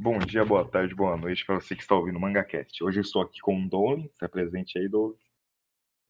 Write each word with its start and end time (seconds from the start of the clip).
Bom 0.00 0.16
dia, 0.20 0.44
boa 0.44 0.64
tarde, 0.64 0.94
boa 0.94 1.16
noite 1.16 1.44
para 1.44 1.56
você 1.56 1.74
que 1.74 1.82
está 1.82 1.96
ouvindo 1.96 2.18
o 2.18 2.20
MangaCast. 2.20 2.84
Hoje 2.84 3.00
eu 3.00 3.02
estou 3.02 3.20
aqui 3.20 3.40
com 3.40 3.60
o 3.60 3.68
Dolan, 3.68 4.08
se 4.14 4.24
apresente 4.24 4.78
aí, 4.78 4.88
Dolan. 4.88 5.14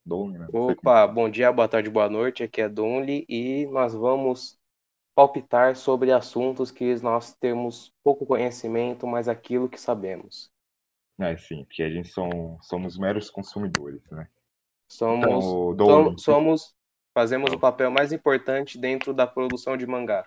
Dolan, 0.05 0.37
né? 0.37 0.47
Opa, 0.53 1.07
bom 1.07 1.27
dia, 1.27 1.51
boa 1.51 1.67
tarde, 1.67 1.89
boa 1.89 2.07
noite. 2.07 2.43
Aqui 2.43 2.61
é 2.61 2.69
Donli 2.69 3.25
e 3.27 3.65
nós 3.65 3.95
vamos 3.95 4.59
palpitar 5.15 5.75
sobre 5.75 6.11
assuntos 6.11 6.69
que 6.69 6.93
nós 7.01 7.33
temos 7.33 7.91
pouco 8.03 8.27
conhecimento, 8.27 9.07
mas 9.07 9.27
aquilo 9.27 9.67
que 9.67 9.81
sabemos. 9.81 10.51
É, 11.19 11.35
sim, 11.35 11.65
porque 11.65 11.81
a 11.81 11.89
gente 11.89 12.09
são, 12.09 12.59
somos 12.61 12.95
meros 12.95 13.31
consumidores, 13.31 14.07
né? 14.11 14.27
Somos, 14.87 15.43
Então, 15.43 15.75
Dolan, 15.75 16.15
somos, 16.15 16.75
fazemos 17.11 17.51
o 17.51 17.59
papel 17.59 17.89
mais 17.89 18.13
importante 18.13 18.77
dentro 18.77 19.15
da 19.15 19.25
produção 19.25 19.75
de 19.75 19.87
mangá. 19.87 20.23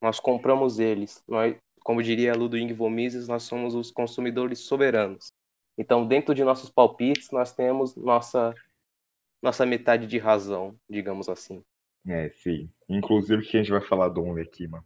Nós 0.00 0.18
compramos 0.18 0.78
eles. 0.78 1.22
Nós, 1.28 1.54
como 1.84 2.02
diria 2.02 2.34
Ludwig 2.34 2.72
von 2.72 2.90
Mises, 2.90 3.28
nós 3.28 3.42
somos 3.44 3.74
os 3.74 3.90
consumidores 3.90 4.60
soberanos. 4.60 5.32
Então, 5.76 6.06
dentro 6.06 6.34
de 6.34 6.44
nossos 6.44 6.70
palpites, 6.70 7.30
nós 7.30 7.54
temos 7.54 7.96
nossa 7.96 8.54
nossa 9.42 9.66
metade 9.66 10.06
de 10.06 10.18
razão, 10.18 10.78
digamos 10.88 11.28
assim. 11.28 11.64
é, 12.06 12.30
sim. 12.30 12.70
Inclusive, 12.88 13.42
o 13.42 13.44
que 13.44 13.56
a 13.56 13.60
gente 13.60 13.72
vai 13.72 13.80
falar, 13.80 14.08
Dolan, 14.08 14.40
aqui, 14.40 14.68
mano? 14.68 14.84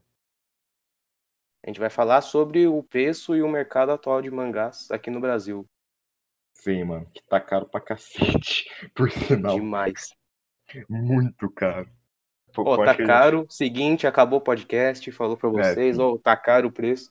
A 1.62 1.68
gente 1.68 1.80
vai 1.80 1.90
falar 1.90 2.23
sobre 2.23 2.66
o 2.66 2.82
preço 2.82 3.34
e 3.34 3.42
o 3.42 3.48
mercado 3.48 3.90
atual 3.90 4.23
de 4.23 4.30
mangás 4.30 4.90
aqui 4.90 5.10
no 5.10 5.20
Brasil. 5.20 5.66
Sim, 6.54 6.84
mano, 6.84 7.10
que 7.12 7.23
tá 7.28 7.40
caro 7.40 7.68
pra 7.68 7.80
cacete, 7.80 8.65
por 8.95 9.10
sinal, 9.10 9.56
Demais. 9.56 10.15
muito 10.88 11.51
caro. 11.51 11.90
Ó, 12.65 12.74
eu 12.77 12.84
tá 12.84 12.96
caro. 12.96 13.46
Seguinte, 13.51 14.06
acabou 14.06 14.38
o 14.38 14.42
podcast, 14.42 15.10
falou 15.12 15.37
pra 15.37 15.48
vocês, 15.48 15.96
sim. 15.96 16.02
ó, 16.02 16.16
tá 16.19 16.37
caro 16.37 16.69
o 16.69 16.73
preço. 16.73 17.10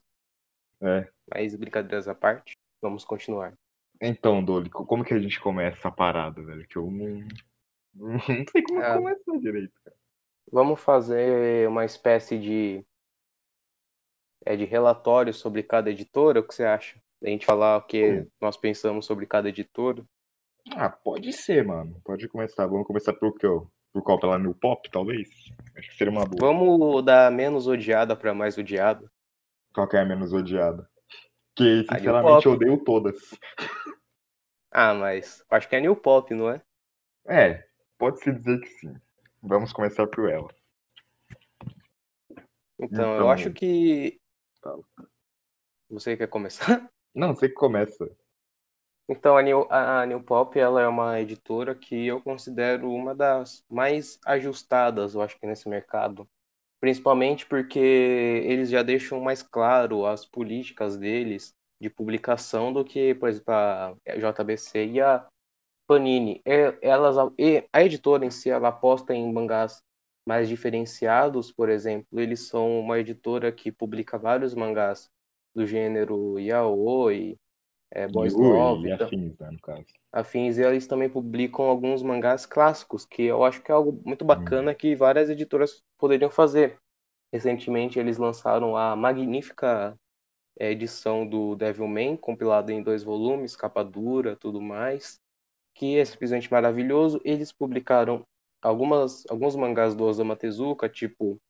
É. 0.80 1.08
Mas 1.32 1.54
brincadeiras 1.56 2.06
à 2.08 2.14
parte, 2.14 2.56
vamos 2.82 3.04
continuar. 3.04 3.54
Então, 4.00 4.44
co- 4.70 4.84
como 4.86 5.04
que 5.04 5.14
a 5.14 5.18
gente 5.18 5.40
começa 5.40 5.78
essa 5.78 5.90
parada, 5.90 6.42
velho? 6.42 6.66
Que 6.68 6.76
eu 6.76 6.90
não, 6.90 7.26
não 7.94 8.18
sei 8.20 8.62
como 8.62 8.82
Ah. 8.82 8.96
começar 8.96 9.38
direito, 9.40 9.72
cara. 9.84 9.96
Vamos 10.52 10.80
fazer 10.80 11.66
uma 11.68 11.84
espécie 11.84 12.38
de 12.38 12.84
é 14.44 14.54
de 14.56 14.64
relatório 14.64 15.34
sobre 15.34 15.62
cada 15.62 15.90
editora, 15.90 16.38
o 16.40 16.46
que 16.46 16.54
você 16.54 16.64
acha? 16.64 17.00
A 17.24 17.28
gente 17.28 17.44
falar 17.46 17.78
o 17.78 17.82
que 17.82 18.20
Hum. 18.20 18.26
nós 18.40 18.56
pensamos 18.56 19.06
sobre 19.06 19.26
cada 19.26 19.48
editora. 19.48 20.04
Ah, 20.72 20.90
pode 20.90 21.32
ser, 21.32 21.64
mano. 21.64 22.00
Pode 22.04 22.28
começar. 22.28 22.66
Vamos 22.66 22.86
começar 22.86 23.12
por 23.14 23.36
que 23.36 23.46
eu? 23.46 23.68
Por 23.96 24.02
qual? 24.02 24.20
Pela 24.20 24.38
New 24.38 24.54
Pop, 24.54 24.90
talvez? 24.90 25.26
Acho 25.74 25.88
que 25.88 25.96
seria 25.96 26.12
uma 26.12 26.26
boa. 26.26 26.36
Vamos 26.38 27.02
da 27.02 27.30
menos 27.30 27.66
odiada 27.66 28.14
pra 28.14 28.34
mais 28.34 28.58
odiada. 28.58 29.10
Qual 29.72 29.88
que 29.88 29.96
é 29.96 30.00
a 30.00 30.04
menos 30.04 30.34
odiada? 30.34 30.86
Que, 31.54 31.82
sinceramente, 31.90 32.44
eu 32.44 32.52
odeio 32.52 32.84
todas. 32.84 33.16
Ah, 34.70 34.92
mas 34.92 35.42
acho 35.48 35.66
que 35.66 35.76
é 35.76 35.80
New 35.80 35.96
Pop, 35.96 36.34
não 36.34 36.50
é? 36.50 36.60
É, 37.26 37.66
pode-se 37.96 38.30
dizer 38.30 38.60
que 38.60 38.68
sim. 38.68 38.94
Vamos 39.42 39.72
começar 39.72 40.06
por 40.06 40.28
ela. 40.30 40.54
Então, 42.78 43.12
eu 43.12 43.14
Então- 43.16 43.30
acho 43.30 43.50
que. 43.50 44.20
Fala. 44.62 44.82
Você 45.88 46.18
quer 46.18 46.26
começar? 46.28 46.86
Não, 47.14 47.34
você 47.34 47.48
que 47.48 47.54
começa. 47.54 48.06
Então, 49.08 49.36
a 49.36 49.42
New, 49.42 49.66
a 49.70 50.04
New 50.06 50.22
Pop, 50.22 50.58
ela 50.58 50.80
é 50.82 50.88
uma 50.88 51.20
editora 51.20 51.74
que 51.74 52.06
eu 52.06 52.20
considero 52.20 52.90
uma 52.90 53.14
das 53.14 53.64
mais 53.70 54.18
ajustadas, 54.26 55.14
eu 55.14 55.22
acho 55.22 55.38
que 55.38 55.46
nesse 55.46 55.68
mercado. 55.68 56.28
Principalmente 56.80 57.46
porque 57.46 57.78
eles 57.78 58.70
já 58.70 58.82
deixam 58.82 59.20
mais 59.20 59.42
claro 59.42 60.06
as 60.06 60.26
políticas 60.26 60.96
deles 60.96 61.54
de 61.80 61.90
publicação 61.90 62.72
do 62.72 62.84
que, 62.84 63.14
por 63.14 63.28
exemplo, 63.28 63.52
a 63.52 63.94
JBC 64.06 64.86
e 64.86 65.00
a 65.00 65.26
Panini. 65.86 66.42
É, 66.44 66.76
Elas, 66.82 67.16
a 67.72 67.82
editora 67.82 68.24
em 68.24 68.30
si, 68.30 68.50
ela 68.50 68.68
aposta 68.68 69.14
em 69.14 69.32
mangás 69.32 69.82
mais 70.26 70.48
diferenciados, 70.48 71.52
por 71.52 71.68
exemplo, 71.68 72.20
eles 72.20 72.48
são 72.48 72.80
uma 72.80 72.98
editora 72.98 73.52
que 73.52 73.70
publica 73.72 74.18
vários 74.18 74.54
mangás 74.54 75.08
do 75.54 75.66
gênero 75.66 76.38
yaoi, 76.38 77.38
é, 77.96 78.06
boys 78.06 78.34
Ui, 78.34 78.48
love, 78.48 78.88
e 78.88 78.92
então, 78.92 79.06
afins, 79.06 79.38
né, 79.38 79.50
no 79.50 79.58
caso. 79.60 79.86
afins, 80.12 80.58
e 80.58 80.62
eles 80.62 80.86
também 80.86 81.08
publicam 81.08 81.64
alguns 81.64 82.02
mangás 82.02 82.44
clássicos, 82.44 83.06
que 83.06 83.22
eu 83.22 83.42
acho 83.42 83.62
que 83.62 83.72
é 83.72 83.74
algo 83.74 84.00
muito 84.04 84.24
bacana 84.24 84.74
que 84.74 84.94
várias 84.94 85.30
editoras 85.30 85.82
poderiam 85.98 86.30
fazer. 86.30 86.78
Recentemente 87.32 87.98
eles 87.98 88.18
lançaram 88.18 88.76
a 88.76 88.94
magnífica 88.94 89.96
eh, 90.58 90.72
edição 90.72 91.26
do 91.26 91.56
Devilman, 91.56 92.16
compilada 92.18 92.72
em 92.72 92.82
dois 92.82 93.02
volumes, 93.02 93.56
capa 93.56 93.82
dura, 93.82 94.36
tudo 94.36 94.60
mais, 94.60 95.18
que 95.74 95.98
é 95.98 96.04
simplesmente 96.04 96.50
maravilhoso. 96.52 97.20
Eles 97.24 97.50
publicaram 97.50 98.24
algumas, 98.62 99.24
alguns 99.30 99.56
mangás 99.56 99.94
do 99.94 100.04
Osamu 100.04 100.36
Tezuka, 100.36 100.88
tipo 100.88 101.40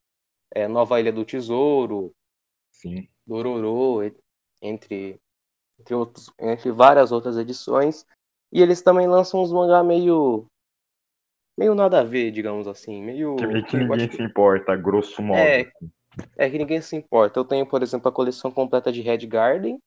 eh, 0.54 0.68
Nova 0.68 1.00
Ilha 1.00 1.12
do 1.12 1.24
Tesouro, 1.24 2.12
Sim. 2.70 3.08
Dororo, 3.26 4.14
entre, 4.62 5.20
entre, 5.78 5.94
outros, 5.94 6.32
entre 6.38 6.70
várias 6.70 7.12
outras 7.12 7.37
edições. 7.37 8.06
E 8.53 8.62
eles 8.62 8.82
também 8.82 9.06
lançam 9.06 9.42
uns 9.42 9.53
mangá 9.53 9.82
meio. 9.82 10.47
meio 11.59 11.75
nada 11.75 12.00
a 12.00 12.04
ver, 12.04 12.31
digamos 12.31 12.66
assim. 12.66 13.03
Meio. 13.03 13.37
Que 13.37 13.62
que 13.62 13.76
ninguém 13.76 14.10
se 14.10 14.22
importa, 14.22 14.76
grosso 14.76 15.22
modo. 15.22 15.38
É. 15.38 15.70
é 16.37 16.50
que 16.50 16.59
ninguém 16.59 16.81
se 16.81 16.97
importa. 16.97 17.38
Eu 17.38 17.44
tenho, 17.44 17.66
por 17.66 17.82
exemplo, 17.82 18.09
a 18.09 18.12
coleção 18.12 18.50
completa 18.50 18.92
de 18.92 19.00
Red 19.00 19.26
Garden, 19.26 19.78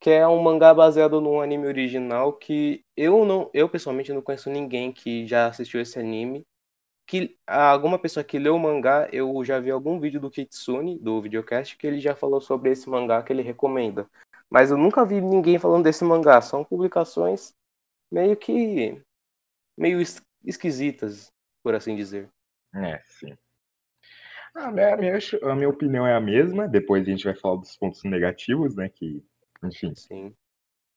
que 0.00 0.10
é 0.10 0.26
um 0.28 0.40
mangá 0.40 0.72
baseado 0.74 1.20
num 1.20 1.40
anime 1.40 1.66
original 1.66 2.32
que 2.32 2.84
eu 2.96 3.24
não. 3.24 3.50
Eu 3.54 3.68
pessoalmente 3.68 4.12
não 4.12 4.22
conheço 4.22 4.50
ninguém 4.50 4.92
que 4.92 5.26
já 5.26 5.46
assistiu 5.46 5.80
esse 5.80 5.98
anime. 5.98 6.44
Que 7.06 7.36
alguma 7.46 7.98
pessoa 7.98 8.24
que 8.24 8.38
leu 8.38 8.56
o 8.56 8.58
mangá, 8.58 9.08
eu 9.12 9.44
já 9.44 9.60
vi 9.60 9.70
algum 9.70 10.00
vídeo 10.00 10.18
do 10.18 10.30
Kitsune, 10.30 10.98
do 10.98 11.20
videocast, 11.20 11.76
que 11.76 11.86
ele 11.86 12.00
já 12.00 12.14
falou 12.14 12.40
sobre 12.40 12.70
esse 12.70 12.88
mangá 12.88 13.22
que 13.22 13.30
ele 13.30 13.42
recomenda. 13.42 14.08
Mas 14.50 14.70
eu 14.70 14.76
nunca 14.78 15.04
vi 15.04 15.20
ninguém 15.20 15.58
falando 15.58 15.84
desse 15.84 16.04
mangá. 16.04 16.40
São 16.40 16.64
publicações 16.64 17.54
meio 18.12 18.36
que. 18.36 19.00
meio 19.78 20.00
es- 20.00 20.22
esquisitas, 20.44 21.32
por 21.62 21.74
assim 21.74 21.96
dizer. 21.96 22.28
É, 22.74 23.00
sim. 23.04 23.36
A 24.54 24.70
minha, 24.70 24.94
a 24.94 24.96
minha- 24.96 25.18
a 25.42 25.54
minha 25.54 25.68
opinião 25.68 26.06
é 26.06 26.14
a 26.14 26.20
mesma. 26.20 26.68
Depois 26.68 27.02
a 27.06 27.10
gente 27.10 27.24
vai 27.24 27.34
falar 27.34 27.56
dos 27.56 27.76
pontos 27.76 28.02
negativos, 28.04 28.76
né? 28.76 28.88
Que, 28.88 29.22
enfim, 29.64 29.94
Sim. 29.96 30.34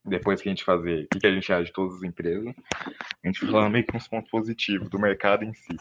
depois 0.04 0.40
que 0.40 0.48
a 0.48 0.52
gente 0.52 0.64
fazer 0.64 1.04
o 1.04 1.08
que, 1.08 1.18
que 1.20 1.26
a 1.26 1.32
gente 1.34 1.52
acha 1.52 1.64
de 1.64 1.72
todas 1.72 1.96
as 1.96 2.02
empresas, 2.02 2.54
a 3.24 3.26
gente 3.26 3.40
vai 3.42 3.50
falar 3.50 3.70
meio 3.70 3.86
que 3.86 3.96
uns 3.96 4.06
pontos 4.08 4.30
positivos 4.30 4.88
do 4.88 4.98
mercado 4.98 5.44
em 5.44 5.52
si. 5.54 5.76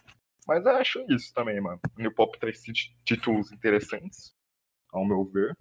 Mas 0.48 0.66
eu 0.66 0.72
acho 0.78 1.06
isso 1.10 1.34
também, 1.34 1.60
mano. 1.62 1.80
New 1.98 2.12
Pop 2.14 2.38
traz 2.40 2.62
tí- 2.62 2.96
títulos 3.04 3.52
interessantes, 3.52 4.34
ao 4.92 5.06
meu 5.06 5.24
ver. 5.26 5.56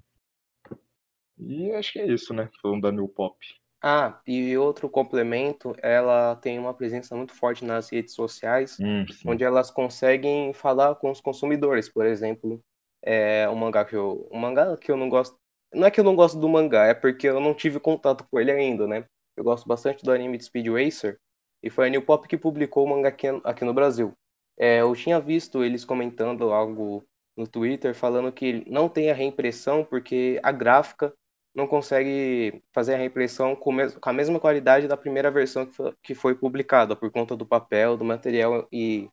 E 1.38 1.70
acho 1.72 1.92
que 1.92 1.98
é 1.98 2.06
isso, 2.06 2.32
né? 2.32 2.48
Falando 2.62 2.82
da 2.82 2.92
New 2.92 3.08
Pop. 3.08 3.36
Ah, 3.82 4.20
e 4.26 4.56
outro 4.56 4.88
complemento, 4.88 5.74
ela 5.82 6.34
tem 6.36 6.58
uma 6.58 6.74
presença 6.74 7.14
muito 7.14 7.32
forte 7.32 7.64
nas 7.64 7.90
redes 7.90 8.14
sociais, 8.14 8.78
Hum, 8.80 9.04
onde 9.24 9.44
elas 9.44 9.70
conseguem 9.70 10.52
falar 10.52 10.94
com 10.96 11.10
os 11.10 11.20
consumidores. 11.20 11.88
Por 11.88 12.06
exemplo, 12.06 12.60
é 13.02 13.48
um 13.48 13.54
mangá 13.54 13.84
que 13.84 13.94
eu, 13.94 14.28
um 14.32 14.38
mangá 14.38 14.76
que 14.76 14.90
eu 14.90 14.96
não 14.96 15.08
gosto, 15.08 15.36
não 15.72 15.86
é 15.86 15.90
que 15.90 16.00
eu 16.00 16.04
não 16.04 16.16
gosto 16.16 16.38
do 16.38 16.48
mangá, 16.48 16.86
é 16.86 16.94
porque 16.94 17.28
eu 17.28 17.38
não 17.38 17.54
tive 17.54 17.78
contato 17.78 18.26
com 18.30 18.40
ele 18.40 18.50
ainda, 18.50 18.86
né? 18.86 19.04
Eu 19.36 19.44
gosto 19.44 19.68
bastante 19.68 20.02
do 20.02 20.10
anime 20.10 20.38
de 20.38 20.44
Speed 20.44 20.66
Racer 20.68 21.18
e 21.62 21.70
foi 21.70 21.86
a 21.86 21.90
New 21.90 22.02
Pop 22.02 22.26
que 22.26 22.38
publicou 22.38 22.84
o 22.84 22.88
mangá 22.88 23.10
aqui, 23.10 23.26
aqui 23.44 23.64
no 23.64 23.74
Brasil. 23.74 24.12
É, 24.58 24.80
eu 24.80 24.94
tinha 24.96 25.20
visto 25.20 25.62
eles 25.62 25.84
comentando 25.84 26.50
algo 26.50 27.04
no 27.36 27.46
Twitter 27.46 27.94
falando 27.94 28.32
que 28.32 28.68
não 28.68 28.88
tem 28.88 29.10
a 29.10 29.14
reimpressão 29.14 29.84
porque 29.84 30.40
a 30.42 30.50
gráfica 30.50 31.12
não 31.56 31.66
consegue 31.66 32.62
fazer 32.70 32.94
a 32.94 32.98
reimpressão 32.98 33.56
com, 33.56 33.72
a 34.02 34.12
mesma 34.12 34.38
qualidade 34.38 34.86
da 34.86 34.96
primeira 34.96 35.30
versão 35.30 35.66
que 36.02 36.14
foi, 36.14 36.34
publicada, 36.34 36.94
por 36.94 37.10
conta 37.10 37.34
do 37.34 37.46
papel, 37.46 37.96
do 37.96 38.04
material 38.04 38.68
e 38.70 39.08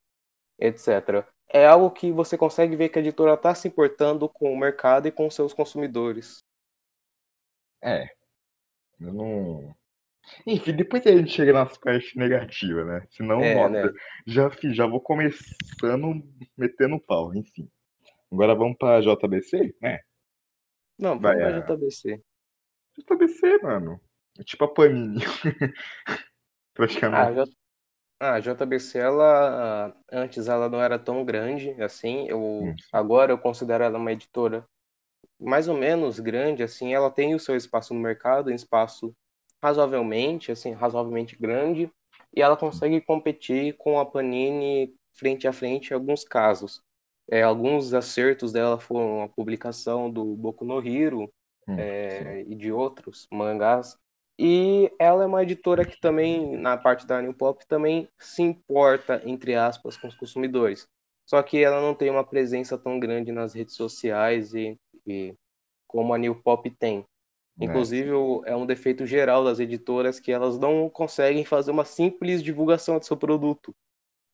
etc. 0.59 1.25
É 1.47 1.65
algo 1.65 1.89
que 1.89 2.11
você 2.11 2.37
consegue 2.37 2.75
ver 2.75 2.89
que 2.89 2.99
a 2.99 3.01
editora 3.01 3.35
está 3.35 3.55
se 3.55 3.69
importando 3.69 4.27
com 4.27 4.51
o 4.51 4.59
mercado 4.59 5.07
e 5.07 5.11
com 5.11 5.29
seus 5.31 5.53
consumidores. 5.53 6.43
É. 7.81 8.09
Eu 8.99 9.13
não. 9.13 9.75
Enfim, 10.45 10.73
depois 10.75 11.05
a 11.07 11.11
gente 11.11 11.31
chega 11.31 11.53
nas 11.53 11.77
partes 11.77 12.13
negativas, 12.13 12.85
né? 12.85 13.07
Senão, 13.09 13.41
É, 13.41 13.55
nossa, 13.55 13.69
né? 13.69 13.99
já, 14.27 14.49
já 14.73 14.85
vou 14.85 14.99
começando 14.99 16.21
metendo 16.57 16.99
pau, 16.99 17.33
enfim. 17.33 17.69
Agora 18.29 18.53
vamos 18.53 18.77
pra 18.77 18.99
JBC? 18.99 19.75
É. 19.81 20.01
Não, 20.99 21.17
vamos 21.17 21.41
é. 21.41 21.61
pra 21.61 21.75
JBC. 21.75 22.21
JBC, 22.97 23.57
mano. 23.61 23.99
É 24.39 24.43
tipo 24.43 24.63
a 24.65 24.73
Panini. 24.73 25.19
Ah, 27.11 27.31
Praticamente. 27.31 27.31
J- 27.31 27.51
ah, 28.19 28.35
a 28.35 28.39
JBC, 28.39 28.99
ela 28.99 29.95
antes 30.11 30.47
ela 30.47 30.69
não 30.69 30.81
era 30.81 30.99
tão 30.99 31.25
grande 31.25 31.71
assim. 31.81 32.27
Eu 32.29 32.39
Hum. 32.41 32.75
agora 32.91 33.31
eu 33.31 33.37
considero 33.37 33.83
ela 33.83 33.97
uma 33.99 34.11
editora 34.11 34.65
mais 35.39 35.67
ou 35.67 35.77
menos 35.77 36.19
grande, 36.19 36.63
assim, 36.63 36.93
ela 36.93 37.11
tem 37.11 37.35
o 37.35 37.39
seu 37.39 37.55
espaço 37.55 37.93
no 37.93 37.99
mercado, 37.99 38.49
um 38.49 38.55
espaço 38.55 39.15
razoavelmente, 39.61 40.51
assim, 40.51 40.71
razoavelmente 40.73 41.35
grande, 41.37 41.91
e 42.35 42.41
ela 42.41 42.57
consegue 42.57 43.01
competir 43.01 43.75
com 43.77 43.99
a 43.99 44.05
Panini 44.05 44.95
frente 45.13 45.47
a 45.47 45.53
frente 45.53 45.91
em 45.91 45.93
alguns 45.95 46.23
casos. 46.23 46.81
É, 47.29 47.41
alguns 47.43 47.93
acertos 47.93 48.51
dela 48.53 48.79
foram 48.79 49.23
a 49.23 49.29
publicação 49.29 50.09
do 50.11 50.35
Boku 50.35 50.65
no 50.65 50.85
Hero 50.85 51.31
hum, 51.67 51.75
é, 51.77 52.43
e 52.47 52.55
de 52.55 52.71
outros 52.71 53.27
mangás. 53.31 53.97
E 54.37 54.91
ela 54.97 55.23
é 55.23 55.27
uma 55.27 55.43
editora 55.43 55.85
que 55.85 55.99
também, 55.99 56.57
na 56.57 56.75
parte 56.75 57.05
da 57.05 57.21
New 57.21 57.33
Pop, 57.33 57.65
também 57.67 58.07
se 58.17 58.41
importa, 58.41 59.21
entre 59.25 59.55
aspas, 59.55 59.95
com 59.95 60.07
os 60.07 60.15
consumidores. 60.15 60.87
Só 61.25 61.41
que 61.41 61.63
ela 61.63 61.79
não 61.79 61.93
tem 61.93 62.09
uma 62.09 62.23
presença 62.23 62.77
tão 62.77 62.99
grande 62.99 63.31
nas 63.31 63.53
redes 63.53 63.75
sociais 63.75 64.53
e, 64.53 64.77
e 65.05 65.35
como 65.87 66.13
a 66.13 66.17
New 66.17 66.35
Pop 66.35 66.69
tem. 66.71 67.05
É. 67.59 67.65
Inclusive, 67.65 68.09
é. 68.45 68.51
é 68.51 68.55
um 68.55 68.65
defeito 68.65 69.05
geral 69.05 69.43
das 69.43 69.59
editoras 69.59 70.19
que 70.19 70.31
elas 70.31 70.57
não 70.57 70.89
conseguem 70.89 71.45
fazer 71.45 71.71
uma 71.71 71.85
simples 71.85 72.43
divulgação 72.43 72.97
do 72.97 73.05
seu 73.05 73.15
produto. 73.15 73.73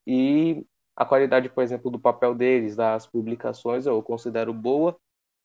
E 0.07 0.65
a 0.95 1.05
qualidade, 1.05 1.49
por 1.49 1.63
exemplo, 1.63 1.91
do 1.91 1.99
papel 1.99 2.33
deles, 2.33 2.75
das 2.75 3.05
publicações, 3.05 3.85
eu 3.85 4.01
considero 4.01 4.53
boa. 4.53 4.97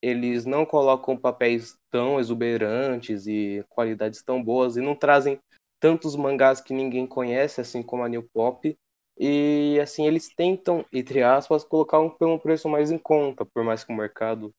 Eles 0.05 0.45
não 0.45 0.67
colocam 0.67 1.17
papéis 1.17 1.75
tão 1.89 2.19
exuberantes 2.19 3.25
e 3.25 3.65
qualidades 3.67 4.21
tão 4.21 4.43
boas 4.43 4.77
e 4.77 4.81
não 4.81 4.95
trazem 4.95 5.39
tantos 5.79 6.15
mangás 6.15 6.61
que 6.61 6.75
ninguém 6.75 7.07
conhece, 7.07 7.59
assim 7.59 7.81
como 7.81 8.03
a 8.03 8.07
New 8.07 8.21
Pop. 8.31 8.77
E 9.17 9.79
assim, 9.81 10.05
eles 10.05 10.29
tentam, 10.29 10.85
entre 10.93 11.23
aspas, 11.23 11.63
colocar 11.63 11.99
um, 11.99 12.15
um 12.21 12.37
preço 12.37 12.69
mais 12.69 12.91
em 12.91 12.99
conta, 12.99 13.43
por 13.45 13.63
mais 13.63 13.83
que 13.83 13.91
o 13.91 13.95
mercado 13.95 14.53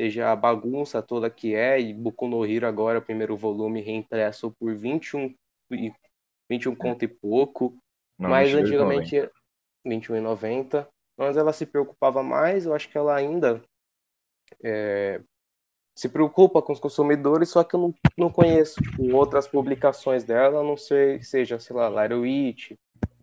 seja 0.00 0.32
a 0.32 0.36
bagunça 0.36 1.02
toda 1.02 1.28
que 1.28 1.54
é, 1.54 1.78
e 1.78 1.92
Boku 1.92 2.26
no 2.26 2.46
Hero 2.46 2.66
agora, 2.66 2.98
o 2.98 3.02
primeiro 3.02 3.36
volume 3.36 3.82
reimpresso 3.82 4.50
por 4.58 4.74
21, 4.74 5.34
21 6.48 6.72
é. 6.72 6.74
conto 6.74 7.04
e 7.04 7.08
pouco, 7.08 7.76
Não, 8.18 8.30
mas 8.30 8.54
antigamente 8.54 9.16
21,90, 9.86 10.88
mas 11.18 11.36
ela 11.36 11.52
se 11.52 11.66
preocupava 11.66 12.22
mais, 12.22 12.64
eu 12.64 12.72
acho 12.72 12.88
que 12.88 12.96
ela 12.96 13.14
ainda 13.14 13.62
é, 14.62 15.20
se 15.94 16.08
preocupa 16.08 16.60
com 16.60 16.72
os 16.72 16.80
consumidores, 16.80 17.48
só 17.48 17.64
que 17.64 17.74
eu 17.74 17.80
não, 17.80 17.94
não 18.18 18.30
conheço 18.30 18.80
tipo, 18.82 19.14
outras 19.14 19.48
publicações 19.48 20.24
dela, 20.24 20.60
a 20.60 20.62
não 20.62 20.76
sei 20.76 21.22
seja, 21.22 21.58
sei 21.58 21.74
lá, 21.74 21.88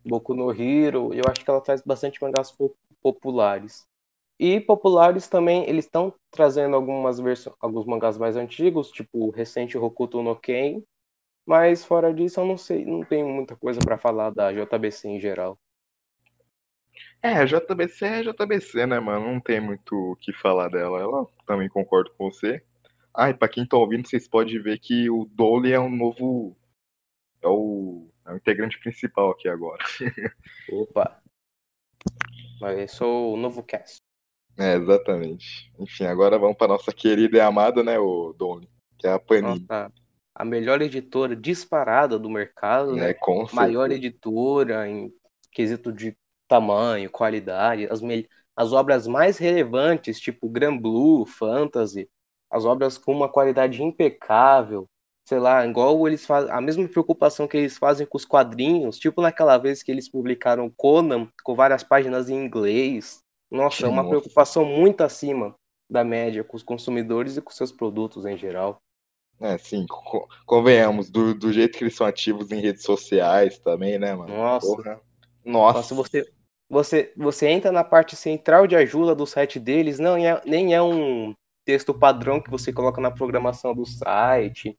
Boku 0.06 0.34
no 0.34 0.52
Hero, 0.52 1.14
eu 1.14 1.24
acho 1.30 1.44
que 1.44 1.50
ela 1.50 1.62
traz 1.62 1.82
bastante 1.82 2.22
mangás 2.22 2.54
populares. 3.02 3.88
E 4.40 4.60
populares 4.60 5.28
também, 5.28 5.70
eles 5.70 5.86
estão 5.86 6.14
trazendo 6.32 6.76
algumas 6.76 7.20
versões, 7.20 7.56
alguns 7.60 7.86
mangás 7.86 8.18
mais 8.18 8.36
antigos, 8.36 8.92
tipo 8.92 9.28
o 9.28 9.30
recente 9.30 9.78
Hokuto 9.78 10.22
no 10.22 10.36
Ken, 10.36 10.84
mas 11.46 11.86
fora 11.86 12.14
disso 12.14 12.40
eu 12.40 12.46
não 12.46 12.58
sei, 12.58 12.86
não 12.86 13.04
tenho 13.06 13.28
muita 13.28 13.56
coisa 13.56 13.80
para 13.80 13.98
falar 13.98 14.32
da 14.32 14.52
JBC 14.52 15.10
em 15.10 15.20
geral. 15.20 15.58
É, 17.24 17.46
JBC 17.46 18.06
é 18.06 18.22
JBC, 18.22 18.86
né, 18.86 19.00
mano? 19.00 19.32
Não 19.32 19.40
tem 19.40 19.62
muito 19.62 19.96
o 19.96 20.16
que 20.18 20.34
falar 20.34 20.68
dela. 20.68 21.00
Ela 21.00 21.26
também 21.48 21.70
concordo 21.70 22.12
com 22.18 22.30
você. 22.30 22.62
Ah, 23.14 23.30
e 23.30 23.34
pra 23.34 23.48
quem 23.48 23.66
tá 23.66 23.78
ouvindo, 23.78 24.06
vocês 24.06 24.28
podem 24.28 24.62
ver 24.62 24.78
que 24.78 25.10
o 25.10 25.24
Dolly 25.24 25.72
é 25.72 25.80
um 25.80 25.90
novo. 25.90 26.54
É 27.42 27.48
o, 27.48 28.10
é 28.26 28.34
o 28.34 28.36
integrante 28.36 28.78
principal 28.78 29.32
aqui 29.32 29.48
agora. 29.48 29.82
Opa! 30.70 31.22
Mas 32.60 32.80
eu 32.80 32.88
sou 32.90 33.34
o 33.34 33.38
novo 33.38 33.64
cast. 33.64 33.98
É, 34.58 34.76
exatamente. 34.76 35.72
Enfim, 35.80 36.06
agora 36.06 36.38
vamos 36.38 36.58
para 36.58 36.68
nossa 36.68 36.92
querida 36.92 37.38
e 37.38 37.42
amada, 37.42 37.84
né, 37.84 37.98
o 37.98 38.34
Doni, 38.34 38.70
que 38.98 39.08
é 39.08 39.12
a 39.12 39.20
Panini. 39.20 39.66
Nossa, 39.70 39.92
a 40.36 40.46
melhor 40.46 40.82
editora 40.82 41.36
disparada 41.36 42.20
do 42.20 42.30
mercado, 42.30 42.96
né? 42.96 43.12
É, 43.12 43.14
com 43.14 43.48
Maior 43.54 43.92
editora 43.92 44.88
em 44.88 45.14
quesito 45.52 45.92
de 45.92 46.16
tamanho, 46.54 47.10
qualidade, 47.10 47.88
as, 47.90 48.00
me... 48.00 48.30
as 48.56 48.72
obras 48.72 49.08
mais 49.08 49.40
relevantes, 49.40 50.20
tipo 50.20 50.48
Grand 50.48 50.78
Blue, 50.78 51.26
Fantasy, 51.26 52.08
as 52.52 52.64
obras 52.64 52.96
com 52.96 53.12
uma 53.12 53.28
qualidade 53.28 53.82
impecável, 53.82 54.88
sei 55.26 55.40
lá, 55.40 55.66
igual 55.66 56.08
eles 56.08 56.24
fazem, 56.26 56.52
a 56.52 56.62
mesma 56.62 56.88
preocupação 56.88 57.48
que 57.48 57.58
eles 57.58 57.76
fazem 57.76 58.06
com 58.06 58.18
os 58.18 58.26
quadrinhos, 58.26 59.00
tipo 59.00 59.20
naquela 59.20 59.58
vez 59.58 59.82
que 59.82 59.92
eles 59.92 60.08
publicaram 60.08 60.72
Conan 60.78 61.28
com 61.44 61.56
várias 61.56 61.82
páginas 61.82 62.30
em 62.30 62.36
inglês, 62.36 63.20
nossa, 63.50 63.88
é 63.88 63.90
uma 63.90 64.08
preocupação 64.08 64.64
muito 64.64 65.02
acima 65.02 65.56
da 65.90 66.04
média 66.04 66.44
com 66.44 66.56
os 66.56 66.64
consumidores 66.64 67.36
e 67.36 67.42
com 67.42 67.52
seus 67.52 67.72
produtos 67.72 68.26
em 68.26 68.38
geral. 68.38 68.80
É, 69.40 69.58
sim, 69.58 69.86
convenhamos, 70.46 71.10
do, 71.10 71.34
do 71.34 71.52
jeito 71.52 71.78
que 71.78 71.84
eles 71.84 71.96
são 71.96 72.06
ativos 72.06 72.52
em 72.52 72.62
redes 72.62 72.84
sociais 72.84 73.58
também, 73.58 73.98
né, 73.98 74.14
mano? 74.14 74.36
Nossa. 74.36 74.68
Porra. 74.68 75.02
Nossa. 75.44 75.78
Nossa, 75.80 75.96
você, 75.96 76.33
você, 76.74 77.14
você 77.16 77.48
entra 77.48 77.72
na 77.72 77.84
parte 77.84 78.16
central 78.16 78.68
de 78.68 78.76
ajuda 78.76 79.16
do 79.16 79.26
site 79.26 79.60
deles, 79.60 80.00
não 80.00 80.18
é, 80.18 80.42
nem 80.46 80.74
é 80.74 80.82
um 80.82 81.34
texto 81.64 81.94
padrão 81.94 82.42
que 82.42 82.50
você 82.50 82.74
coloca 82.74 83.00
na 83.00 83.12
programação 83.12 83.74
do 83.74 83.86
site. 83.86 84.78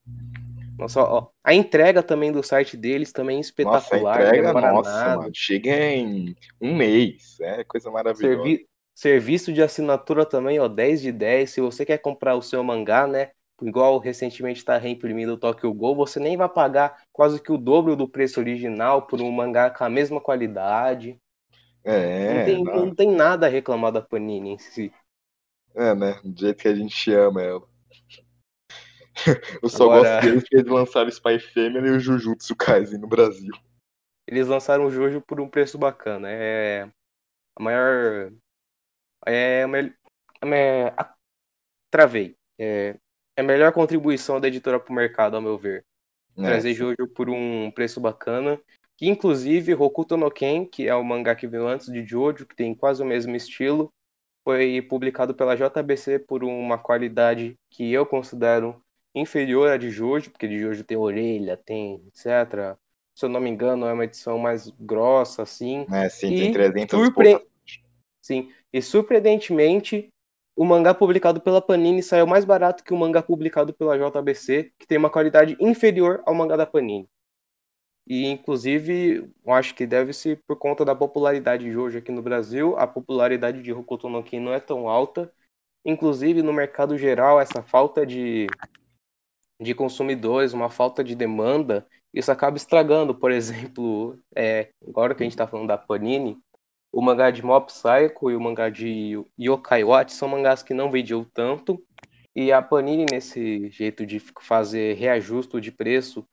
Nossa, 0.77 1.01
ó, 1.01 1.27
a 1.43 1.53
entrega 1.53 2.03
também 2.03 2.31
do 2.31 2.43
site 2.43 2.75
deles 2.75 3.11
também 3.11 3.37
é 3.37 3.39
espetacular. 3.39 4.19
Nossa, 4.19 4.23
a 4.23 4.27
entrega, 4.27 4.53
nossa, 4.53 5.15
mano, 5.15 5.31
chega 5.33 5.71
em 5.71 6.35
um 6.61 6.75
mês, 6.75 7.37
é 7.39 7.63
coisa 7.63 7.89
maravilhosa. 7.89 8.43
Servi 8.43 8.67
serviço 8.93 9.51
de 9.51 9.61
assinatura 9.61 10.25
também, 10.25 10.59
ó, 10.59 10.67
10 10.67 11.01
de 11.01 11.11
10. 11.11 11.49
Se 11.49 11.61
você 11.61 11.85
quer 11.85 11.97
comprar 11.97 12.35
o 12.35 12.41
seu 12.41 12.63
mangá, 12.63 13.05
né, 13.05 13.31
igual 13.61 13.99
recentemente 13.99 14.59
está 14.59 14.77
reimprimindo 14.77 15.33
o 15.33 15.37
Tokyo 15.37 15.73
Gol, 15.73 15.95
você 15.95 16.19
nem 16.19 16.37
vai 16.37 16.47
pagar 16.49 17.03
quase 17.11 17.41
que 17.41 17.51
o 17.51 17.57
dobro 17.57 17.95
do 17.95 18.07
preço 18.07 18.39
original 18.39 19.01
por 19.01 19.21
um 19.21 19.31
mangá 19.31 19.69
com 19.69 19.83
a 19.83 19.89
mesma 19.89 20.21
qualidade. 20.21 21.17
É, 21.85 22.33
não 22.33 22.45
tem, 22.45 22.63
não. 22.63 22.75
não 22.87 22.95
tem 22.95 23.11
nada 23.15 23.45
a 23.45 23.49
reclamar 23.49 23.91
da 23.91 24.01
Panini 24.01 24.49
em 24.49 24.57
si. 24.57 24.91
É, 25.75 25.93
né, 25.93 26.19
do 26.23 26.39
jeito 26.39 26.61
que 26.61 26.67
a 26.67 26.75
gente 26.75 27.13
ama 27.13 27.41
ela. 27.41 27.67
Eu 29.61 29.69
só 29.69 29.85
Agora... 29.85 30.09
gosto 30.09 30.25
deles 30.25 30.43
que 30.43 30.55
eles 30.55 30.71
lançaram 30.71 31.09
Spy 31.09 31.39
Family 31.39 31.87
e 31.87 31.91
o 31.91 31.99
Jujutsu 31.99 32.55
Kaisen 32.55 32.99
no 32.99 33.07
Brasil. 33.07 33.53
Eles 34.27 34.47
lançaram 34.47 34.85
o 34.85 34.91
Jojo 34.91 35.21
por 35.21 35.39
um 35.39 35.47
preço 35.47 35.77
bacana. 35.77 36.27
É 36.29 36.89
a 37.55 37.63
maior. 37.63 38.31
É 39.25 39.63
a 39.63 39.67
melhor. 39.67 40.93
A... 40.97 41.13
Travei. 41.91 42.35
É... 42.57 42.97
é 43.37 43.41
a 43.41 43.43
melhor 43.43 43.71
contribuição 43.71 44.41
da 44.41 44.47
editora 44.47 44.79
para 44.79 44.91
o 44.91 44.95
mercado, 44.95 45.35
ao 45.35 45.41
meu 45.41 45.57
ver. 45.57 45.85
É, 46.37 46.41
Trazer 46.41 46.73
Jojo 46.73 47.07
por 47.13 47.29
um 47.29 47.71
preço 47.71 48.01
bacana. 48.01 48.59
Que 48.97 49.07
inclusive 49.07 49.73
Hokuto 49.73 50.15
no 50.15 50.31
Ken, 50.31 50.65
que 50.65 50.87
é 50.87 50.95
o 50.95 51.03
mangá 51.03 51.35
que 51.35 51.47
veio 51.47 51.67
antes 51.67 51.91
de 51.91 52.05
Jojo, 52.05 52.45
que 52.45 52.55
tem 52.55 52.73
quase 52.73 53.03
o 53.03 53.05
mesmo 53.05 53.35
estilo, 53.35 53.91
foi 54.43 54.81
publicado 54.81 55.33
pela 55.33 55.55
JBC 55.55 56.19
por 56.19 56.43
uma 56.43 56.77
qualidade 56.77 57.55
que 57.69 57.91
eu 57.91 58.05
considero 58.05 58.81
inferior 59.13 59.69
à 59.69 59.77
de 59.77 59.89
Jojo, 59.89 60.29
porque 60.29 60.47
de 60.47 60.59
Jojo 60.59 60.83
tem 60.83 60.97
orelha, 60.97 61.57
tem 61.57 62.01
etc. 62.07 62.77
Se 63.15 63.25
eu 63.25 63.29
não 63.29 63.39
me 63.39 63.49
engano, 63.49 63.87
é 63.87 63.93
uma 63.93 64.03
edição 64.03 64.37
mais 64.37 64.69
grossa, 64.79 65.41
assim. 65.41 65.85
É, 65.91 66.09
sim, 66.09 66.33
e 66.33 66.41
tem 66.41 66.51
300 66.53 66.99
surpre... 66.99 67.47
Sim, 68.21 68.51
e 68.73 68.81
surpreendentemente, 68.81 70.09
o 70.55 70.65
mangá 70.65 70.93
publicado 70.93 71.39
pela 71.39 71.61
Panini 71.61 72.01
saiu 72.01 72.27
mais 72.27 72.43
barato 72.43 72.83
que 72.83 72.93
o 72.93 72.97
mangá 72.97 73.21
publicado 73.21 73.73
pela 73.73 73.97
JBC, 73.97 74.71
que 74.77 74.87
tem 74.87 74.97
uma 74.97 75.09
qualidade 75.09 75.55
inferior 75.59 76.21
ao 76.25 76.33
mangá 76.33 76.55
da 76.55 76.65
Panini. 76.65 77.07
E, 78.07 78.27
inclusive, 78.27 79.29
acho 79.47 79.73
que 79.73 79.87
deve 79.87 80.13
ser 80.13 80.41
por 80.47 80.57
conta 80.57 80.85
da 80.85 80.95
popularidade 80.95 81.65
de 81.65 81.71
Jojo 81.71 81.97
aqui 81.97 82.11
no 82.11 82.21
Brasil. 82.21 82.77
A 82.77 82.85
popularidade 82.85 83.61
de 83.61 83.73
Hokuto 83.73 84.07
no 84.09 84.23
Ken 84.23 84.39
não 84.39 84.53
é 84.53 84.59
tão 84.59 84.87
alta. 84.87 85.31
Inclusive, 85.83 86.41
no 86.41 86.53
mercado 86.53 86.97
geral, 86.97 87.39
essa 87.39 87.63
falta 87.63 88.05
de 88.05 88.47
de 89.59 89.73
consumidores, 89.73 90.53
uma 90.53 90.69
falta 90.69 91.03
de 91.03 91.15
demanda, 91.15 91.87
isso 92.13 92.31
acaba 92.31 92.57
estragando, 92.57 93.15
por 93.15 93.31
exemplo, 93.31 94.19
é, 94.35 94.69
agora 94.87 95.15
que 95.15 95.23
a 95.23 95.25
gente 95.25 95.33
está 95.33 95.47
falando 95.47 95.67
da 95.67 95.77
Panini, 95.77 96.37
o 96.91 97.01
mangá 97.01 97.29
de 97.29 97.43
Mob 97.43 97.67
Psycho 97.67 98.31
e 98.31 98.35
o 98.35 98.41
mangá 98.41 98.69
de 98.69 99.21
Yokai 99.39 99.83
Watch 99.83 100.13
são 100.13 100.29
mangás 100.29 100.63
que 100.63 100.73
não 100.73 100.89
vendiam 100.89 101.25
tanto, 101.33 101.83
e 102.35 102.51
a 102.51 102.61
Panini, 102.61 103.05
nesse 103.09 103.69
jeito 103.69 104.05
de 104.05 104.19
fazer 104.19 104.95
reajuste 104.95 105.59
de 105.59 105.71
preço, 105.71 106.27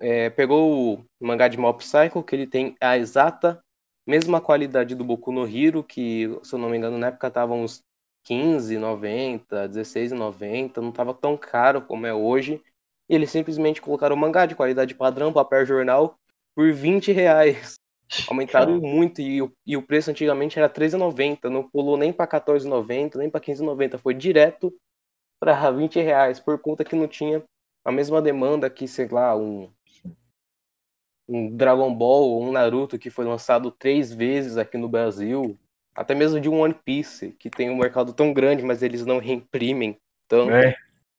é, 0.00 0.30
pegou 0.30 0.98
o 0.98 1.04
mangá 1.20 1.48
de 1.48 1.58
Mob 1.58 1.78
Psycho, 1.78 2.22
que 2.22 2.34
ele 2.34 2.46
tem 2.46 2.76
a 2.80 2.96
exata 2.96 3.62
mesma 4.06 4.40
qualidade 4.40 4.94
do 4.94 5.04
Boku 5.04 5.32
no 5.32 5.46
Hero, 5.46 5.82
que, 5.82 6.28
se 6.42 6.54
eu 6.54 6.58
não 6.58 6.68
me 6.68 6.76
engano, 6.76 6.98
na 6.98 7.08
época 7.08 7.28
estavam 7.28 7.62
uns 7.62 7.82
15,90, 8.26 9.68
16,90, 9.68 10.76
não 10.78 10.90
estava 10.90 11.14
tão 11.14 11.36
caro 11.36 11.82
como 11.82 12.06
é 12.06 12.14
hoje. 12.14 12.62
E 13.08 13.14
eles 13.14 13.30
simplesmente 13.30 13.82
colocaram 13.82 14.16
mangá 14.16 14.46
de 14.46 14.54
qualidade 14.54 14.94
padrão, 14.94 15.32
papel 15.32 15.66
jornal, 15.66 16.16
por 16.54 16.72
20 16.72 17.12
reais. 17.12 17.74
Aumentaram 18.28 18.78
muito 18.80 19.20
e 19.20 19.42
o, 19.42 19.50
e 19.66 19.76
o 19.76 19.82
preço 19.82 20.10
antigamente 20.10 20.58
era 20.58 20.68
13,90, 20.68 21.44
não 21.44 21.68
pulou 21.68 21.96
nem 21.96 22.12
para 22.12 22.26
14,90, 22.26 23.16
nem 23.16 23.30
para 23.30 23.40
15,90, 23.40 23.98
foi 23.98 24.14
direto 24.14 24.72
para 25.40 25.70
20 25.70 26.00
reais, 26.00 26.38
por 26.38 26.58
conta 26.58 26.84
que 26.84 26.94
não 26.94 27.08
tinha 27.08 27.42
a 27.84 27.92
mesma 27.92 28.22
demanda 28.22 28.70
que, 28.70 28.88
sei 28.88 29.06
lá, 29.08 29.36
um, 29.36 29.70
um 31.28 31.54
Dragon 31.54 31.94
Ball 31.94 32.30
ou 32.30 32.42
um 32.42 32.52
Naruto 32.52 32.98
que 32.98 33.10
foi 33.10 33.24
lançado 33.24 33.70
três 33.70 34.12
vezes 34.12 34.56
aqui 34.56 34.78
no 34.78 34.88
Brasil, 34.88 35.58
até 35.94 36.14
mesmo 36.14 36.40
de 36.40 36.48
um 36.48 36.60
One 36.60 36.74
Piece, 36.84 37.32
que 37.38 37.50
tem 37.50 37.70
um 37.70 37.76
mercado 37.76 38.12
tão 38.12 38.32
grande, 38.32 38.62
mas 38.62 38.82
eles 38.82 39.04
não 39.04 39.18
reimprimem 39.18 39.98
tanto. 40.26 40.52
É, 40.52 40.74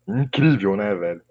incrível, 0.07 0.75
né, 0.75 0.93
velho? 0.95 1.21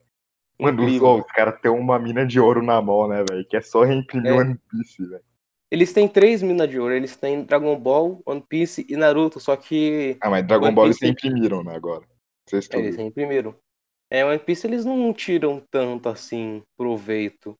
Mano, 0.59 0.85
os, 0.85 1.01
os 1.01 1.33
caras 1.33 1.61
têm 1.61 1.71
uma 1.71 1.99
mina 1.99 2.25
de 2.25 2.39
ouro 2.39 2.63
na 2.63 2.81
mão, 2.81 3.09
né, 3.09 3.25
velho? 3.29 3.45
Que 3.49 3.57
é 3.57 3.61
só 3.61 3.83
reimprimir 3.83 4.33
é. 4.33 4.35
One 4.35 4.61
Piece, 4.71 5.05
velho. 5.05 5.25
Eles 5.71 5.93
têm 5.93 6.07
três 6.07 6.41
minas 6.41 6.69
de 6.69 6.79
ouro. 6.79 6.95
Eles 6.95 7.17
têm 7.17 7.43
Dragon 7.43 7.77
Ball, 7.77 8.23
One 8.25 8.41
Piece 8.49 8.87
e 8.89 8.97
Naruto, 8.97 9.41
só 9.41 9.57
que. 9.57 10.17
Ah, 10.21 10.31
mas 10.31 10.47
Dragon 10.47 10.67
One 10.67 10.75
Ball 10.75 10.87
Piece... 10.87 11.05
eles 11.05 11.17
imprimiram, 11.17 11.65
né, 11.65 11.75
agora. 11.75 12.05
Vocês 12.47 12.69
é, 12.71 12.79
eles 12.79 12.99
imprimiram. 12.99 13.57
É, 14.11 14.25
One 14.25 14.39
Piece 14.39 14.67
eles 14.67 14.85
não 14.85 15.13
tiram 15.13 15.63
tanto 15.71 16.09
assim 16.09 16.63
proveito. 16.77 17.57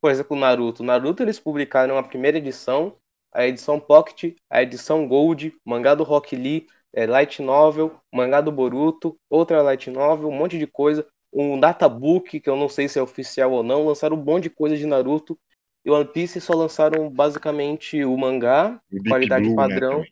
Por 0.00 0.10
exemplo, 0.10 0.36
o 0.36 0.40
Naruto. 0.40 0.82
Naruto 0.82 1.22
eles 1.22 1.40
publicaram 1.40 1.98
a 1.98 2.02
primeira 2.02 2.38
edição, 2.38 2.96
a 3.32 3.46
edição 3.46 3.80
Pocket, 3.80 4.36
a 4.48 4.62
edição 4.62 5.06
Gold, 5.06 5.54
mangá 5.64 5.94
do 5.94 6.04
Rock 6.04 6.36
Lee, 6.36 6.66
é, 6.92 7.06
Light 7.06 7.42
Novel, 7.42 8.00
mangá 8.12 8.40
do 8.40 8.52
Boruto, 8.52 9.16
outra 9.28 9.62
Light 9.62 9.90
Novel, 9.90 10.28
um 10.28 10.36
monte 10.36 10.58
de 10.58 10.66
coisa. 10.66 11.06
Um 11.32 11.60
databook, 11.60 12.40
que 12.40 12.48
eu 12.48 12.56
não 12.56 12.68
sei 12.68 12.88
se 12.88 12.98
é 12.98 13.02
oficial 13.02 13.52
ou 13.52 13.62
não, 13.62 13.86
lançaram 13.86 14.16
um 14.16 14.24
monte 14.24 14.44
de 14.44 14.50
coisa 14.50 14.76
de 14.76 14.86
Naruto. 14.86 15.38
E 15.84 15.90
One 15.90 16.06
Piece 16.06 16.40
só 16.40 16.54
lançaram 16.54 17.10
basicamente 17.10 18.02
o 18.04 18.16
mangá, 18.16 18.80
qualidade 19.06 19.44
Blue, 19.44 19.56
né, 19.56 19.56
padrão, 19.56 20.00
né, 20.00 20.06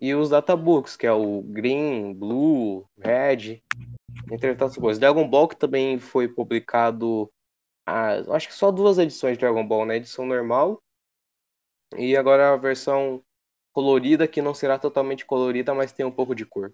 e 0.00 0.14
os 0.14 0.30
databooks, 0.30 0.96
que 0.96 1.06
é 1.06 1.12
o 1.12 1.42
Green, 1.42 2.14
Blue, 2.14 2.86
Red, 2.98 3.62
entre 4.30 4.50
outras 4.50 4.76
coisas. 4.76 4.98
Dragon 4.98 5.28
Ball, 5.28 5.48
que 5.48 5.56
também 5.56 5.98
foi 5.98 6.28
publicado, 6.28 7.30
acho 7.86 8.48
que 8.48 8.54
só 8.54 8.70
duas 8.70 8.98
edições 8.98 9.34
de 9.36 9.40
Dragon 9.40 9.66
Ball, 9.66 9.86
né? 9.86 9.96
Edição 9.96 10.26
normal 10.26 10.80
e 11.96 12.16
agora 12.16 12.52
a 12.52 12.56
versão 12.56 13.22
colorida, 13.72 14.28
que 14.28 14.42
não 14.42 14.54
será 14.54 14.78
totalmente 14.78 15.24
colorida, 15.24 15.74
mas 15.74 15.92
tem 15.92 16.06
um 16.06 16.10
pouco 16.10 16.34
de 16.34 16.44
cor. 16.44 16.72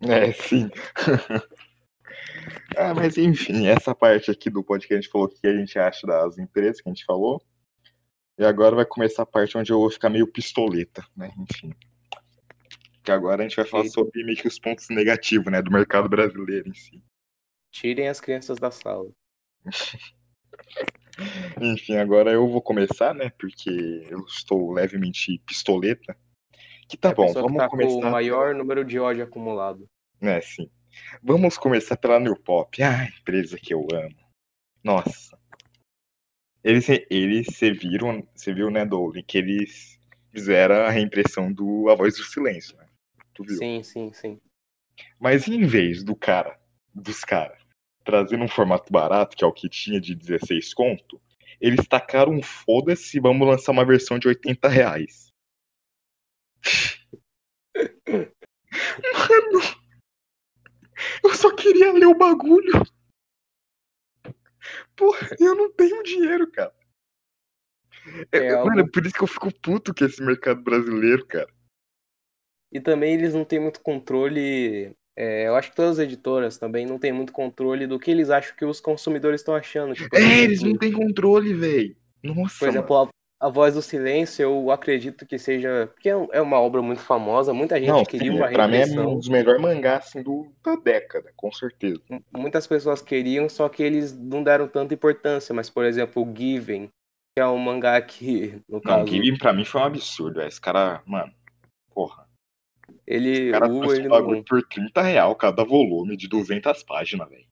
É, 0.00 0.32
sim. 0.32 0.70
ah, 2.76 2.94
mas 2.94 3.16
enfim, 3.16 3.66
essa 3.66 3.94
parte 3.94 4.30
aqui 4.30 4.50
do 4.50 4.62
podcast 4.62 4.88
que 4.88 4.94
a 4.94 5.00
gente 5.00 5.10
falou 5.10 5.28
que 5.28 5.46
a 5.46 5.56
gente 5.56 5.78
acha 5.78 6.06
das 6.06 6.38
empresas 6.38 6.80
que 6.80 6.88
a 6.88 6.92
gente 6.92 7.04
falou. 7.04 7.42
E 8.36 8.44
agora 8.44 8.74
vai 8.74 8.84
começar 8.84 9.22
a 9.22 9.26
parte 9.26 9.56
onde 9.56 9.72
eu 9.72 9.78
vou 9.78 9.90
ficar 9.90 10.10
meio 10.10 10.26
pistoleta, 10.26 11.06
né? 11.16 11.32
Enfim. 11.38 11.72
Que 13.04 13.12
agora 13.12 13.42
a 13.42 13.46
gente 13.46 13.56
vai 13.56 13.66
falar 13.66 13.84
sobre 13.84 14.24
meio 14.24 14.38
que 14.38 14.48
os 14.48 14.58
pontos 14.58 14.88
negativos, 14.88 15.52
né, 15.52 15.60
do 15.60 15.70
mercado 15.70 16.08
brasileiro 16.08 16.68
em 16.68 16.74
si. 16.74 17.02
Tirem 17.70 18.08
as 18.08 18.18
crianças 18.20 18.58
da 18.58 18.70
sala. 18.70 19.10
Enfim, 21.60 21.96
agora 21.96 22.32
eu 22.32 22.48
vou 22.48 22.62
começar, 22.62 23.14
né? 23.14 23.30
Porque 23.38 23.70
eu 24.08 24.20
estou 24.26 24.72
levemente 24.72 25.38
pistoleta. 25.46 26.16
Que 26.88 26.96
tá 26.96 27.10
é 27.10 27.14
bom, 27.14 27.32
vamos 27.32 27.58
tá 27.58 27.68
começar. 27.68 28.00
Com 28.00 28.06
o 28.06 28.10
maior 28.10 28.54
número 28.54 28.84
de 28.84 28.98
ódio 28.98 29.22
acumulado. 29.22 29.86
É, 30.20 30.40
sim. 30.40 30.70
Vamos 31.22 31.58
começar 31.58 31.96
pela 31.96 32.18
New 32.18 32.36
Pop. 32.36 32.82
Ah, 32.82 33.06
empresa 33.20 33.58
que 33.58 33.74
eu 33.74 33.86
amo. 33.92 34.16
Nossa. 34.82 35.38
Eles, 36.62 36.86
eles 37.10 37.46
se 37.54 37.70
viram, 37.70 38.26
você 38.34 38.54
viu, 38.54 38.70
né, 38.70 38.86
Dolly, 38.86 39.22
que 39.22 39.36
eles 39.36 39.98
fizeram 40.30 40.76
a 40.76 40.90
reimpressão 40.90 41.52
do 41.52 41.90
A 41.90 41.94
Voz 41.94 42.16
do 42.16 42.24
Silêncio, 42.24 42.76
né? 42.78 42.86
Tu 43.34 43.44
viu? 43.44 43.56
Sim, 43.56 43.82
sim, 43.82 44.12
sim. 44.12 44.40
Mas 45.18 45.48
em 45.48 45.66
vez 45.66 46.02
do 46.04 46.14
cara, 46.14 46.58
dos 46.94 47.24
caras, 47.24 47.58
trazendo 48.04 48.44
um 48.44 48.48
formato 48.48 48.92
barato, 48.92 49.36
que 49.36 49.44
é 49.44 49.46
o 49.46 49.52
que 49.52 49.68
tinha 49.68 50.00
de 50.00 50.14
16 50.14 50.72
conto, 50.72 51.20
eles 51.60 51.86
tacaram 51.88 52.32
um 52.32 52.42
foda-se 52.42 53.16
e 53.16 53.20
vamos 53.20 53.46
lançar 53.46 53.72
uma 53.72 53.84
versão 53.84 54.18
de 54.18 54.28
80 54.28 54.68
reais. 54.68 55.32
Mano, 58.06 59.60
eu 61.22 61.34
só 61.34 61.54
queria 61.54 61.92
ler 61.92 62.06
o 62.06 62.16
bagulho. 62.16 62.82
Porra, 64.96 65.28
eu 65.40 65.54
não 65.54 65.72
tenho 65.72 66.02
dinheiro, 66.02 66.50
cara. 66.50 66.74
É, 68.32 68.38
é 68.38 68.56
mano, 68.56 68.80
algo... 68.80 68.90
por 68.92 69.04
isso 69.04 69.14
que 69.14 69.22
eu 69.22 69.28
fico 69.28 69.52
puto 69.60 69.94
com 69.94 70.04
esse 70.04 70.22
mercado 70.22 70.62
brasileiro, 70.62 71.26
cara. 71.26 71.52
E 72.74 72.80
também 72.80 73.14
eles 73.14 73.32
não 73.32 73.44
têm 73.44 73.60
muito 73.60 73.80
controle 73.80 74.94
é, 75.16 75.46
eu 75.46 75.54
acho 75.54 75.70
que 75.70 75.76
todas 75.76 75.92
as 75.92 76.04
editoras 76.04 76.58
também 76.58 76.84
não 76.84 76.98
têm 76.98 77.12
muito 77.12 77.32
controle 77.32 77.86
do 77.86 78.00
que 78.00 78.10
eles 78.10 78.30
acham 78.30 78.56
que 78.56 78.64
os 78.64 78.80
consumidores 78.80 79.40
estão 79.40 79.54
achando. 79.54 79.94
Tipo, 79.94 80.16
é, 80.16 80.18
exemplo, 80.18 80.42
eles 80.42 80.62
não 80.62 80.76
têm 80.76 80.92
controle, 80.92 81.54
velho. 81.54 81.96
Nossa. 82.22 82.58
Por 82.58 82.68
exemplo, 82.68 82.96
a, 82.96 83.46
a, 83.46 83.48
Voz 83.48 83.74
do 83.74 83.82
Silêncio, 83.82 84.42
eu 84.42 84.70
acredito 84.72 85.24
que 85.24 85.38
seja. 85.38 85.88
Porque 85.94 86.08
é, 86.08 86.28
é 86.32 86.40
uma 86.40 86.58
obra 86.60 86.82
muito 86.82 87.00
famosa, 87.00 87.54
muita 87.54 87.78
gente 87.78 87.90
não, 87.90 88.04
queria 88.04 88.32
sim, 88.32 88.36
uma 88.36 88.48
Pra 88.48 88.66
mim 88.66 88.78
é 88.78 89.00
um 89.00 89.16
dos 89.16 89.28
melhores 89.28 89.62
mangás 89.62 90.06
assim, 90.06 90.22
do, 90.22 90.52
da 90.64 90.74
década, 90.74 91.32
com 91.36 91.52
certeza. 91.52 92.02
Muitas 92.36 92.66
pessoas 92.66 93.00
queriam, 93.00 93.48
só 93.48 93.68
que 93.68 93.84
eles 93.84 94.12
não 94.18 94.42
deram 94.42 94.66
tanta 94.66 94.94
importância. 94.94 95.54
Mas, 95.54 95.70
por 95.70 95.84
exemplo, 95.84 96.24
o 96.24 96.36
Given, 96.36 96.88
que 97.36 97.40
é 97.40 97.46
um 97.46 97.58
mangá 97.58 98.02
que, 98.02 98.60
no 98.68 98.80
caso. 98.80 98.98
Não, 98.98 99.06
Given 99.06 99.38
pra 99.38 99.52
mim 99.52 99.64
foi 99.64 99.80
um 99.80 99.84
absurdo, 99.84 100.38
véio. 100.38 100.48
esse 100.48 100.60
cara, 100.60 101.02
mano. 101.06 101.32
Porra. 101.94 102.23
Ele, 103.06 103.50
cara 103.50 103.68
o, 103.68 103.92
ele 103.92 104.08
não... 104.08 104.42
por 104.42 104.62
30 104.62 105.02
real 105.02 105.34
cada 105.36 105.64
volume 105.64 106.16
de 106.16 106.28
200 106.28 106.82
páginas, 106.82 107.28
velho. 107.28 107.46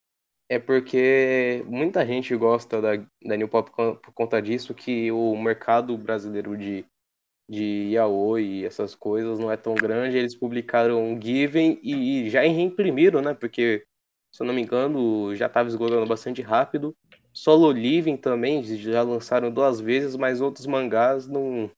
É 0.49 0.59
porque 0.59 1.65
muita 1.67 2.07
gente 2.07 2.35
gosta 2.37 2.81
da, 2.81 2.97
da 3.25 3.37
New 3.37 3.49
Pop 3.49 3.71
por 3.71 4.13
conta 4.13 4.41
disso, 4.41 4.75
que 4.75 5.11
o 5.11 5.35
mercado 5.37 5.97
brasileiro 5.97 6.57
de, 6.59 6.85
de 7.49 7.93
yaoi 7.93 8.45
e 8.45 8.65
essas 8.67 8.95
coisas 8.95 9.39
não 9.39 9.51
é 9.51 9.57
tão 9.57 9.75
grande. 9.75 10.19
Eles 10.19 10.35
publicaram 10.35 11.19
Given 11.19 11.81
e 11.83 12.29
já 12.29 12.43
reimprimiram, 12.43 13.23
né? 13.23 13.33
Porque, 13.33 13.85
se 14.31 14.43
eu 14.43 14.47
não 14.47 14.53
me 14.53 14.61
engano, 14.61 15.35
já 15.35 15.47
estava 15.47 15.69
esgotando 15.69 16.07
bastante 16.07 16.43
rápido. 16.43 16.95
Solo 17.33 17.73
Living 17.73 18.19
também 18.19 18.63
já 18.63 19.03
lançaram 19.03 19.51
duas 19.51 19.81
vezes, 19.81 20.17
mas 20.17 20.43
outros 20.43 20.67
mangás 20.67 21.27
não 21.27 21.71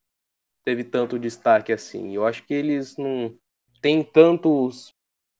teve 0.64 0.82
tanto 0.82 1.18
destaque 1.18 1.72
assim. 1.72 2.12
Eu 2.12 2.26
acho 2.26 2.44
que 2.44 2.54
eles 2.54 2.96
não 2.96 3.36
tem 3.84 4.02
tantos, 4.02 4.94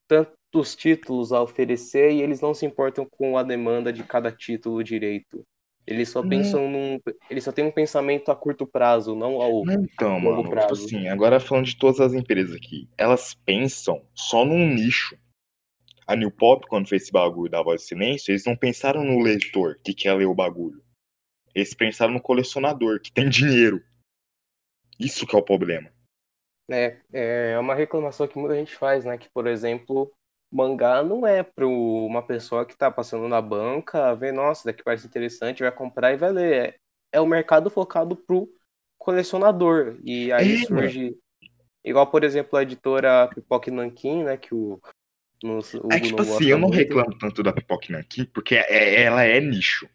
tantos 0.07 0.77
títulos 0.77 1.33
a 1.33 1.41
oferecer 1.41 2.13
e 2.13 2.21
eles 2.21 2.43
não 2.43 2.53
se 2.53 2.67
importam 2.67 3.07
com 3.11 3.39
a 3.39 3.43
demanda 3.43 3.91
de 3.91 4.03
cada 4.03 4.31
título 4.31 4.85
direito. 4.85 5.43
Eles 5.87 6.11
só 6.11 6.23
pensam 6.23 6.71
num. 6.71 7.01
Eles 7.31 7.43
só 7.43 7.53
têm 7.53 7.65
um 7.65 7.71
pensamento 7.71 8.31
a 8.31 8.37
curto 8.37 8.67
prazo, 8.67 9.15
não 9.15 9.41
ao 9.41 9.63
então, 9.71 10.19
longo 10.19 10.43
mano, 10.43 10.51
prazo. 10.51 10.85
Tipo 10.85 10.97
assim, 10.97 11.09
agora 11.09 11.41
falando 11.41 11.65
de 11.65 11.77
todas 11.77 12.01
as 12.01 12.13
empresas 12.13 12.55
aqui, 12.55 12.87
elas 12.99 13.33
pensam 13.33 14.05
só 14.15 14.45
num 14.45 14.75
nicho. 14.75 15.17
A 16.07 16.15
New 16.15 16.31
Pop, 16.31 16.67
quando 16.69 16.87
fez 16.87 17.05
esse 17.05 17.13
bagulho 17.13 17.51
da 17.51 17.63
voz 17.63 17.81
de 17.81 17.87
silêncio, 17.87 18.31
eles 18.31 18.45
não 18.45 18.55
pensaram 18.55 19.03
no 19.03 19.23
leitor 19.23 19.81
que 19.83 19.95
quer 19.95 20.13
ler 20.13 20.27
o 20.27 20.35
bagulho. 20.35 20.85
Eles 21.55 21.73
pensaram 21.73 22.13
no 22.13 22.21
colecionador, 22.21 23.01
que 23.01 23.11
tem 23.11 23.27
dinheiro. 23.27 23.83
Isso 25.01 25.27
que 25.27 25.35
é 25.35 25.39
o 25.39 25.43
problema. 25.43 25.91
É, 26.71 26.97
é 27.12 27.59
uma 27.59 27.75
reclamação 27.75 28.26
que 28.26 28.38
muita 28.38 28.54
gente 28.54 28.75
faz, 28.75 29.04
né? 29.04 29.18
Que, 29.18 29.28
por 29.30 29.47
exemplo, 29.47 30.11
mangá 30.50 31.02
não 31.02 31.26
é 31.26 31.42
para 31.42 31.66
uma 31.66 32.23
pessoa 32.23 32.64
que 32.64 32.73
está 32.73 32.90
passando 32.90 33.28
na 33.28 33.42
banca, 33.42 34.14
ver, 34.14 34.33
nossa, 34.33 34.64
daqui 34.64 34.83
parece 34.83 35.06
interessante, 35.06 35.62
vai 35.62 35.73
comprar 35.73 36.12
e 36.12 36.16
vai 36.16 36.33
ler. 36.33 36.54
É, 36.54 36.75
é 37.12 37.21
o 37.21 37.26
mercado 37.26 37.68
focado 37.68 38.16
pro 38.16 38.49
colecionador. 38.97 39.99
E 40.02 40.33
aí 40.33 40.62
é, 40.62 40.66
surge. 40.66 41.04
Mano. 41.04 41.16
Igual, 41.85 42.06
por 42.06 42.25
exemplo, 42.25 42.59
a 42.59 42.62
editora 42.62 43.28
Pipoque 43.28 43.71
Nankin, 43.71 44.25
né? 44.25 44.37
Que 44.37 44.54
o. 44.54 44.80
No, 45.42 45.59
o 45.59 45.92
é 45.92 46.00
tipo 46.00 46.23
assim, 46.23 46.47
eu 46.47 46.59
não 46.59 46.68
muito. 46.68 46.78
reclamo 46.78 47.18
tanto 47.18 47.42
da 47.42 47.52
Pipoque 47.52 47.92
Nankin, 47.92 48.25
porque 48.25 48.54
é, 48.54 49.02
ela 49.02 49.25
é 49.25 49.38
nicho, 49.40 49.87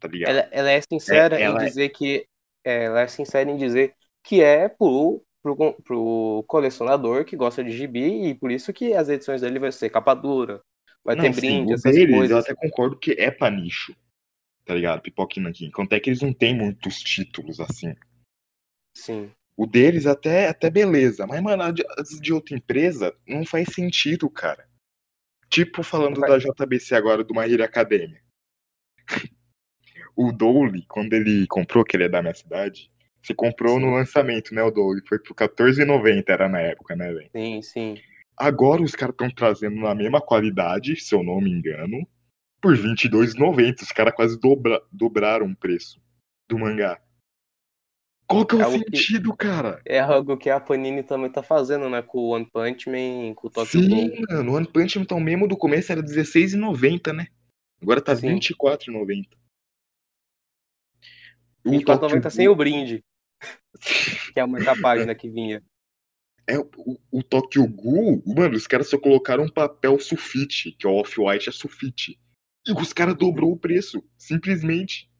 tá 0.00 0.08
ligado? 0.08 0.30
Ela, 0.30 0.48
ela 0.50 0.70
é 0.70 0.80
sincera 0.80 1.38
é, 1.38 1.42
ela 1.42 1.60
em 1.60 1.66
é 1.66 1.68
dizer 1.68 1.90
que. 1.90 2.26
ela 2.64 3.02
é 3.02 3.06
sincera 3.06 3.48
em 3.48 3.56
dizer 3.56 3.94
que 4.24 4.42
é 4.42 4.68
pro 4.68 5.22
pro, 5.42 5.74
pro 5.82 6.44
colecionador 6.46 7.24
que 7.24 7.36
gosta 7.36 7.62
de 7.62 7.70
gibi 7.70 8.28
e 8.28 8.34
por 8.34 8.50
isso 8.50 8.72
que 8.72 8.94
as 8.94 9.08
edições 9.08 9.40
dele 9.40 9.58
vai 9.58 9.72
ser 9.72 9.90
capa 9.90 10.14
dura, 10.14 10.62
vai 11.04 11.16
não, 11.16 11.24
ter 11.24 11.34
brinde, 11.34 11.72
essas 11.72 11.94
deles, 11.94 12.14
coisas. 12.14 12.30
Eu 12.30 12.38
até 12.38 12.54
concordo 12.54 12.98
que 12.98 13.12
é 13.12 13.30
pra 13.30 13.50
nicho, 13.50 13.94
tá 14.64 14.74
ligado? 14.74 15.02
Pipoquinho 15.02 15.48
aqui. 15.48 15.66
Enquanto 15.66 15.92
é 15.92 16.00
que 16.00 16.10
eles 16.10 16.22
não 16.22 16.32
têm 16.32 16.54
muitos 16.54 17.00
títulos 17.00 17.60
assim. 17.60 17.94
Sim. 18.94 19.30
O 19.56 19.66
deles 19.66 20.06
até, 20.06 20.48
até 20.48 20.70
beleza, 20.70 21.26
mas, 21.26 21.42
mano, 21.42 21.72
de, 21.72 21.84
de 22.20 22.32
outra 22.32 22.54
empresa 22.54 23.14
não 23.26 23.44
faz 23.44 23.68
sentido, 23.74 24.30
cara. 24.30 24.68
Tipo 25.50 25.82
falando 25.82 26.20
da 26.20 26.38
JBC 26.38 26.94
agora, 26.94 27.24
do 27.24 27.34
My 27.34 27.50
Hero 27.52 27.64
Academia. 27.64 28.22
o 30.14 30.30
Dole, 30.30 30.84
quando 30.86 31.14
ele 31.14 31.46
comprou, 31.46 31.84
que 31.84 31.96
ele 31.96 32.04
é 32.04 32.08
da 32.08 32.20
minha 32.20 32.34
cidade, 32.34 32.92
você 33.28 33.34
comprou 33.34 33.74
sim. 33.78 33.84
no 33.84 33.94
lançamento, 33.94 34.54
né, 34.54 34.62
o 34.62 34.70
Dolly? 34.70 35.02
Foi 35.06 35.18
por 35.18 35.36
R$14,90 35.36 36.24
era 36.28 36.48
na 36.48 36.60
época, 36.60 36.96
né, 36.96 37.12
velho? 37.12 37.30
Sim, 37.34 37.62
sim. 37.62 37.94
Agora 38.36 38.82
os 38.82 38.92
caras 38.94 39.12
estão 39.14 39.30
trazendo 39.30 39.76
na 39.76 39.94
mesma 39.94 40.20
qualidade, 40.20 40.96
se 40.96 41.14
eu 41.14 41.22
não 41.22 41.40
me 41.40 41.50
engano, 41.50 42.06
por 42.60 42.74
R$22,90. 42.74 43.82
Os 43.82 43.92
caras 43.92 44.14
quase 44.14 44.38
dobra, 44.38 44.80
dobraram 44.92 45.46
o 45.46 45.56
preço 45.56 46.00
do 46.48 46.58
mangá. 46.58 47.00
Qual 48.26 48.44
que 48.44 48.54
é 48.54 48.58
o 48.58 48.62
É 48.62 48.66
o 48.66 48.72
que- 48.72 48.78
sentido, 48.78 49.34
cara? 49.34 49.80
É 49.86 49.98
algo 50.00 50.36
que 50.36 50.50
a 50.50 50.60
Panini 50.60 51.02
também 51.02 51.30
tá 51.30 51.42
fazendo, 51.42 51.88
né? 51.88 52.02
Com 52.02 52.18
o 52.18 52.28
One 52.28 52.44
Punch 52.44 52.88
Man, 52.88 53.34
com 53.34 53.48
o 53.48 53.50
Tokyo 53.50 53.80
Sim, 53.80 54.20
mano, 54.28 54.52
o 54.52 54.54
One 54.54 54.66
Punch 54.66 54.98
Man 54.98 55.02
então 55.02 55.18
mesmo 55.18 55.48
do 55.48 55.56
começo 55.56 55.90
era 55.90 56.02
R$16,90, 56.02 57.12
né? 57.14 57.28
Agora 57.80 58.00
tá 58.02 58.14
Sim. 58.14 58.34
R$24,90. 58.34 59.28
O 61.64 61.70
24,90 61.70 61.98
Tokyo 61.98 62.30
sem 62.30 62.48
o 62.48 62.54
brinde, 62.54 63.02
que 64.32 64.40
é 64.40 64.44
uma 64.44 64.58
da 64.58 64.76
página 64.76 65.14
que 65.14 65.28
vinha. 65.28 65.62
É, 66.46 66.58
o, 66.58 66.98
o 67.12 67.22
Tokyo 67.22 67.66
Ghoul, 67.68 68.22
mano, 68.26 68.56
os 68.56 68.66
caras 68.66 68.88
só 68.88 68.98
colocaram 68.98 69.44
um 69.44 69.52
papel 69.52 69.98
sulfite, 70.00 70.72
que 70.72 70.86
é 70.86 70.90
o 70.90 70.94
Off-White 70.94 71.50
é 71.50 71.52
sulfite. 71.52 72.18
E 72.66 72.72
os 72.72 72.92
caras 72.92 73.16
dobrou 73.16 73.52
o 73.52 73.58
preço, 73.58 74.02
simplesmente. 74.16 75.10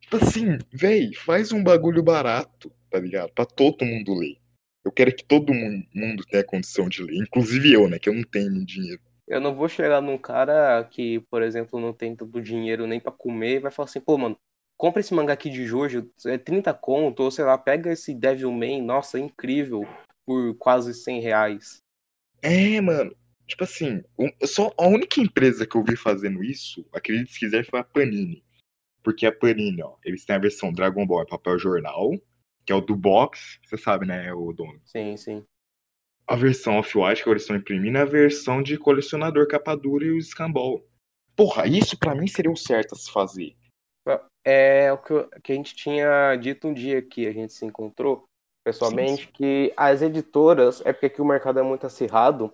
Tipo 0.00 0.16
assim, 0.16 0.58
véi, 0.72 1.14
faz 1.14 1.52
um 1.52 1.62
bagulho 1.62 2.02
barato, 2.02 2.72
tá 2.90 2.98
ligado? 2.98 3.32
Pra 3.32 3.44
todo 3.44 3.84
mundo 3.84 4.14
ler. 4.14 4.36
Eu 4.84 4.90
quero 4.90 5.14
que 5.14 5.24
todo 5.24 5.52
mundo, 5.52 6.24
tenha 6.30 6.42
condição 6.42 6.88
de 6.88 7.02
ler, 7.02 7.16
inclusive 7.16 7.72
eu, 7.72 7.88
né, 7.88 7.98
que 7.98 8.08
eu 8.08 8.14
não 8.14 8.22
tenho 8.22 8.64
dinheiro. 8.64 9.02
Eu 9.26 9.40
não 9.40 9.54
vou 9.54 9.68
chegar 9.68 10.00
num 10.00 10.16
cara 10.16 10.82
que, 10.84 11.20
por 11.30 11.42
exemplo, 11.42 11.78
não 11.78 11.92
tem 11.92 12.16
tanto 12.16 12.40
dinheiro 12.40 12.86
nem 12.86 12.98
pra 12.98 13.12
comer 13.12 13.56
e 13.56 13.58
vai 13.60 13.70
falar 13.70 13.84
assim, 13.84 14.00
pô, 14.00 14.16
mano, 14.16 14.38
compra 14.78 15.00
esse 15.00 15.12
mangá 15.12 15.32
aqui 15.32 15.50
de 15.50 15.66
Jojo, 15.66 16.08
é 16.24 16.38
30 16.38 16.72
conto, 16.72 17.24
ou 17.24 17.30
sei 17.30 17.44
lá, 17.44 17.58
pega 17.58 17.92
esse 17.92 18.14
Devilman, 18.14 18.80
nossa, 18.80 19.18
é 19.18 19.20
incrível, 19.20 19.82
por 20.24 20.56
quase 20.56 20.94
100 20.94 21.20
reais. 21.20 21.82
É, 22.40 22.80
mano. 22.80 23.14
Tipo 23.46 23.64
assim, 23.64 24.02
só 24.44 24.72
a 24.78 24.86
única 24.86 25.20
empresa 25.20 25.66
que 25.66 25.74
eu 25.74 25.82
vi 25.82 25.96
fazendo 25.96 26.44
isso, 26.44 26.86
acredite 26.92 27.32
se 27.32 27.38
quiser, 27.38 27.64
foi 27.64 27.80
a 27.80 27.84
Panini. 27.84 28.44
Porque 29.02 29.26
a 29.26 29.32
Panini, 29.32 29.82
ó, 29.82 29.96
eles 30.04 30.24
têm 30.24 30.36
a 30.36 30.40
versão 30.40 30.70
Dragon 30.70 31.06
Ball 31.06 31.22
em 31.22 31.26
papel 31.26 31.58
jornal, 31.58 32.10
que 32.64 32.72
é 32.72 32.74
o 32.74 32.80
do 32.82 32.94
box, 32.94 33.58
você 33.64 33.78
sabe, 33.78 34.06
né, 34.06 34.32
o 34.34 34.52
dono. 34.52 34.78
Sim, 34.84 35.16
sim. 35.16 35.44
A 36.26 36.36
versão 36.36 36.76
Off-White 36.76 37.24
que 37.24 37.30
eles 37.30 37.42
estão 37.42 37.56
imprimindo 37.56 37.96
é 37.96 38.02
a 38.02 38.04
versão 38.04 38.62
de 38.62 38.76
colecionador 38.76 39.48
capa 39.48 39.74
dura 39.74 40.04
e 40.04 40.10
o 40.10 40.20
Scamball. 40.20 40.86
Porra, 41.34 41.66
isso 41.66 41.98
pra 41.98 42.14
mim 42.14 42.26
seria 42.26 42.52
o 42.52 42.56
certo 42.56 42.94
a 42.94 42.98
se 42.98 43.10
fazer. 43.10 43.56
É 44.50 44.90
o 44.92 44.98
que, 44.98 45.12
eu- 45.12 45.28
que 45.42 45.52
a 45.52 45.54
gente 45.54 45.74
tinha 45.74 46.34
dito 46.36 46.66
um 46.68 46.74
dia 46.74 47.02
que 47.02 47.26
a 47.26 47.32
gente 47.32 47.52
se 47.52 47.64
encontrou, 47.66 48.24
pessoalmente, 48.64 49.28
Sim, 49.28 49.32
que 49.32 49.72
as 49.76 50.02
editoras, 50.02 50.80
é 50.84 50.92
porque 50.92 51.06
aqui 51.06 51.22
o 51.22 51.24
mercado 51.24 51.58
é 51.58 51.62
muito 51.62 51.86
acirrado, 51.86 52.52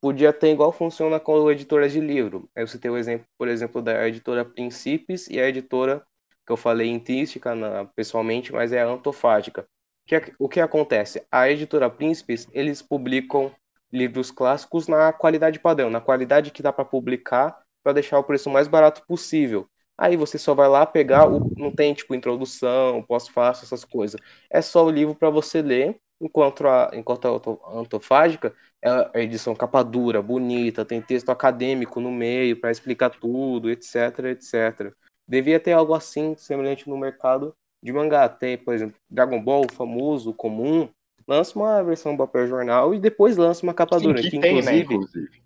podia 0.00 0.32
ter 0.32 0.52
igual 0.52 0.72
funciona 0.72 1.20
com 1.20 1.50
editoras 1.50 1.92
de 1.92 2.00
livro. 2.00 2.48
Eu 2.56 2.66
citei 2.66 2.90
o 2.90 2.96
exemplo, 2.96 3.26
por 3.38 3.48
exemplo, 3.48 3.82
da 3.82 4.06
editora 4.08 4.44
Princípios 4.44 5.28
e 5.28 5.40
a 5.40 5.48
editora 5.48 6.04
que 6.46 6.52
eu 6.52 6.56
falei 6.56 6.90
intrínseca 6.90 7.54
na, 7.54 7.86
pessoalmente, 7.86 8.52
mas 8.52 8.72
é 8.72 8.82
a 8.82 8.88
Antofágica. 8.88 9.62
O 9.62 10.08
que, 10.08 10.34
o 10.38 10.48
que 10.48 10.60
acontece? 10.60 11.24
A 11.30 11.50
editora 11.50 11.90
Príncipes, 11.90 12.48
eles 12.52 12.82
publicam 12.82 13.52
livros 13.92 14.30
clássicos 14.30 14.88
na 14.88 15.12
qualidade 15.12 15.60
padrão, 15.60 15.90
na 15.90 16.00
qualidade 16.00 16.50
que 16.50 16.62
dá 16.62 16.72
para 16.72 16.84
publicar 16.84 17.62
para 17.82 17.94
deixar 17.94 18.18
o 18.18 18.24
preço 18.24 18.50
mais 18.50 18.68
barato 18.68 19.04
possível. 19.06 19.68
Aí 19.98 20.16
você 20.16 20.38
só 20.38 20.54
vai 20.54 20.68
lá 20.68 20.84
pegar, 20.86 21.28
o, 21.28 21.52
não 21.56 21.70
tem 21.70 21.94
tipo 21.94 22.14
introdução, 22.14 23.02
pós-fácil, 23.02 23.64
essas 23.64 23.84
coisas. 23.84 24.20
É 24.50 24.60
só 24.60 24.84
o 24.84 24.90
livro 24.90 25.14
para 25.14 25.30
você 25.30 25.62
ler, 25.62 25.98
enquanto 26.20 26.66
a, 26.66 26.90
enquanto 26.94 27.26
a 27.26 27.78
Antofágica 27.78 28.54
é 28.80 28.88
a 28.88 29.20
edição 29.20 29.54
capa 29.54 29.82
dura, 29.82 30.22
bonita, 30.22 30.84
tem 30.84 31.00
texto 31.00 31.30
acadêmico 31.30 32.00
no 32.00 32.10
meio 32.10 32.60
para 32.60 32.70
explicar 32.70 33.10
tudo, 33.10 33.70
etc, 33.70 34.18
etc. 34.30 34.92
Devia 35.28 35.60
ter 35.60 35.72
algo 35.72 35.94
assim, 35.94 36.34
semelhante 36.36 36.88
no 36.88 36.96
mercado 36.96 37.54
de 37.82 37.92
mangá. 37.92 38.28
Tem, 38.28 38.58
por 38.58 38.74
exemplo, 38.74 38.96
Dragon 39.10 39.42
Ball, 39.42 39.66
famoso, 39.72 40.32
comum, 40.32 40.88
lança 41.26 41.58
uma 41.58 41.82
versão 41.82 42.16
papel 42.16 42.46
jornal 42.46 42.94
e 42.94 42.98
depois 42.98 43.36
lança 43.36 43.62
uma 43.62 43.74
capa 43.74 43.98
Sim, 43.98 44.06
dura, 44.06 44.20
que 44.20 44.30
que 44.30 44.40
tem, 44.40 44.62
né, 44.62 44.78
inclusive 44.78 44.94
inclusive. 44.94 45.42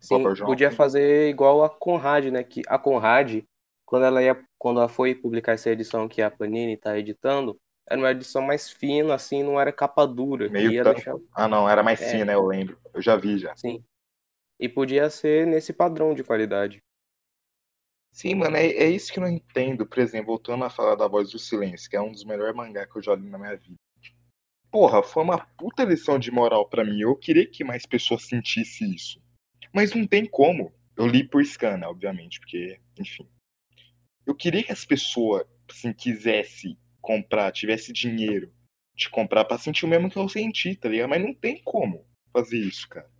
Sim, 0.00 0.24
podia 0.44 0.70
fazer 0.72 1.28
igual 1.28 1.62
a 1.62 1.70
Conrad, 1.70 2.26
né? 2.26 2.42
Que 2.42 2.62
a 2.66 2.76
Conrad, 2.76 3.44
quando 3.92 4.06
ela 4.06 4.22
ia, 4.22 4.42
quando 4.56 4.78
ela 4.80 4.88
foi 4.88 5.14
publicar 5.14 5.52
essa 5.52 5.68
edição 5.68 6.08
que 6.08 6.22
a 6.22 6.30
Panini 6.30 6.78
tá 6.78 6.98
editando, 6.98 7.60
era 7.86 8.00
uma 8.00 8.10
edição 8.10 8.40
mais 8.40 8.70
fina, 8.70 9.14
assim, 9.14 9.42
não 9.42 9.60
era 9.60 9.70
capa 9.70 10.06
dura, 10.06 10.48
Meio 10.48 10.82
tampa. 10.82 10.94
deixar, 10.94 11.14
Ah, 11.34 11.46
não, 11.46 11.68
era 11.68 11.82
mais 11.82 12.00
É. 12.00 12.10
fina, 12.10 12.32
eu 12.32 12.42
lembro. 12.46 12.80
Eu 12.94 13.02
já 13.02 13.16
vi 13.16 13.36
já. 13.36 13.54
sim. 13.54 13.84
E 14.58 14.66
podia 14.66 15.10
ser 15.10 15.46
nesse 15.46 15.74
padrão 15.74 16.14
de 16.14 16.24
qualidade. 16.24 16.78
Sim, 18.14 18.36
mano, 18.36 18.56
é, 18.56 18.64
é 18.66 18.88
isso 18.88 19.12
que 19.12 19.18
eu 19.18 19.24
não 19.24 19.28
entendo. 19.28 19.84
Por 19.86 19.98
exemplo, 19.98 20.28
voltando 20.28 20.64
a 20.64 20.70
falar 20.70 20.94
da 20.94 21.06
Voz 21.06 21.30
do 21.30 21.38
Silêncio, 21.38 21.90
que 21.90 21.96
é 21.96 22.00
um 22.00 22.12
dos 22.12 22.24
melhores 22.24 22.56
mangá 22.56 22.86
que 22.86 22.96
eu 22.96 23.02
já 23.02 23.14
li 23.14 23.28
na 23.28 23.36
minha 23.38 23.56
vida. 23.56 23.76
Porra, 24.70 25.02
foi 25.02 25.22
uma 25.22 25.36
puta 25.58 25.84
lição 25.84 26.18
de 26.18 26.30
moral 26.30 26.66
pra 26.66 26.82
mim. 26.82 26.98
Eu 26.98 27.14
queria 27.14 27.46
que 27.46 27.62
mais 27.62 27.84
pessoas 27.84 28.26
sentissem 28.26 28.90
isso. 28.94 29.20
Mas 29.70 29.92
não 29.94 30.06
tem 30.06 30.24
como. 30.24 30.72
Eu 30.96 31.06
li 31.06 31.28
por 31.28 31.44
scan, 31.44 31.78
obviamente, 31.84 32.40
porque, 32.40 32.80
enfim. 32.98 33.28
Eu 34.26 34.34
queria 34.34 34.62
que 34.62 34.72
as 34.72 34.84
pessoas, 34.84 35.44
assim, 35.70 35.92
quisessem 35.92 36.78
comprar, 37.00 37.50
tivesse 37.52 37.92
dinheiro 37.92 38.52
de 38.94 39.10
comprar 39.10 39.44
pra 39.44 39.58
sentir 39.58 39.84
o 39.84 39.88
mesmo 39.88 40.10
que 40.10 40.16
eu 40.16 40.28
senti, 40.28 40.76
tá 40.76 40.88
ligado? 40.88 41.10
Mas 41.10 41.22
não 41.22 41.34
tem 41.34 41.60
como 41.62 42.06
fazer 42.32 42.58
isso, 42.58 42.88
cara. 42.88 43.10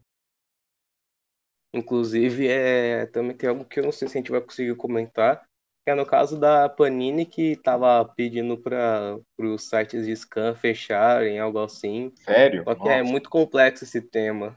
Inclusive, 1.74 2.46
é, 2.48 3.06
também 3.06 3.36
tem 3.36 3.48
algo 3.48 3.64
que 3.64 3.80
eu 3.80 3.84
não 3.84 3.92
sei 3.92 4.06
se 4.06 4.16
a 4.16 4.20
gente 4.20 4.30
vai 4.30 4.42
conseguir 4.42 4.76
comentar, 4.76 5.42
que 5.84 5.90
é 5.90 5.94
no 5.94 6.04
caso 6.04 6.38
da 6.38 6.68
Panini 6.68 7.24
que 7.24 7.56
tava 7.56 8.04
pedindo 8.04 8.58
para 8.58 9.18
os 9.38 9.68
sites 9.68 10.04
de 10.04 10.14
scan 10.14 10.54
fecharem, 10.54 11.38
algo 11.38 11.58
assim. 11.58 12.12
Sério? 12.16 12.62
Só 12.64 12.74
que 12.74 12.88
é 12.88 12.98
Nossa. 12.98 13.10
muito 13.10 13.30
complexo 13.30 13.84
esse 13.84 14.02
tema. 14.02 14.56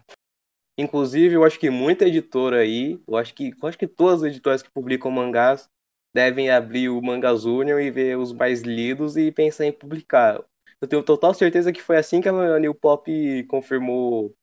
Inclusive, 0.77 1.35
eu 1.35 1.45
acho 1.45 1.57
que 1.57 1.69
muita 1.69 2.05
editora 2.05 2.59
aí, 2.59 3.01
eu 3.07 3.15
acho 3.15 3.33
que, 3.33 3.53
eu 3.61 3.69
acho 3.69 3.77
que 3.77 3.87
todas 3.87 4.21
as 4.21 4.29
editoras 4.29 4.61
que 4.61 4.69
publicam 4.69 5.09
mangás 5.09 5.69
devem 6.15 6.49
abrir 6.49 6.87
o 6.87 7.01
Mangas 7.01 7.43
Union 7.43 7.77
e 7.77 7.91
ver 7.91 8.17
os 8.17 8.31
mais 8.31 8.61
lidos 8.61 9.17
e 9.17 9.33
pensar 9.33 9.65
em 9.65 9.73
publicar. 9.73 10.41
Eu 10.79 10.87
tenho 10.87 11.03
total 11.03 11.33
certeza 11.33 11.73
que 11.73 11.81
foi 11.81 11.97
assim 11.97 12.21
que 12.21 12.29
a 12.29 12.57
New 12.57 12.73
Pop 12.73 13.43
confirmou 13.49 14.33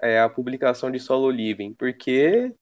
é, 0.00 0.18
a 0.18 0.30
publicação 0.30 0.90
de 0.90 0.98
Solo 0.98 1.30
Living, 1.30 1.74
porque 1.74 2.54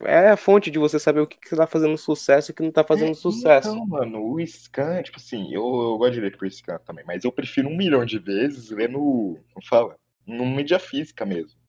é 0.00 0.28
a 0.28 0.36
fonte 0.36 0.72
de 0.72 0.78
você 0.80 0.98
saber 0.98 1.20
o 1.20 1.26
que 1.26 1.38
está 1.40 1.68
fazendo 1.68 1.96
sucesso 1.96 2.50
e 2.50 2.52
o 2.52 2.54
que 2.54 2.62
não 2.62 2.70
está 2.70 2.82
fazendo 2.82 3.12
É, 3.12 3.14
sucesso. 3.14 3.68
Então, 3.68 3.86
mano, 3.86 4.24
o 4.24 4.44
scan, 4.44 5.00
tipo 5.04 5.18
assim, 5.18 5.54
eu, 5.54 5.62
eu 5.62 5.98
gosto 5.98 6.14
de 6.14 6.20
ler 6.22 6.36
por 6.36 6.50
scan 6.50 6.78
também, 6.78 7.04
mas 7.06 7.22
eu 7.22 7.30
prefiro 7.30 7.68
um 7.68 7.76
milhão 7.76 8.04
de 8.04 8.18
vezes 8.18 8.70
ler 8.70 8.88
no. 8.88 9.38
Como 9.54 9.64
fala? 9.64 9.96
No 10.26 10.44
mídia 10.44 10.80
física 10.80 11.24
mesmo. 11.24 11.60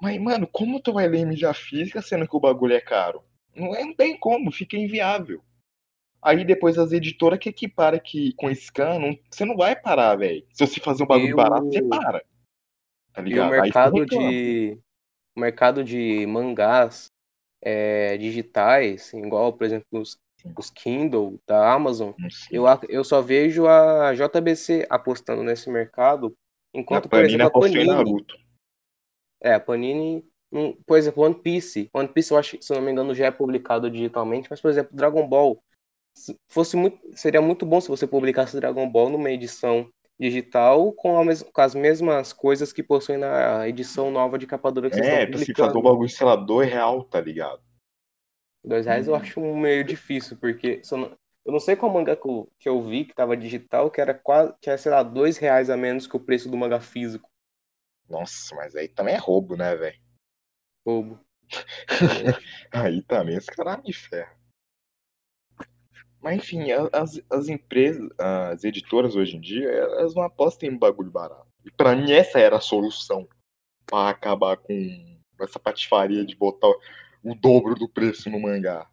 Mas, 0.00 0.16
mano, 0.20 0.46
como 0.46 0.80
tu 0.80 0.92
vai 0.92 1.08
ler 1.08 1.18
em 1.18 1.26
mídia 1.26 1.52
física 1.52 2.00
sendo 2.00 2.28
que 2.28 2.36
o 2.36 2.40
bagulho 2.40 2.74
é 2.74 2.80
caro? 2.80 3.24
Não, 3.54 3.74
é, 3.74 3.84
não 3.84 3.94
tem 3.94 4.16
como, 4.18 4.50
fica 4.52 4.76
inviável. 4.76 5.42
Aí 6.22 6.44
depois 6.44 6.76
as 6.78 6.92
editoras 6.92 7.38
que 7.38 7.48
equipara 7.48 7.98
que 7.98 8.32
com 8.34 8.54
scan, 8.54 9.16
você 9.30 9.44
não 9.44 9.56
vai 9.56 9.74
parar, 9.74 10.16
velho. 10.16 10.46
Se 10.52 10.66
você 10.66 10.78
fazer 10.80 11.02
um 11.02 11.06
bagulho 11.06 11.28
E 11.28 11.32
o- 11.32 11.36
barato, 11.36 11.66
você 11.66 11.82
para. 11.82 12.22
Tá 13.12 13.22
E 13.22 13.24
o 13.24 13.24
ligado? 13.24 13.52
Aí 13.54 13.56
você 13.58 13.64
mercado 13.64 14.06
de 14.06 14.78
o 15.36 15.40
mercado 15.40 15.84
de 15.84 16.26
mangás 16.26 17.06
é, 17.62 18.16
digitais, 18.18 19.12
igual, 19.14 19.52
por 19.52 19.64
exemplo, 19.64 19.86
os, 20.00 20.18
os 20.58 20.70
Kindle 20.70 21.38
da 21.46 21.72
Amazon, 21.72 22.12
eu, 22.50 22.64
eu 22.88 23.04
só 23.04 23.20
vejo 23.22 23.66
a 23.66 24.12
JBC 24.14 24.86
apostando 24.90 25.42
nesse 25.42 25.70
mercado, 25.70 26.34
A 26.74 26.78
enquanto, 26.78 27.08
por 27.08 27.16
Panini 27.18 27.34
exemplo, 27.34 27.46
a 27.46 27.60
Panini, 27.60 27.86
Naruto. 27.86 28.36
é, 29.42 29.54
a 29.54 29.60
Panini, 29.60 30.24
por 30.86 30.98
exemplo, 30.98 31.22
One 31.24 31.34
Piece, 31.34 31.90
One 31.94 32.08
Piece 32.08 32.32
eu 32.32 32.38
acho, 32.38 32.58
que, 32.58 32.64
se 32.64 32.72
eu 32.72 32.76
não 32.76 32.82
me 32.84 32.92
engano, 32.92 33.14
já 33.14 33.26
é 33.26 33.30
publicado 33.30 33.90
digitalmente, 33.90 34.48
mas, 34.50 34.60
por 34.60 34.70
exemplo, 34.70 34.96
Dragon 34.96 35.26
Ball, 35.28 35.62
se 36.14 36.36
fosse 36.48 36.76
muito, 36.76 36.98
seria 37.16 37.42
muito 37.42 37.66
bom 37.66 37.80
se 37.80 37.88
você 37.88 38.06
publicasse 38.06 38.56
Dragon 38.56 38.88
Ball 38.90 39.10
numa 39.10 39.30
edição 39.30 39.90
digital 40.18 40.92
com, 40.94 41.18
a 41.18 41.24
mes- 41.24 41.42
com 41.42 41.60
as 41.62 41.74
mesmas 41.74 42.32
coisas 42.32 42.72
que 42.72 42.82
possuem 42.82 43.18
na 43.18 43.68
edição 43.68 44.10
nova 44.10 44.38
de 44.38 44.46
capa 44.46 44.72
dura 44.72 44.90
que 44.90 44.96
vocês 44.96 45.06
É, 45.12 45.26
estão 45.26 45.26
pra 45.26 45.36
se 45.38 45.52
fazer 45.54 45.76
um 45.78 45.82
publicando. 45.82 45.82
bagulho, 45.82 46.08
sei 46.08 46.24
lá, 46.26 46.36
dois 46.36 46.68
real, 46.70 47.02
tá 47.04 47.20
ligado? 47.20 47.60
Dois 48.64 48.86
reais 48.86 49.06
eu 49.06 49.14
acho 49.14 49.38
meio 49.40 49.84
difícil, 49.84 50.36
porque 50.38 50.82
se 50.84 50.94
eu, 50.94 50.98
não, 50.98 51.18
eu 51.44 51.52
não 51.52 51.60
sei 51.60 51.76
qual 51.76 51.92
mangá 51.92 52.16
que 52.16 52.26
eu, 52.28 52.50
que 52.58 52.68
eu 52.68 52.82
vi 52.82 53.04
que 53.04 53.14
tava 53.14 53.36
digital, 53.36 53.90
que 53.90 54.00
era 54.00 54.14
quase, 54.14 54.54
que 54.60 54.68
era, 54.70 54.78
sei 54.78 54.90
lá, 54.92 55.02
dois 55.02 55.36
reais 55.38 55.68
a 55.70 55.76
menos 55.76 56.06
que 56.06 56.16
o 56.16 56.20
preço 56.20 56.50
do 56.50 56.56
mangá 56.56 56.80
físico. 56.80 57.28
Nossa, 58.10 58.54
mas 58.54 58.76
aí 58.76 58.88
também 58.88 59.14
é 59.14 59.18
roubo, 59.18 59.56
né, 59.56 59.74
velho? 59.74 59.98
Bobo. 60.84 61.20
Aí 62.72 63.02
também 63.02 63.38
os 63.38 63.46
caras 63.46 63.82
me 63.82 63.92
ferram. 63.92 64.40
Mas 66.20 66.36
enfim, 66.36 66.70
as, 66.92 67.20
as 67.30 67.48
empresas, 67.48 68.08
as 68.18 68.62
editoras 68.62 69.16
hoje 69.16 69.36
em 69.36 69.40
dia, 69.40 69.68
elas 69.68 70.14
não 70.14 70.22
apostam 70.22 70.68
em 70.68 70.76
bagulho 70.76 71.10
barato. 71.10 71.48
E 71.64 71.70
pra 71.70 71.96
mim 71.96 72.12
essa 72.12 72.38
era 72.38 72.56
a 72.56 72.60
solução 72.60 73.26
para 73.86 74.10
acabar 74.10 74.56
com 74.58 75.18
essa 75.40 75.58
patifaria 75.58 76.24
de 76.24 76.36
botar 76.36 76.68
o 77.22 77.34
dobro 77.34 77.74
do 77.74 77.88
preço 77.88 78.30
no 78.30 78.40
mangá. 78.40 78.88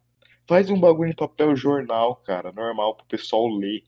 Faz 0.46 0.70
um 0.70 0.80
bagulho 0.80 1.10
em 1.10 1.14
papel 1.14 1.54
jornal, 1.54 2.16
cara, 2.16 2.50
normal 2.52 2.96
pro 2.96 3.06
pessoal 3.06 3.46
ler. 3.46 3.84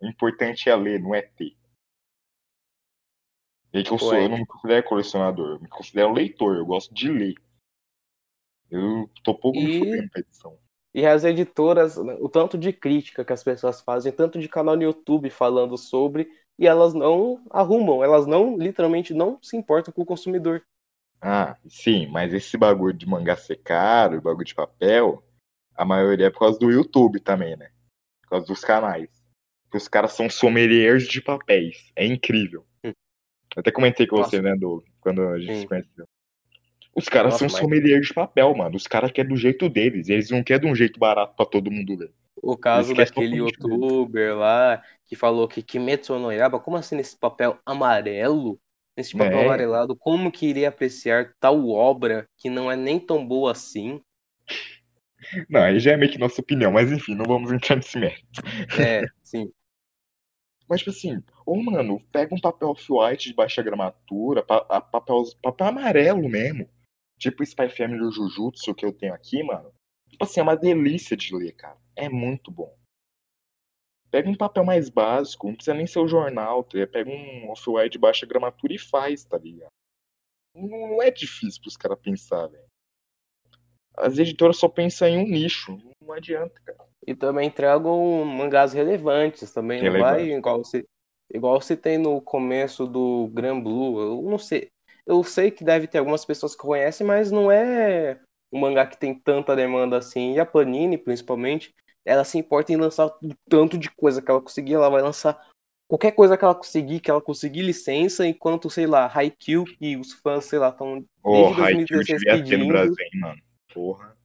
O 0.00 0.06
importante 0.06 0.68
é 0.68 0.76
ler, 0.76 1.00
não 1.00 1.14
é 1.14 1.22
ter. 1.22 1.56
E 3.72 3.82
que 3.82 3.92
eu 3.92 3.98
sou, 3.98 4.14
eu 4.14 4.28
não 4.28 4.38
me 4.38 4.46
considero 4.46 4.86
colecionador, 4.86 5.50
eu 5.50 5.60
me 5.60 5.68
considero 5.68 6.12
leitor, 6.12 6.56
eu 6.56 6.66
gosto 6.66 6.92
de 6.92 7.08
ler. 7.10 7.34
Eu 8.70 9.08
tô 9.24 9.34
pouco 9.34 9.58
me 9.58 9.68
E- 9.68 9.78
fudendo 9.78 10.10
pra 10.10 10.20
edição. 10.20 10.58
E 10.92 11.06
as 11.06 11.22
editoras, 11.22 11.96
né, 11.96 12.16
o 12.20 12.28
tanto 12.28 12.58
de 12.58 12.72
crítica 12.72 13.24
que 13.24 13.32
as 13.32 13.44
pessoas 13.44 13.80
fazem, 13.80 14.10
tanto 14.10 14.40
de 14.40 14.48
canal 14.48 14.74
no 14.76 14.82
YouTube 14.82 15.30
falando 15.30 15.78
sobre, 15.78 16.28
e 16.58 16.66
elas 16.66 16.92
não 16.94 17.40
arrumam, 17.48 18.02
elas 18.02 18.26
não, 18.26 18.58
literalmente, 18.58 19.14
não 19.14 19.38
se 19.40 19.56
importam 19.56 19.94
com 19.94 20.02
o 20.02 20.06
consumidor. 20.06 20.62
Ah, 21.20 21.56
sim, 21.68 22.06
mas 22.06 22.32
esse 22.32 22.56
bagulho 22.56 22.92
de 22.96 23.06
mangá 23.06 23.36
ser 23.36 23.56
caro, 23.56 24.20
bagulho 24.20 24.44
de 24.44 24.54
papel, 24.54 25.22
a 25.76 25.84
maioria 25.84 26.26
é 26.26 26.30
por 26.30 26.40
causa 26.40 26.58
do 26.58 26.70
YouTube 26.70 27.20
também, 27.20 27.56
né? 27.56 27.70
Por 28.22 28.30
causa 28.30 28.46
dos 28.46 28.60
canais. 28.62 29.08
Porque 29.64 29.76
os 29.78 29.88
caras 29.88 30.12
são 30.12 30.28
sommeliers 30.28 31.06
de 31.06 31.20
papéis. 31.22 31.92
É 31.94 32.06
incrível. 32.06 32.66
Até 33.56 33.70
comentei 33.70 34.06
com 34.06 34.16
Nossa. 34.16 34.30
você, 34.30 34.42
né, 34.42 34.54
Doug, 34.56 34.84
quando 35.00 35.22
a 35.22 35.38
gente 35.38 35.54
Sim. 35.54 35.60
se 35.60 35.66
conheceu. 35.66 36.06
Os 36.94 37.08
caras 37.08 37.34
Nossa, 37.34 37.48
são 37.48 37.52
mas- 37.52 37.60
sommeliers 37.60 38.06
de 38.08 38.14
papel, 38.14 38.54
mano. 38.56 38.76
Os 38.76 38.86
caras 38.86 39.10
querem 39.12 39.30
do 39.30 39.36
jeito 39.36 39.68
deles. 39.68 40.08
Eles 40.08 40.30
não 40.30 40.42
querem 40.42 40.62
de 40.66 40.72
um 40.72 40.74
jeito 40.74 40.98
barato 40.98 41.34
pra 41.36 41.46
todo 41.46 41.70
mundo 41.70 41.96
ler. 41.96 42.10
O 42.42 42.56
caso 42.56 42.94
daquele 42.94 43.36
youtuber 43.36 44.34
lá 44.36 44.82
que 45.06 45.14
falou 45.14 45.46
que 45.46 45.62
Kimetsu 45.62 46.18
no 46.18 46.32
Yaiba, 46.32 46.58
como 46.58 46.76
assim 46.76 46.96
nesse 46.96 47.16
papel 47.16 47.58
amarelo? 47.66 48.58
Nesse 48.96 49.16
papel 49.16 49.38
É. 49.38 49.44
amarelado, 49.44 49.94
como 49.94 50.32
que 50.32 50.46
iria 50.46 50.68
apreciar 50.68 51.32
tal 51.38 51.68
obra 51.68 52.26
que 52.36 52.50
não 52.50 52.70
é 52.70 52.76
nem 52.76 52.98
tão 52.98 53.24
boa 53.26 53.52
assim? 53.52 54.00
Não, 55.48 55.60
aí 55.62 55.78
já 55.78 55.92
é 55.92 55.96
meio 55.96 56.10
que 56.10 56.18
nossa 56.18 56.40
opinião, 56.40 56.72
mas 56.72 56.90
enfim, 56.90 57.14
não 57.14 57.24
vamos 57.24 57.52
entrar 57.52 57.76
nesse 57.76 57.98
mérito. 57.98 58.40
É, 58.80 59.06
sim. 59.22 59.52
Mas, 60.70 60.78
tipo 60.82 60.90
assim, 60.90 61.20
ô, 61.44 61.60
mano, 61.60 62.00
pega 62.12 62.32
um 62.32 62.40
papel 62.40 62.68
off-white 62.68 63.28
de 63.30 63.34
baixa 63.34 63.60
gramatura, 63.60 64.40
pa- 64.40 64.64
a- 64.68 64.80
papel, 64.80 65.24
papel 65.42 65.66
amarelo 65.66 66.28
mesmo. 66.28 66.70
Tipo 67.18 67.42
Spy 67.42 67.68
Family 67.68 68.00
ou 68.00 68.12
Jujutsu 68.12 68.72
que 68.72 68.86
eu 68.86 68.92
tenho 68.92 69.12
aqui, 69.12 69.42
mano. 69.42 69.74
Tipo 70.08 70.22
assim, 70.24 70.38
é 70.38 70.42
uma 70.44 70.56
delícia 70.56 71.16
de 71.16 71.34
ler, 71.34 71.52
cara. 71.56 71.76
É 71.96 72.08
muito 72.08 72.52
bom. 72.52 72.72
Pega 74.12 74.28
um 74.30 74.36
papel 74.36 74.64
mais 74.64 74.88
básico, 74.88 75.48
não 75.48 75.54
precisa 75.56 75.74
nem 75.74 75.86
ser 75.88 75.98
o 75.98 76.08
jornal, 76.08 76.62
tá? 76.62 76.86
Pega 76.86 77.10
um 77.10 77.50
off-white 77.50 77.90
de 77.90 77.98
baixa 77.98 78.24
gramatura 78.26 78.72
e 78.72 78.78
faz, 78.78 79.24
tá 79.24 79.38
ligado? 79.38 79.70
Não, 80.54 80.68
não 80.68 81.02
é 81.02 81.10
difícil 81.10 81.60
pros 81.62 81.76
caras 81.76 81.98
pensar, 82.00 82.46
velho. 82.46 82.64
As 83.96 84.18
editoras 84.18 84.56
só 84.56 84.68
pensam 84.68 85.08
em 85.08 85.18
um 85.18 85.28
nicho. 85.28 85.76
Não 86.00 86.12
adianta, 86.14 86.60
cara. 86.64 86.89
E 87.06 87.14
também 87.14 87.50
tragam 87.50 88.24
mangás 88.24 88.72
relevantes 88.72 89.50
também, 89.52 89.82
não 89.82 89.98
vai 90.00 90.30
igual 90.32 90.64
se 90.64 90.86
igual 91.32 91.60
se 91.60 91.76
tem 91.76 91.96
no 91.96 92.20
começo 92.20 92.86
do 92.86 93.28
Gran 93.32 93.60
Blue. 93.60 94.00
Eu 94.00 94.22
não 94.30 94.38
sei. 94.38 94.68
Eu 95.06 95.22
sei 95.22 95.50
que 95.50 95.64
deve 95.64 95.86
ter 95.86 95.98
algumas 95.98 96.24
pessoas 96.24 96.54
que 96.54 96.62
conhecem, 96.62 97.06
mas 97.06 97.30
não 97.30 97.50
é 97.50 98.18
um 98.52 98.60
mangá 98.60 98.86
que 98.86 98.98
tem 98.98 99.14
tanta 99.14 99.56
demanda 99.56 99.96
assim. 99.96 100.34
E 100.34 100.40
a 100.40 100.46
Panini, 100.46 100.98
principalmente, 100.98 101.72
ela 102.04 102.24
se 102.24 102.38
importa 102.38 102.72
em 102.72 102.76
lançar 102.76 103.06
o 103.06 103.34
tanto 103.48 103.78
de 103.78 103.90
coisa 103.90 104.20
que 104.20 104.30
ela 104.30 104.40
conseguir, 104.40 104.74
ela 104.74 104.90
vai 104.90 105.02
lançar 105.02 105.40
qualquer 105.88 106.12
coisa 106.12 106.36
que 106.36 106.44
ela 106.44 106.54
conseguir, 106.54 107.00
que 107.00 107.10
ela 107.10 107.20
conseguir 107.20 107.62
licença, 107.62 108.26
enquanto, 108.26 108.70
sei 108.70 108.86
lá, 108.86 109.10
Haikyuu, 109.12 109.64
que 109.64 109.96
os 109.96 110.12
fãs, 110.12 110.44
sei 110.44 110.58
lá, 110.58 110.68
estão 110.68 111.04
Desde 111.24 111.62
Haikyuu 111.62 111.86
2016 111.86 112.20
devia 112.20 112.32
ter 112.32 112.36
no 112.36 112.44
pedindo. 112.44 112.68
Brasil, 112.68 112.94
hein, 113.00 113.20
mano. 113.20 113.42
Porra. 113.74 114.19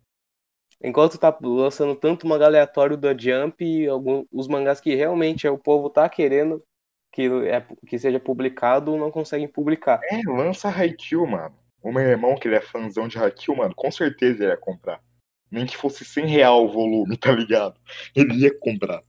Enquanto 0.83 1.17
tá 1.17 1.35
lançando 1.41 1.95
tanto 1.95 2.27
mangá 2.27 2.45
aleatório 2.45 2.97
da 2.97 3.15
Jump 3.17 3.63
e 3.63 3.87
algum, 3.87 4.25
os 4.31 4.47
mangás 4.47 4.81
que 4.81 4.93
realmente 4.93 5.47
é, 5.47 5.51
o 5.51 5.57
povo 5.57 5.89
tá 5.89 6.07
querendo 6.09 6.63
que, 7.11 7.27
é, 7.47 7.65
que 7.87 7.97
seja 7.97 8.19
publicado, 8.19 8.97
não 8.97 9.09
conseguem 9.09 9.47
publicar. 9.47 10.01
É, 10.03 10.19
lança 10.27 10.69
Haikyuu, 10.69 11.25
mano. 11.25 11.55
O 11.81 11.91
meu 11.91 12.03
irmão, 12.03 12.35
que 12.35 12.47
ele 12.47 12.55
é 12.55 12.61
fãzão 12.61 13.07
de 13.07 13.17
Haikyuu, 13.17 13.55
mano, 13.55 13.73
com 13.73 13.89
certeza 13.89 14.43
ele 14.43 14.51
ia 14.51 14.57
comprar. 14.57 15.01
Nem 15.49 15.65
que 15.65 15.77
fosse 15.77 16.03
100 16.03 16.25
real 16.25 16.65
o 16.65 16.71
volume, 16.71 17.15
tá 17.17 17.31
ligado? 17.31 17.79
Ele 18.13 18.33
ia 18.35 18.59
comprar. 18.59 19.01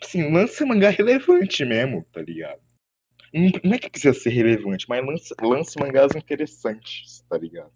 Assim, 0.00 0.32
lança 0.32 0.64
mangá 0.64 0.90
relevante 0.90 1.64
mesmo, 1.64 2.04
tá 2.12 2.22
ligado? 2.22 2.60
Não 3.32 3.74
é 3.74 3.78
que 3.78 3.90
precisa 3.90 4.14
ser 4.14 4.30
relevante, 4.30 4.86
mas 4.88 5.04
lance, 5.04 5.34
lance 5.42 5.78
mangás 5.78 6.14
interessantes, 6.14 7.22
tá 7.28 7.36
ligado? 7.36 7.72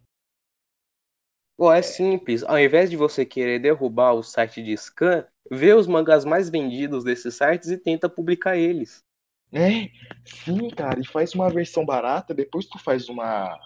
Pô, 1.56 1.72
é 1.72 1.82
simples. 1.82 2.42
Ao 2.42 2.58
invés 2.58 2.90
de 2.90 2.96
você 2.96 3.24
querer 3.24 3.60
derrubar 3.60 4.14
o 4.14 4.22
site 4.22 4.62
de 4.62 4.76
scan, 4.76 5.26
vê 5.50 5.74
os 5.74 5.86
mangás 5.86 6.24
mais 6.24 6.48
vendidos 6.48 7.04
desses 7.04 7.34
sites 7.34 7.68
e 7.70 7.78
tenta 7.78 8.08
publicar 8.08 8.56
eles. 8.56 9.04
É, 9.52 9.90
sim, 10.24 10.70
cara, 10.70 10.98
e 10.98 11.06
faz 11.06 11.34
uma 11.34 11.50
versão 11.50 11.84
barata, 11.84 12.32
depois 12.32 12.66
tu 12.66 12.78
faz 12.78 13.08
uma. 13.08 13.58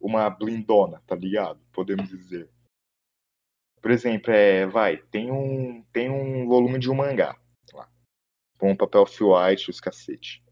Uma 0.00 0.30
blindona, 0.30 1.02
tá 1.06 1.16
ligado? 1.16 1.58
Podemos 1.72 2.08
dizer. 2.08 2.48
Por 3.80 3.90
exemplo, 3.90 4.32
é, 4.32 4.66
vai, 4.66 4.98
tem 4.98 5.30
um, 5.32 5.82
tem 5.92 6.10
um 6.10 6.46
volume 6.46 6.78
de 6.78 6.90
um 6.90 6.94
mangá, 6.94 7.36
lá, 7.72 7.88
com 8.58 8.76
papel 8.76 9.04
white 9.04 9.70
os 9.70 9.80
cacete. 9.80 10.44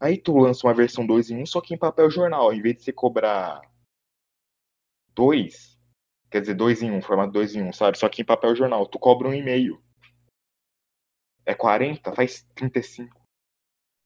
Aí 0.00 0.18
tu 0.18 0.36
lança 0.36 0.66
uma 0.66 0.74
versão 0.74 1.06
2 1.06 1.30
em 1.30 1.36
1, 1.36 1.40
um, 1.40 1.46
só 1.46 1.60
que 1.60 1.72
em 1.72 1.78
papel 1.78 2.10
jornal, 2.10 2.52
em 2.52 2.60
vez 2.60 2.76
de 2.76 2.82
você 2.82 2.92
cobrar 2.92 3.62
dois, 5.14 5.78
quer 6.30 6.40
dizer, 6.40 6.54
2 6.54 6.82
em 6.82 6.90
1, 6.90 6.96
um, 6.96 7.02
formato 7.02 7.32
2 7.32 7.54
em 7.54 7.62
1, 7.62 7.68
um, 7.68 7.72
sabe? 7.72 7.98
Só 7.98 8.08
que 8.08 8.22
em 8.22 8.24
papel 8.24 8.54
jornal, 8.54 8.86
tu 8.86 8.98
cobra 8.98 9.28
um 9.28 9.34
e 9.34 9.42
meio. 9.42 9.82
É 11.44 11.54
40, 11.54 12.12
faz 12.12 12.46
35. 12.54 13.20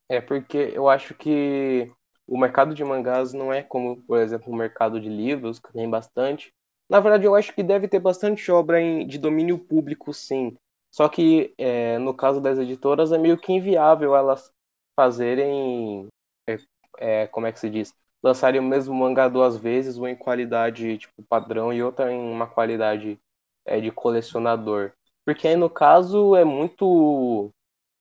É 0.08 0.20
porque 0.20 0.72
eu 0.74 0.88
acho 0.88 1.14
que 1.14 1.92
o 2.26 2.38
mercado 2.38 2.74
de 2.74 2.84
mangás 2.84 3.32
não 3.32 3.52
é 3.52 3.62
como, 3.62 4.02
por 4.02 4.18
exemplo, 4.18 4.52
o 4.52 4.56
mercado 4.56 5.00
de 5.00 5.08
livros, 5.08 5.58
que 5.58 5.72
tem 5.72 5.88
bastante. 5.88 6.52
Na 6.88 7.00
verdade, 7.00 7.24
eu 7.24 7.34
acho 7.34 7.52
que 7.54 7.62
deve 7.62 7.88
ter 7.88 8.00
bastante 8.00 8.50
obra 8.50 8.80
em, 8.80 9.06
de 9.06 9.18
domínio 9.18 9.58
público, 9.58 10.12
sim. 10.12 10.56
Só 10.92 11.08
que 11.08 11.52
é, 11.58 11.98
no 11.98 12.14
caso 12.14 12.40
das 12.40 12.58
editoras 12.58 13.12
é 13.12 13.18
meio 13.18 13.38
que 13.38 13.52
inviável 13.52 14.16
elas 14.16 14.50
fazerem, 14.98 16.08
é, 16.48 16.56
é, 16.98 17.26
como 17.26 17.46
é 17.46 17.52
que 17.52 17.60
se 17.60 17.68
diz, 17.68 17.92
lançarem 18.22 18.60
o 18.60 18.64
mesmo 18.64 18.94
mangá 18.94 19.28
duas 19.28 19.56
vezes, 19.56 19.96
uma 19.96 20.10
em 20.10 20.16
qualidade 20.16 20.98
tipo 20.98 21.22
padrão 21.22 21.72
e 21.72 21.82
outra 21.82 22.12
em 22.12 22.18
uma 22.18 22.46
qualidade 22.46 23.18
é, 23.64 23.80
de 23.80 23.90
colecionador. 23.90 24.92
Porque 25.24 25.48
aí 25.48 25.56
no 25.56 25.68
caso 25.68 26.36
é 26.36 26.44
muito 26.44 27.52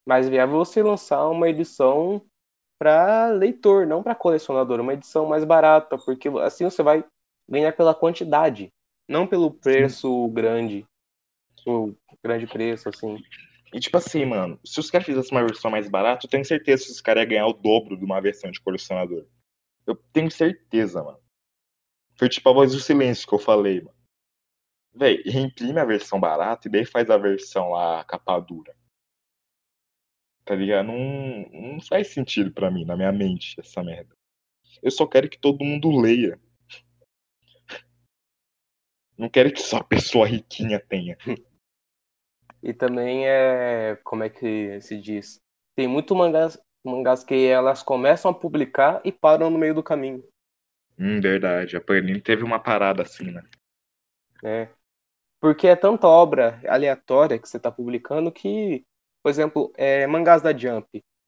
mais 0.08 0.30
viável 0.30 0.58
você 0.58 0.84
lançar 0.84 1.28
uma 1.28 1.50
edição 1.50 2.22
para 2.80 3.30
leitor, 3.30 3.88
não 3.88 4.04
para 4.04 4.14
colecionador, 4.14 4.80
uma 4.80 4.94
edição 4.94 5.26
mais 5.26 5.44
barata, 5.44 5.98
porque 5.98 6.30
assim 6.44 6.66
você 6.66 6.84
vai 6.84 7.04
ganhar 7.50 7.72
pela 7.74 7.96
quantidade, 7.96 8.72
não 9.08 9.26
pelo 9.26 9.52
preço 9.52 10.08
Sim. 10.28 10.34
grande, 10.34 10.88
o 11.66 11.96
grande 12.24 12.46
preço 12.46 12.90
assim. 12.90 13.18
E 13.74 13.80
tipo 13.80 13.98
assim, 13.98 14.26
mano, 14.26 14.60
se 14.64 14.80
os 14.80 14.90
caras 14.90 15.06
fizessem 15.06 15.38
uma 15.38 15.46
versão 15.46 15.72
mais 15.72 15.90
barata, 15.90 16.26
eu 16.26 16.30
tenho 16.30 16.46
certeza 16.46 16.86
que 16.86 16.92
os 16.92 17.02
caras 17.02 17.24
iam 17.24 17.30
ganhar 17.30 17.48
o 17.48 17.54
dobro 17.54 17.98
de 17.98 18.06
uma 18.06 18.22
versão 18.22 18.52
de 18.52 18.62
colecionador. 18.62 19.26
Eu 19.86 19.96
tenho 19.96 20.32
certeza, 20.32 21.04
mano. 21.04 21.20
Foi 22.16 22.30
tipo 22.30 22.50
a 22.50 22.54
voz 22.54 22.72
do 22.72 22.80
silêncio 22.80 23.28
que 23.28 23.34
eu 23.34 23.40
falei, 23.40 23.82
mano. 23.82 23.96
Véi, 24.94 25.22
reimprime 25.26 25.80
a 25.80 25.86
versão 25.86 26.20
barata 26.20 26.68
e 26.68 26.72
daí 26.72 26.86
faz 26.86 27.10
a 27.10 27.18
versão 27.18 27.72
lá, 27.72 28.04
capa 28.06 28.40
dura. 28.40 28.76
Tá 30.46 30.56
ligado? 30.56 30.88
Não, 30.88 31.50
não 31.52 31.82
faz 31.82 32.08
sentido 32.14 32.52
para 32.52 32.72
mim, 32.72 32.86
na 32.86 32.96
minha 32.96 33.12
mente, 33.12 33.60
essa 33.60 33.84
merda. 33.84 34.16
Eu 34.82 34.92
só 34.92 35.06
quero 35.06 35.30
que 35.30 35.38
todo 35.38 35.66
mundo 35.66 35.90
leia. 36.00 36.40
Não 39.18 39.30
quero 39.30 39.52
que 39.52 39.62
só 39.62 39.78
a 39.78 39.84
pessoa 39.84 40.28
riquinha 40.28 40.80
tenha. 40.80 41.18
E 42.62 42.74
também 42.74 43.28
é. 43.28 43.96
Como 44.04 44.24
é 44.24 44.30
que 44.30 44.80
se 44.82 45.00
diz? 45.00 45.40
Tem 45.76 45.88
muito 45.88 46.16
mangás, 46.16 46.58
mangás 46.86 47.24
que 47.24 47.48
elas 47.48 47.84
começam 47.84 48.32
a 48.32 48.34
publicar 48.34 49.02
e 49.04 49.12
param 49.12 49.50
no 49.50 49.58
meio 49.58 49.74
do 49.74 49.84
caminho. 49.84 50.24
Hum, 50.98 51.20
verdade. 51.20 51.76
A 51.76 51.82
Panini 51.82 52.22
teve 52.22 52.44
uma 52.44 52.60
parada 52.60 53.02
assim, 53.02 53.32
né? 53.32 53.44
É. 54.44 54.70
Porque 55.42 55.68
é 55.68 55.76
tanta 55.76 56.08
obra 56.08 56.62
aleatória 56.68 57.38
que 57.38 57.48
você 57.48 57.60
tá 57.60 57.72
publicando 57.72 58.32
que, 58.32 58.84
por 59.22 59.30
exemplo, 59.30 59.72
é, 59.76 60.08
mangás 60.08 60.42
da 60.42 60.56
Jump. 60.56 60.88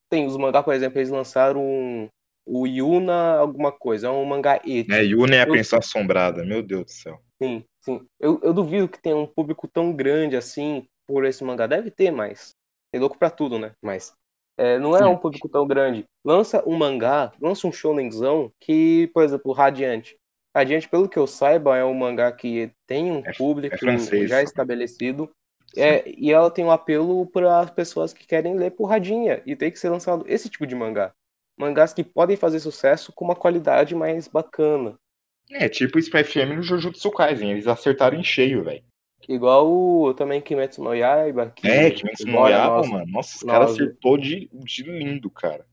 Tem 0.10 0.26
os 0.26 0.38
mangás, 0.38 0.64
por 0.64 0.74
exemplo, 0.74 1.00
eles 1.00 1.10
lançaram 1.10 1.62
um, 1.62 2.08
o 2.48 2.66
Yuna 2.66 3.38
alguma 3.38 3.72
coisa, 3.72 4.08
é 4.08 4.10
um 4.10 4.24
mangá 4.24 4.56
eti. 4.66 4.92
É, 4.92 5.04
Yuna 5.04 5.36
é 5.36 5.44
a 5.44 5.48
eu... 5.48 5.52
pensão 5.52 5.80
assombrada, 5.80 6.46
meu 6.46 6.64
Deus 6.64 6.86
do 6.86 6.92
céu. 6.92 7.22
Sim, 7.42 7.64
sim. 7.84 8.08
Eu, 8.20 8.40
eu 8.42 8.54
duvido 8.54 8.88
que 8.88 9.02
tenha 9.02 9.18
um 9.18 9.28
público 9.28 9.68
tão 9.68 9.94
grande 9.94 10.36
assim 10.36 10.88
por 11.06 11.26
esse 11.26 11.44
mangá. 11.44 11.68
Deve 11.68 11.92
ter, 11.92 12.10
mas 12.10 12.52
tem 12.92 13.02
louco 13.02 13.18
pra 13.18 13.30
tudo, 13.30 13.60
né? 13.60 13.74
Mas 13.84 14.14
É, 14.58 14.80
não 14.80 14.98
é 14.98 15.06
um 15.06 15.16
público 15.16 15.48
tão 15.48 15.68
grande. 15.68 16.06
Lança 16.26 16.64
um 16.68 16.76
mangá, 16.76 17.32
lança 17.40 17.68
um 17.68 17.72
shonenzão 17.72 18.52
que, 18.60 19.10
por 19.14 19.24
exemplo, 19.24 19.52
Radiante. 19.52 20.18
Radiante, 20.56 20.90
pelo 20.90 21.08
que 21.08 21.20
eu 21.20 21.28
saiba, 21.28 21.78
é 21.78 21.86
um 21.86 21.94
mangá 21.94 22.32
que 22.32 22.72
tem 22.88 23.12
um 23.12 23.22
É- 23.24 23.34
público 23.34 23.76
é 23.76 24.28
já 24.28 24.42
estabelecido. 24.42 25.30
É, 25.76 26.04
e 26.08 26.32
ela 26.32 26.50
tem 26.50 26.66
um 26.66 26.72
apelo 26.72 27.28
para 27.28 27.60
as 27.60 27.70
pessoas 27.70 28.14
que 28.14 28.26
querem 28.26 28.56
ler 28.56 28.72
porradinha. 28.72 29.44
E 29.46 29.56
tem 29.56 29.70
que 29.70 29.78
ser 29.78 29.90
lançado 29.90 30.26
esse 30.28 30.50
tipo 30.50 30.66
de 30.66 30.74
mangá. 30.74 31.14
Mangás 31.56 31.94
que 31.94 32.04
podem 32.04 32.36
fazer 32.36 32.60
sucesso 32.60 33.12
com 33.14 33.26
uma 33.26 33.36
qualidade 33.36 33.94
mais 33.94 34.28
bacana. 34.28 34.98
É, 35.52 35.70
tipo 35.70 36.00
o 36.00 36.04
Family 36.04 36.56
no 36.56 36.64
Jujutsu 36.64 37.12
Kaisen. 37.12 37.52
Eles 37.52 37.68
acertaram 37.68 38.18
em 38.18 38.24
cheio, 38.24 38.64
velho. 38.64 38.84
Igual 39.28 39.68
o, 39.70 40.14
também 40.14 40.42
Kimetsu 40.42 40.82
no 40.84 40.94
Yaiba. 40.94 41.52
Que 41.52 41.68
É, 41.68 41.92
Kimetsu 41.92 42.26
no 42.26 42.48
Yaiba, 42.48 42.78
nós, 42.78 42.90
mano. 42.90 43.06
Nossa, 43.12 43.38
os 43.38 43.44
caras 43.44 43.72
acertou 43.72 44.18
de, 44.18 44.50
de 44.54 44.84
lindo, 44.84 45.30
cara. 45.30 45.66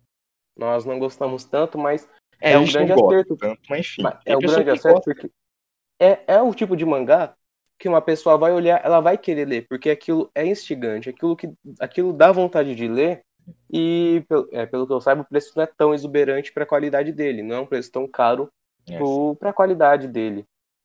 nós 0.57 0.85
não 0.85 0.99
gostamos 0.99 1.45
tanto, 1.45 1.79
mas 1.79 2.09
É, 2.41 2.53
É 2.53 2.59
um 2.59 2.65
grande 2.67 2.93
acerto. 2.93 3.37
tanto, 3.37 3.61
mas 3.69 3.81
enfim. 3.81 4.03
Mas 4.03 4.15
é 4.27 4.37
pessoa 4.37 4.63
grande 4.65 4.71
acerto 4.71 4.95
gosta. 4.95 5.15
porque 5.15 5.31
é, 6.01 6.25
é 6.27 6.43
o 6.43 6.55
tipo 6.55 6.77
de 6.77 6.85
mangá 6.85 7.35
que 7.79 7.89
uma 7.89 8.01
pessoa 8.01 8.37
vai 8.39 8.53
olhar, 8.53 8.81
ela 8.85 9.01
vai 9.01 9.19
querer 9.19 9.47
ler, 9.47 9.67
porque 9.69 9.91
aquilo 9.91 10.31
é 10.35 10.47
instigante, 10.47 11.09
aquilo 11.11 11.37
que 11.37 11.53
aquilo 11.81 12.13
dá 12.13 12.31
vontade 12.33 12.75
de 12.75 12.89
ler 12.89 13.23
e 13.71 14.25
pelo, 14.29 14.49
é, 14.53 14.65
pelo 14.65 14.87
que 14.87 14.93
eu 14.93 15.01
saiba 15.01 15.23
o 15.23 15.25
preço 15.25 15.53
não 15.57 15.63
é 15.65 15.67
tão 15.67 15.93
exuberante 15.93 16.53
para 16.53 16.65
a 16.65 16.67
qualidade 16.67 17.13
dele, 17.13 17.43
não 17.43 17.57
é 17.57 17.61
um 17.61 17.67
preço 17.67 17.91
tão 17.91 18.07
caro 18.09 18.49
É, 18.89 18.99
para 19.39 19.51
a 19.51 19.53
qualidade 19.53 20.09
dele. 20.09 20.45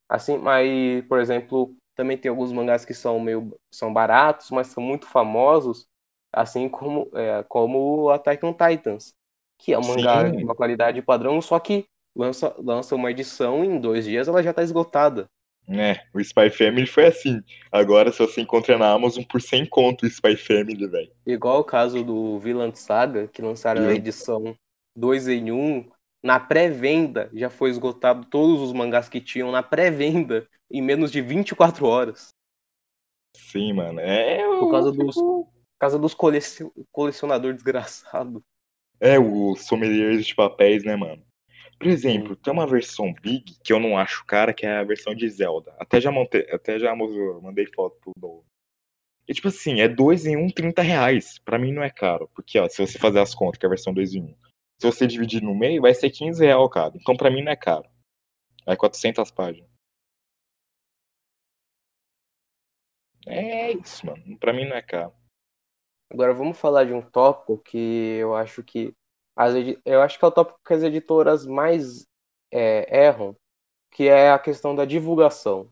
Assim, 0.09 0.37
mas 0.37 1.05
por 1.07 1.19
exemplo, 1.19 1.75
também 1.99 2.17
tem 2.17 2.29
alguns 2.29 2.53
mangás 2.53 2.85
que 2.85 2.93
são 2.93 3.19
meio 3.19 3.53
são 3.69 3.93
baratos, 3.93 4.51
mas 4.51 4.67
são 4.67 4.81
muito 4.81 5.05
famosos, 5.05 5.85
assim 6.31 6.69
como 6.69 7.11
é, 7.13 7.43
como 7.49 8.03
o 8.03 8.09
Attack 8.09 8.45
on 8.45 8.53
Titans, 8.53 9.13
que 9.57 9.73
é 9.73 9.77
um 9.77 9.85
mangá 9.85 10.25
Sim. 10.25 10.37
de 10.37 10.43
uma 10.45 10.55
qualidade 10.55 11.01
padrão, 11.01 11.41
só 11.41 11.59
que 11.59 11.87
lança, 12.15 12.55
lança 12.57 12.95
uma 12.95 13.11
edição 13.11 13.65
em 13.65 13.81
dois 13.81 14.05
dias 14.05 14.29
ela 14.29 14.41
já 14.41 14.51
está 14.51 14.63
esgotada. 14.63 15.27
É, 15.67 15.99
o 16.13 16.21
Spy 16.21 16.49
Family 16.49 16.87
foi 16.87 17.07
assim. 17.07 17.41
Agora, 17.69 18.13
se 18.13 18.19
você 18.19 18.39
encontra 18.39 18.77
na 18.77 18.93
Amazon 18.93 19.23
por 19.25 19.41
100 19.41 19.65
conto 19.65 20.03
o 20.03 20.07
Spy 20.07 20.37
Family, 20.37 20.87
velho. 20.87 21.11
Igual 21.27 21.59
o 21.59 21.65
caso 21.65 22.01
do 22.01 22.39
Villant 22.39 22.75
Saga, 22.75 23.27
que 23.27 23.41
lançaram 23.41 23.87
a 23.87 23.93
edição 23.93 24.55
2 24.95 25.27
em 25.27 25.51
1. 25.51 25.89
Na 26.21 26.39
pré-venda 26.39 27.29
já 27.33 27.49
foi 27.49 27.69
esgotado 27.69 28.25
todos 28.25 28.61
os 28.61 28.73
mangás 28.73 29.07
que 29.07 29.21
tinham 29.21 29.51
na 29.51 29.63
pré-venda 29.63 30.47
em 30.69 30.81
menos 30.81 31.11
de 31.11 31.21
24 31.21 31.85
horas. 31.85 32.29
Sim, 33.35 33.73
mano. 33.73 33.99
É, 33.99 34.43
Por 34.59 34.71
causa 34.71 34.91
dos- 34.91 35.15
Por 35.15 35.47
causa 35.79 35.97
dos 35.97 36.13
colecion... 36.13 36.69
colecionador 36.91 37.53
desgraçado. 37.53 38.43
É, 38.99 39.17
os 39.17 39.65
sommeliers 39.65 40.25
de 40.25 40.35
papéis, 40.35 40.83
né, 40.83 40.95
mano? 40.95 41.23
Por 41.79 41.87
exemplo, 41.87 42.35
tem 42.35 42.51
uma 42.51 42.67
versão 42.67 43.13
Big 43.13 43.57
que 43.63 43.71
eu 43.71 43.79
não 43.79 43.97
acho 43.97 44.25
cara, 44.25 44.53
que 44.53 44.65
é 44.65 44.77
a 44.79 44.83
versão 44.83 45.15
de 45.15 45.27
Zelda. 45.29 45.73
Até 45.79 46.01
já 46.01 46.11
montei, 46.11 46.45
até 46.51 46.77
já 46.77 46.93
mandei 46.93 47.65
foto 47.73 47.97
pro 48.01 48.11
Dom. 48.17 48.43
E 49.25 49.33
tipo 49.33 49.47
assim, 49.47 49.79
é 49.79 49.87
2 49.87 50.25
em 50.25 50.35
1, 50.35 50.45
um, 50.45 50.49
30 50.49 50.81
reais. 50.81 51.39
Pra 51.45 51.57
mim 51.57 51.71
não 51.71 51.81
é 51.81 51.89
caro. 51.89 52.29
Porque, 52.35 52.59
ó, 52.59 52.67
se 52.67 52.85
você 52.85 52.99
fazer 52.99 53.19
as 53.19 53.33
contas, 53.33 53.57
que 53.57 53.65
é 53.65 53.67
a 53.67 53.69
versão 53.69 53.93
2 53.93 54.13
em 54.13 54.21
1. 54.21 54.25
Um, 54.25 54.35
se 54.79 54.87
você 54.87 55.05
dividir 55.05 55.43
no 55.43 55.53
meio, 55.53 55.81
vai 55.81 55.93
ser 55.93 56.09
15 56.09 56.43
reais, 56.43 56.69
cara. 56.71 56.93
Então 56.95 57.15
pra 57.15 57.29
mim 57.29 57.43
não 57.43 57.51
é 57.51 57.55
caro. 57.55 57.85
É 58.65 58.75
400 58.77 59.29
páginas. 59.29 59.69
É 63.27 63.73
isso, 63.73 64.05
mano. 64.05 64.37
Pra 64.39 64.53
mim 64.53 64.65
não 64.65 64.77
é 64.77 64.81
caro. 64.81 65.13
Agora 66.09 66.33
vamos 66.33 66.57
falar 66.57 66.85
de 66.85 66.93
um 66.93 67.01
tópico 67.01 67.57
que 67.57 67.77
eu 68.17 68.33
acho 68.35 68.63
que 68.63 68.95
as 69.35 69.53
eu 69.85 70.01
acho 70.01 70.17
que 70.17 70.25
é 70.25 70.27
o 70.27 70.31
tópico 70.31 70.59
que 70.65 70.73
as 70.73 70.81
editoras 70.81 71.45
mais 71.45 72.07
é, 72.51 73.05
erram, 73.05 73.35
que 73.91 74.07
é 74.07 74.31
a 74.31 74.39
questão 74.39 74.73
da 74.73 74.85
divulgação. 74.85 75.69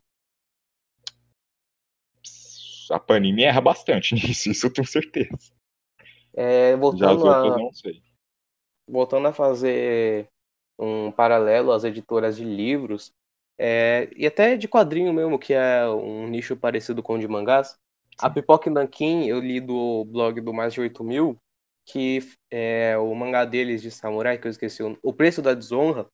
A 2.92 3.00
Panini 3.00 3.44
erra 3.44 3.62
bastante 3.62 4.14
nisso, 4.16 4.52
isso 4.52 4.68
eu 4.68 4.74
tenho 4.74 4.88
certeza. 4.88 5.52
É, 6.34 6.72
Já 6.72 6.76
as 6.76 6.80
voltando 6.80 7.26
outras 7.26 7.54
a, 7.54 7.58
não 7.58 7.74
sei. 7.74 8.07
Voltando 8.88 9.28
a 9.28 9.34
fazer 9.34 10.28
um 10.80 11.12
paralelo 11.12 11.72
às 11.72 11.84
editoras 11.84 12.38
de 12.38 12.44
livros, 12.44 13.12
é, 13.58 14.08
e 14.16 14.28
até 14.28 14.56
de 14.56 14.68
quadrinho 14.68 15.12
mesmo, 15.12 15.40
que 15.40 15.54
é 15.54 15.88
um 15.88 16.28
nicho 16.28 16.56
parecido 16.56 17.02
com 17.02 17.16
o 17.16 17.20
de 17.20 17.28
mangás. 17.28 17.76
A 18.20 18.28
Sim. 18.28 18.36
Pipoca 18.36 18.70
e 18.70 18.74
Nankin, 18.74 19.26
eu 19.26 19.40
li 19.40 19.60
do 19.60 20.06
blog 20.06 20.40
do 20.42 20.54
Mais 20.54 20.74
de 20.74 20.82
8 20.82 21.04
mil, 21.04 21.38
que 21.86 22.20
é 22.52 22.98
o 22.98 23.14
mangá 23.16 23.46
deles 23.46 23.82
de 23.82 23.90
samurai, 23.90 24.38
que 24.38 24.48
eu 24.48 24.52
esqueci, 24.52 24.84
o 25.02 25.14
Preço 25.14 25.42
da 25.42 25.54
Desonra, 25.54 26.08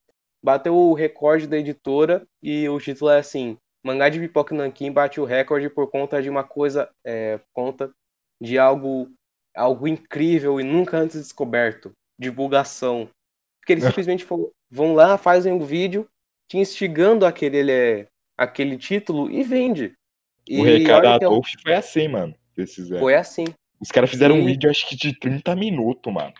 bateu 0.44 0.76
o 0.76 0.94
recorde 0.94 1.48
da 1.48 1.58
editora 1.58 2.26
e 2.42 2.68
o 2.70 2.80
título 2.80 3.10
é 3.10 3.20
assim, 3.20 3.58
mangá 3.84 4.10
de 4.10 4.20
Pipoca 4.20 4.54
Nankin 4.54 4.92
bate 4.92 5.20
o 5.20 5.26
recorde 5.26 5.70
por 5.70 5.90
conta 5.90 6.22
de 6.22 6.30
uma 6.30 6.44
coisa, 6.44 6.90
é, 7.06 7.40
conta 7.54 7.92
de 8.42 8.58
algo, 8.58 9.10
algo 9.56 9.88
incrível 9.88 10.60
e 10.60 10.64
nunca 10.64 10.98
antes 10.98 11.20
descoberto, 11.20 11.92
divulgação. 12.24 13.10
Porque 13.60 13.74
eles 13.74 13.84
simplesmente 13.86 14.26
vão 14.70 14.94
lá, 14.94 15.18
fazem 15.18 15.54
um 15.54 15.60
vídeo 15.64 16.08
te 16.50 16.58
instigando 16.58 17.26
aquele, 17.26 17.72
é, 17.72 18.08
aquele 18.38 18.78
título 18.78 19.30
e 19.32 19.44
vende. 19.44 19.94
E 20.48 20.60
O 20.60 20.64
recado 20.64 21.04
da 21.20 21.26
é 21.26 21.30
um- 21.30 21.42
foi 21.62 21.74
assim, 21.74 22.08
mano. 22.08 22.36
foi 23.00 23.16
assim. 23.16 23.46
Os 23.80 23.90
caras 23.92 24.10
fizeram 24.10 24.36
um 24.36 24.42
E- 24.42 24.46
vídeo, 24.46 24.70
acho 24.70 24.88
que 24.88 24.96
de 24.96 25.18
30 25.18 25.56
minutos, 25.56 26.12
mano. 26.12 26.34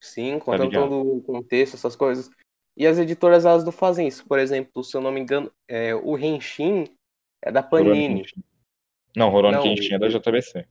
Sim, 0.00 0.38
contando 0.38 0.64
ligado? 0.64 0.88
todo 0.88 1.16
o 1.16 1.22
contexto, 1.22 1.74
essas 1.74 1.94
coisas. 1.96 2.28
E 2.76 2.86
as 2.86 2.98
editoras, 2.98 3.44
elas 3.44 3.64
não 3.64 3.72
fazem 3.72 4.06
isso. 4.08 4.24
Por 4.26 4.38
exemplo, 4.38 4.82
se 4.82 4.96
eu 4.96 5.00
não 5.00 5.12
me 5.12 5.20
engano, 5.20 5.52
é, 5.68 5.94
o 5.94 6.16
Henshin 6.18 6.84
é 7.42 7.52
da 7.52 7.62
Panini. 7.62 8.24
Não, 9.16 9.28
Rurouni 9.28 9.62
Kenshin 9.62 9.94
é 9.94 9.98
da 9.98 10.08
JBC. 10.08 10.66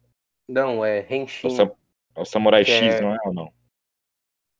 Não, 0.50 0.84
é 0.84 1.00
É 1.00 1.16
Henshin. 1.16 1.48
o, 1.48 1.52
Sam- 1.52 1.72
é 2.16 2.22
o 2.22 2.26
Samurai 2.26 2.66
X, 2.66 2.96
é- 2.96 3.02
não 3.02 3.14
é 3.14 3.18
ou 3.26 3.34
não? 3.34 3.54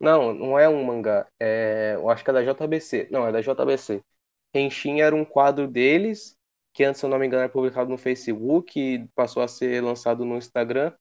Não, 0.02 0.34
não 0.34 0.58
é 0.58 0.68
um 0.68 0.84
mangá. 0.84 1.28
É, 1.40 1.92
eu 1.94 2.10
acho 2.10 2.24
que 2.24 2.30
é 2.32 2.34
da 2.34 2.44
JBC. 2.44 3.08
Não, 3.12 3.28
é 3.28 3.32
da 3.32 3.40
JBC. 3.40 4.02
Henshin 4.52 5.00
era 5.00 5.16
um 5.16 5.24
quadro 5.24 5.68
deles, 5.68 6.36
que 6.74 6.84
antes, 6.84 7.00
se 7.00 7.06
eu 7.06 7.10
não 7.10 7.20
me 7.20 7.28
engano, 7.28 7.44
era 7.44 7.52
publicado 7.52 7.88
no 7.88 8.00
Facebook 8.00 8.80
e 8.80 9.08
passou 9.14 9.44
a 9.44 9.48
ser 9.48 9.82
lançado 9.84 10.26
no 10.26 10.38
Instagram. 10.38 10.92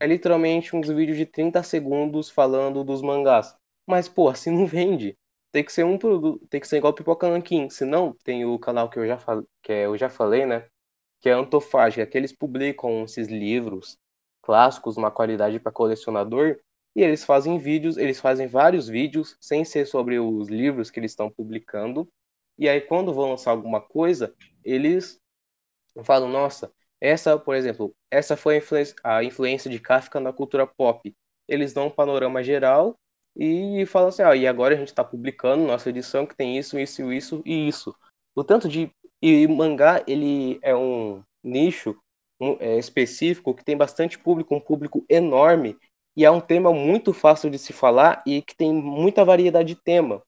É 0.00 0.06
literalmente 0.06 0.74
uns 0.74 0.88
vídeos 0.88 1.16
de 1.16 1.24
30 1.24 1.62
segundos 1.62 2.28
falando 2.28 2.82
dos 2.82 3.00
mangás. 3.00 3.56
Mas, 3.86 4.08
pô, 4.08 4.28
assim 4.28 4.50
não 4.50 4.66
vende. 4.66 5.16
Tem 5.52 5.64
que 5.64 5.72
ser 5.72 5.84
um 5.84 5.96
produto, 5.96 6.44
tem 6.48 6.60
que 6.60 6.66
ser 6.66 6.78
igual 6.78 6.92
Pipoca 6.92 7.30
Nankin. 7.30 7.70
Senão, 7.70 8.14
tem 8.24 8.44
o 8.44 8.58
canal 8.58 8.90
que 8.90 8.98
eu 8.98 9.06
já 9.06 9.18
falei, 9.18 9.46
que 9.62 9.72
eu 9.72 9.96
já 9.96 10.10
falei, 10.10 10.44
né? 10.44 10.66
Que 11.20 11.28
é 11.28 11.32
Antofágica, 11.32 12.06
que 12.06 12.18
eles 12.18 12.32
publicam 12.32 13.04
esses 13.04 13.28
livros 13.28 13.96
clássicos, 14.42 14.96
uma 14.96 15.10
qualidade 15.10 15.60
para 15.60 15.70
colecionador, 15.70 16.58
e 16.98 17.02
eles 17.04 17.24
fazem 17.24 17.58
vídeos, 17.58 17.96
eles 17.96 18.18
fazem 18.18 18.48
vários 18.48 18.88
vídeos 18.88 19.36
sem 19.40 19.64
ser 19.64 19.86
sobre 19.86 20.18
os 20.18 20.48
livros 20.48 20.90
que 20.90 20.98
eles 20.98 21.12
estão 21.12 21.30
publicando. 21.30 22.08
E 22.58 22.68
aí 22.68 22.80
quando 22.80 23.14
vão 23.14 23.30
lançar 23.30 23.52
alguma 23.52 23.80
coisa, 23.80 24.34
eles 24.64 25.20
falam, 26.02 26.28
nossa, 26.28 26.72
essa, 27.00 27.38
por 27.38 27.54
exemplo, 27.54 27.94
essa 28.10 28.36
foi 28.36 28.60
a 29.04 29.22
influência, 29.22 29.70
de 29.70 29.78
Kafka 29.78 30.18
na 30.18 30.32
cultura 30.32 30.66
pop. 30.66 31.14
Eles 31.46 31.72
dão 31.72 31.86
um 31.86 31.90
panorama 31.90 32.42
geral 32.42 32.96
e 33.36 33.86
falam 33.86 34.08
assim, 34.08 34.22
ah, 34.22 34.34
e 34.34 34.48
agora 34.48 34.74
a 34.74 34.78
gente 34.78 34.88
está 34.88 35.04
publicando 35.04 35.64
nossa 35.64 35.90
edição 35.90 36.26
que 36.26 36.34
tem 36.34 36.58
isso, 36.58 36.80
isso, 36.80 37.12
isso 37.12 37.42
e 37.46 37.68
isso. 37.68 37.94
O 38.34 38.42
tanto 38.42 38.68
de 38.68 38.90
e 39.22 39.46
mangá, 39.46 40.02
ele 40.04 40.58
é 40.62 40.74
um 40.74 41.22
nicho 41.44 41.96
é, 42.58 42.76
específico 42.76 43.54
que 43.54 43.64
tem 43.64 43.76
bastante 43.76 44.18
público, 44.18 44.52
um 44.52 44.60
público 44.60 45.04
enorme 45.08 45.76
e 46.18 46.24
é 46.24 46.30
um 46.32 46.40
tema 46.40 46.72
muito 46.72 47.12
fácil 47.12 47.48
de 47.48 47.60
se 47.60 47.72
falar 47.72 48.24
e 48.26 48.42
que 48.42 48.56
tem 48.56 48.72
muita 48.72 49.24
variedade 49.24 49.68
de 49.68 49.80
tema. 49.80 50.20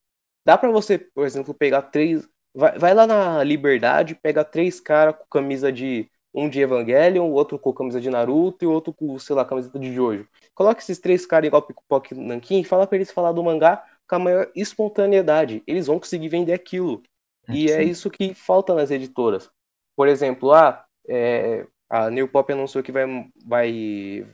Dá 0.46 0.56
para 0.56 0.70
você, 0.70 0.96
por 0.96 1.26
exemplo, 1.26 1.52
pegar 1.52 1.82
três. 1.82 2.28
Vai, 2.54 2.78
vai 2.78 2.94
lá 2.94 3.08
na 3.08 3.42
Liberdade, 3.42 4.14
pega 4.14 4.44
três 4.44 4.78
caras 4.78 5.16
com 5.16 5.24
camisa 5.28 5.72
de. 5.72 6.08
Um 6.32 6.48
de 6.48 6.60
Evangelion, 6.60 7.28
o 7.28 7.32
outro 7.32 7.58
com 7.58 7.72
camisa 7.72 8.00
de 8.00 8.08
Naruto 8.08 8.64
e 8.64 8.68
o 8.68 8.70
outro 8.70 8.94
com, 8.94 9.18
sei 9.18 9.34
lá, 9.34 9.44
camiseta 9.44 9.80
de 9.80 9.92
Jojo. 9.92 10.28
Coloca 10.54 10.80
esses 10.80 11.00
três 11.00 11.26
caras 11.26 11.48
igual 11.48 11.60
Pickpocket 11.60 12.16
Nankin 12.16 12.60
e 12.60 12.64
fala 12.64 12.86
pra 12.86 12.96
eles 12.96 13.10
falar 13.10 13.32
do 13.32 13.42
mangá 13.42 13.84
com 14.08 14.14
a 14.14 14.18
maior 14.20 14.48
espontaneidade. 14.54 15.60
Eles 15.66 15.88
vão 15.88 15.98
conseguir 15.98 16.28
vender 16.28 16.52
aquilo. 16.52 17.02
E 17.48 17.68
é 17.68 17.82
Sim. 17.82 17.90
isso 17.90 18.08
que 18.08 18.32
falta 18.32 18.76
nas 18.76 18.92
editoras. 18.92 19.50
Por 19.96 20.06
exemplo, 20.06 20.52
ah, 20.52 20.84
é, 21.08 21.66
a 21.88 22.08
New 22.08 22.28
Pop 22.28 22.52
anunciou 22.52 22.84
que 22.84 22.92
vai, 22.92 23.06
vai, 23.44 24.24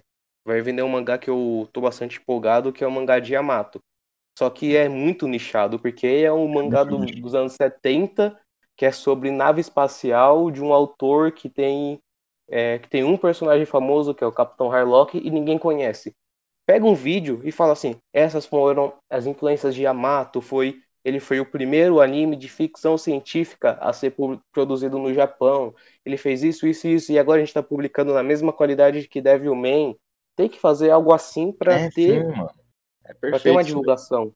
vai 0.46 0.62
vender 0.62 0.82
um 0.82 0.88
mangá 0.88 1.18
que 1.18 1.30
eu 1.30 1.68
tô 1.72 1.80
bastante 1.82 2.18
empolgado, 2.18 2.72
que 2.72 2.84
é 2.84 2.86
o 2.86 2.92
mangá 2.92 3.18
de 3.20 3.34
Yamato. 3.34 3.80
Só 4.38 4.50
que 4.50 4.76
é 4.76 4.88
muito 4.88 5.26
nichado, 5.28 5.78
porque 5.78 6.06
é 6.06 6.32
um 6.32 6.48
mangá 6.48 6.84
do- 6.84 7.06
dos 7.06 7.34
anos 7.34 7.54
70, 7.54 8.38
que 8.76 8.84
é 8.86 8.92
sobre 8.92 9.30
nave 9.30 9.60
espacial 9.60 10.50
de 10.50 10.62
um 10.62 10.72
autor 10.72 11.32
que 11.32 11.48
tem, 11.48 12.00
é, 12.48 12.78
que 12.78 12.88
tem 12.88 13.04
um 13.04 13.16
personagem 13.16 13.66
famoso, 13.66 14.14
que 14.14 14.22
é 14.24 14.26
o 14.26 14.32
Capitão 14.32 14.70
Harlock, 14.72 15.18
e 15.18 15.30
ninguém 15.30 15.58
conhece. 15.58 16.14
pega 16.66 16.84
um 16.86 16.94
vídeo 16.94 17.40
e 17.44 17.52
fala 17.52 17.72
assim: 17.72 17.96
essas 18.12 18.46
foram 18.46 18.94
as 19.10 19.26
influências 19.26 19.74
de 19.74 19.82
Yamato, 19.82 20.40
foi 20.40 20.80
ele 21.04 21.20
foi 21.20 21.38
o 21.38 21.46
primeiro 21.50 22.00
anime 22.00 22.34
de 22.36 22.48
ficção 22.48 22.98
científica 22.98 23.78
a 23.80 23.92
ser 23.92 24.14
produzido 24.52 24.98
no 24.98 25.14
Japão. 25.14 25.72
Ele 26.04 26.16
fez 26.16 26.42
isso, 26.42 26.66
isso, 26.66 26.88
isso, 26.88 27.12
e 27.12 27.18
agora 27.18 27.36
a 27.38 27.40
gente 27.40 27.50
está 27.50 27.62
publicando 27.62 28.12
na 28.12 28.24
mesma 28.24 28.52
qualidade 28.52 29.06
que 29.08 29.20
Devilman. 29.20 29.96
Tem 30.36 30.48
que 30.48 30.60
fazer 30.60 30.90
algo 30.90 31.12
assim 31.12 31.50
para 31.50 31.80
É, 31.80 31.90
ter, 31.90 32.24
sim. 32.24 32.46
É 33.04 33.14
pra 33.14 33.40
ter 33.40 33.50
uma 33.50 33.64
divulgação. 33.64 34.32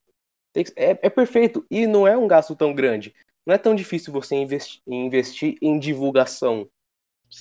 Que- 0.53 0.65
é, 0.75 0.97
é 1.01 1.09
perfeito. 1.09 1.65
E 1.69 1.85
não 1.85 2.07
é 2.07 2.17
um 2.17 2.27
gasto 2.27 2.55
tão 2.55 2.73
grande. 2.73 3.13
Não 3.45 3.53
é 3.53 3.57
tão 3.57 3.73
difícil 3.73 4.11
você 4.11 4.35
investi- 4.35 4.81
investir 4.87 5.57
em 5.61 5.79
divulgação. 5.79 6.67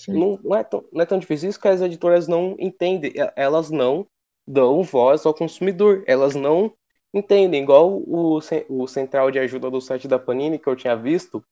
Não, 0.07 0.38
não 0.42 0.57
é 0.57 0.62
tão, 0.62 0.85
não 0.92 1.03
é 1.03 1.07
tão 1.07 1.18
difícil. 1.18 1.49
Isso 1.49 1.61
que 1.61 1.66
as 1.68 1.81
editoras 1.81 2.29
não 2.29 2.55
entendem. 2.59 3.12
Elas 3.35 3.70
não 3.70 4.07
dão 4.46 4.83
voz 4.83 5.27
ao 5.27 5.35
consumidor. 5.35 6.05
Elas 6.07 6.35
não 6.35 6.73
entendem. 7.12 7.62
Igual 7.62 7.90
o, 7.90 8.38
o 8.68 8.87
central 8.87 9.31
de 9.31 9.38
ajuda 9.38 9.70
do 9.70 9.81
site 9.81 10.07
da 10.07 10.18
Panini 10.18 10.59
que 10.59 10.68
eu 10.68 10.77
tinha 10.77 10.94
visto, 10.96 11.42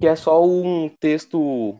que 0.00 0.06
é 0.06 0.16
só 0.16 0.42
um 0.44 0.88
texto 0.88 1.78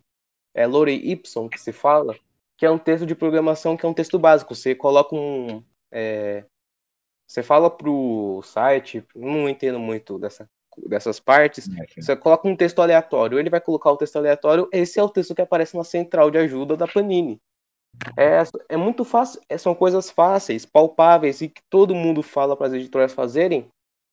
é, 0.54 0.66
Lorem 0.66 1.10
Ipsum 1.10 1.48
que 1.48 1.58
se 1.58 1.72
fala, 1.72 2.14
que 2.62 2.66
é 2.66 2.70
um 2.70 2.78
texto 2.78 3.04
de 3.04 3.16
programação 3.16 3.76
que 3.76 3.84
é 3.84 3.88
um 3.88 3.92
texto 3.92 4.20
básico. 4.20 4.54
Você 4.54 4.72
coloca 4.72 5.16
um. 5.16 5.64
é, 5.90 6.44
você 7.26 7.42
fala 7.42 7.68
pro 7.68 8.40
site, 8.44 9.04
não 9.16 9.48
entendo 9.48 9.80
muito 9.80 10.16
dessa, 10.16 10.48
dessas 10.86 11.18
partes, 11.18 11.68
você 11.96 12.14
coloca 12.14 12.46
um 12.46 12.54
texto 12.54 12.80
aleatório, 12.80 13.36
ele 13.36 13.50
vai 13.50 13.60
colocar 13.60 13.90
o 13.90 13.96
texto 13.96 14.14
aleatório, 14.14 14.68
esse 14.72 15.00
é 15.00 15.02
o 15.02 15.08
texto 15.08 15.34
que 15.34 15.42
aparece 15.42 15.76
na 15.76 15.82
central 15.82 16.30
de 16.30 16.38
ajuda 16.38 16.76
da 16.76 16.86
Panini. 16.86 17.40
É, 18.16 18.44
é 18.68 18.76
muito 18.76 19.04
fácil, 19.04 19.40
é- 19.48 19.58
são 19.58 19.74
coisas 19.74 20.08
fáceis, 20.08 20.64
palpáveis 20.64 21.40
e 21.40 21.48
que 21.48 21.62
todo 21.68 21.96
mundo 21.96 22.22
fala 22.22 22.56
para 22.56 22.68
as 22.68 22.74
editoras 22.74 23.12
fazerem, 23.12 23.66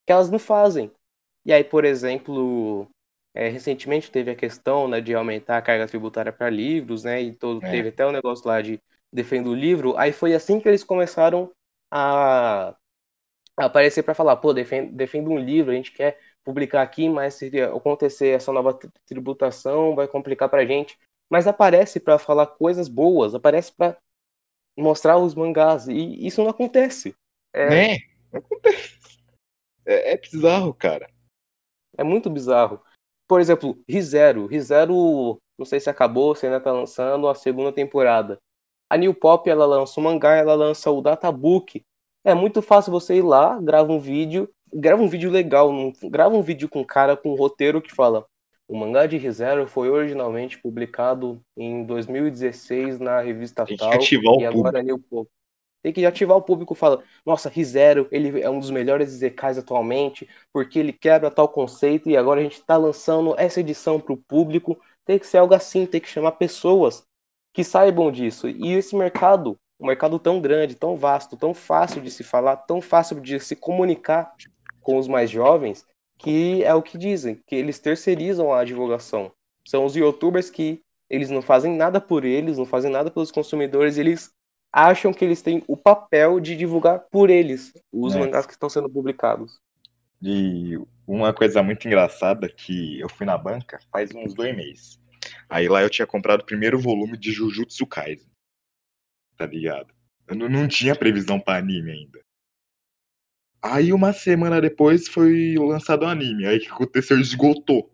que 0.08 0.12
elas 0.12 0.32
não 0.32 0.40
fazem. 0.40 0.92
E 1.46 1.54
aí, 1.54 1.64
por 1.64 1.86
exemplo, 1.86 2.88
é, 3.40 3.50
recentemente 3.50 4.12
teve 4.12 4.32
a 4.32 4.36
questão 4.36 4.88
né, 4.88 5.02
de 5.02 5.14
aumentar 5.16 5.58
a 5.58 5.62
carga 5.62 5.88
tributária 5.88 6.34
para 6.34 6.50
livros, 6.50 7.04
né? 7.04 7.22
E 7.22 7.34
todo, 7.36 7.62
É. 7.62 7.70
teve 7.70 7.90
até 7.90 8.06
o 8.06 8.12
negócio 8.12 8.48
lá 8.48 8.62
de 8.62 8.82
defender 9.14 9.50
o 9.50 9.56
livro. 9.56 9.98
Aí 9.98 10.12
foi 10.14 10.34
assim 10.36 10.60
que 10.60 10.68
eles 10.68 10.84
começaram 10.84 11.52
a, 11.92 12.76
a 13.58 13.66
aparecer 13.66 14.04
para 14.04 14.14
falar, 14.16 14.38
pô, 14.38 14.54
defenda, 14.54 14.92
defenda 14.94 15.30
um 15.30 15.40
livro, 15.40 15.72
a 15.72 15.76
gente 15.76 15.92
quer 15.92 16.20
publicar 16.44 16.82
aqui, 16.82 17.10
mas 17.10 17.36
se 17.36 17.52
acontecer 17.64 18.30
essa 18.30 18.52
nova 18.54 18.74
tri- 18.74 18.90
tributação 19.08 19.96
vai 19.96 20.08
complicar 20.08 20.50
pra 20.50 20.66
gente. 20.66 20.98
Mas 21.30 21.48
aparece 21.48 22.00
para 22.00 22.20
falar 22.20 22.48
coisas 22.48 22.88
boas, 22.88 23.36
aparece 23.36 23.72
para 23.74 23.98
mostrar 24.78 25.18
os 25.18 25.36
mangás 25.36 25.88
e 25.88 26.26
isso 26.26 26.44
não 26.44 26.50
acontece. 26.52 27.16
É, 27.54 27.86
Né? 27.86 27.98
Acontece. 28.34 29.00
É, 29.86 30.14
é 30.14 30.18
bizarro, 30.18 30.74
cara. 30.74 31.10
É 31.98 32.04
muito 32.04 32.30
bizarro. 32.30 32.82
Por 33.30 33.40
exemplo, 33.40 33.78
ReZero. 33.88 34.48
ReZero, 34.48 35.40
não 35.58 35.66
sei 35.66 35.80
se 35.80 35.90
acabou, 35.90 36.34
se 36.34 36.48
ainda 36.48 36.60
tá 36.60 36.72
lançando 36.72 37.28
a 37.28 37.36
segunda 37.36 37.72
temporada. 37.72 38.40
A 38.90 38.98
New 38.98 39.14
Pop, 39.14 39.48
ela 39.48 39.68
lança 39.68 40.00
o 40.00 40.04
mangá, 40.04 40.36
ela 40.36 40.56
lança 40.56 40.90
o 40.90 41.00
databook. 41.00 41.84
É 42.26 42.34
muito 42.34 42.60
fácil 42.62 42.92
você 42.92 43.18
ir 43.18 43.22
lá, 43.22 43.60
grava 43.62 43.92
um 43.94 44.00
vídeo, 44.00 44.50
grava 44.74 45.04
um 45.04 45.08
vídeo 45.08 45.30
legal, 45.30 45.72
não- 45.72 45.94
grava 46.10 46.36
um 46.36 46.42
vídeo 46.42 46.68
com 46.68 46.80
um 46.82 46.84
cara 46.84 47.16
com 47.16 47.30
um 47.30 47.36
roteiro 47.36 47.82
que 47.82 47.94
fala 47.94 48.26
o 48.70 48.78
mangá 48.78 49.08
de 49.08 49.18
ReZero 49.18 49.68
foi 49.68 49.90
originalmente 49.90 50.60
publicado 50.60 51.42
em 51.58 51.84
2016 51.84 53.00
na 53.00 53.20
revista 53.20 53.66
Tem 53.66 53.76
tal 53.76 53.90
e 54.40 54.46
agora 54.46 54.80
a 54.80 54.84
New 54.84 55.00
Pop. 55.00 55.28
Tem 55.82 55.94
que 55.94 56.06
ativar 56.06 56.36
o 56.36 56.42
público 56.42 56.76
fala, 56.76 57.02
nossa, 57.26 57.50
ReZero, 57.50 58.08
ele 58.12 58.42
é 58.42 58.50
um 58.50 58.60
dos 58.60 58.70
melhores 58.70 59.10
ZKs 59.12 59.60
atualmente, 59.60 60.28
porque 60.52 60.78
ele 60.78 60.92
quebra 60.92 61.32
tal 61.32 61.48
conceito 61.48 62.10
e 62.10 62.18
agora 62.18 62.42
a 62.42 62.44
gente 62.44 62.60
está 62.60 62.76
lançando 62.76 63.34
essa 63.38 63.62
edição 63.62 64.00
para 64.00 64.14
o 64.14 64.18
público. 64.18 64.80
Tem 65.06 65.18
que 65.18 65.26
ser 65.26 65.38
algo 65.38 65.54
assim, 65.54 65.86
tem 65.86 66.02
que 66.02 66.10
chamar 66.10 66.34
pessoas 66.34 67.04
que 67.54 67.64
saibam 67.64 68.12
disso. 68.12 68.50
E 68.50 68.74
esse 68.74 68.96
mercado, 68.96 69.58
um 69.80 69.88
mercado 69.88 70.20
tão 70.20 70.42
grande, 70.42 70.76
tão 70.76 70.98
vasto, 70.98 71.38
tão 71.38 71.54
fácil 71.54 72.02
de 72.02 72.12
se 72.12 72.24
falar, 72.24 72.58
tão 72.58 72.82
fácil 72.82 73.20
de 73.22 73.40
se 73.40 73.56
comunicar 73.56 74.34
com 74.82 74.98
os 74.98 75.08
mais 75.08 75.30
jovens, 75.30 75.86
que 76.18 76.64
é 76.64 76.74
o 76.74 76.82
que 76.82 76.98
dizem, 76.98 77.42
que 77.48 77.56
eles 77.56 77.80
terceirizam 77.80 78.54
a 78.54 78.64
divulgação. 78.66 79.32
São 79.66 79.86
os 79.86 79.96
youtubers 79.96 80.50
que 80.50 80.82
eles 81.10 81.30
não 81.30 81.42
fazem 81.42 81.76
nada 81.76 82.02
por 82.02 82.26
eles, 82.26 82.58
não 82.58 82.66
fazem 82.66 82.92
nada 82.92 83.10
pelos 83.10 83.32
consumidores, 83.32 83.98
eles 83.98 84.32
acham 84.72 85.14
que 85.14 85.24
eles 85.26 85.42
têm 85.42 85.64
o 85.68 85.76
papel 85.76 86.40
de 86.40 86.56
divulgar 86.56 87.00
por 87.12 87.30
eles 87.30 87.74
os 87.92 88.16
É. 88.16 88.20
mangás 88.20 88.46
que 88.46 88.54
estão 88.54 88.70
sendo 88.70 88.90
publicados. 88.90 89.60
E 90.22 90.78
uma 91.08 91.34
coisa 91.34 91.64
muito 91.64 91.88
engraçada 91.88 92.50
que 92.50 93.00
eu 93.00 93.10
fui 93.10 93.26
na 93.26 93.38
banca 93.38 93.80
faz 93.92 94.14
uns 94.14 94.34
dois 94.34 94.56
meses. 94.56 95.00
Aí 95.50 95.68
lá 95.68 95.82
eu 95.82 95.90
tinha 95.90 96.06
comprado 96.06 96.42
o 96.42 96.46
primeiro 96.46 96.80
volume 96.80 97.18
de 97.18 97.32
Jujutsu 97.32 97.86
Kaisen. 97.88 98.30
Tá 99.38 99.46
ligado? 99.46 99.94
Eu 100.28 100.36
não, 100.36 100.50
não 100.50 100.68
tinha 100.68 100.96
previsão 100.96 101.40
pra 101.40 101.58
anime 101.58 101.92
ainda. 101.92 102.20
Aí 103.62 103.92
uma 103.92 104.14
semana 104.14 104.62
depois 104.62 105.08
foi 105.08 105.56
lançado 105.58 106.04
o 106.04 106.08
anime. 106.08 106.46
Aí 106.46 106.58
o 106.58 106.60
que 106.62 106.68
aconteceu? 106.68 107.20
Esgotou. 107.20 107.94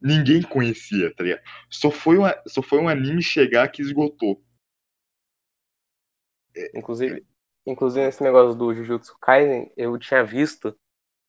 Ninguém 0.00 0.42
conhecia, 0.42 1.14
tá 1.14 1.22
ligado? 1.22 1.42
Só 1.68 1.90
foi, 1.90 2.16
uma, 2.16 2.34
só 2.46 2.62
foi 2.62 2.80
um 2.80 2.88
anime 2.88 3.22
chegar 3.22 3.68
que 3.68 3.82
esgotou. 3.82 4.42
Inclusive, 6.74 7.24
inclusive 7.66 8.04
nesse 8.04 8.22
negócio 8.22 8.54
do 8.54 8.74
Jujutsu 8.74 9.16
Kaisen, 9.20 9.70
eu 9.76 9.98
tinha 9.98 10.24
visto 10.24 10.74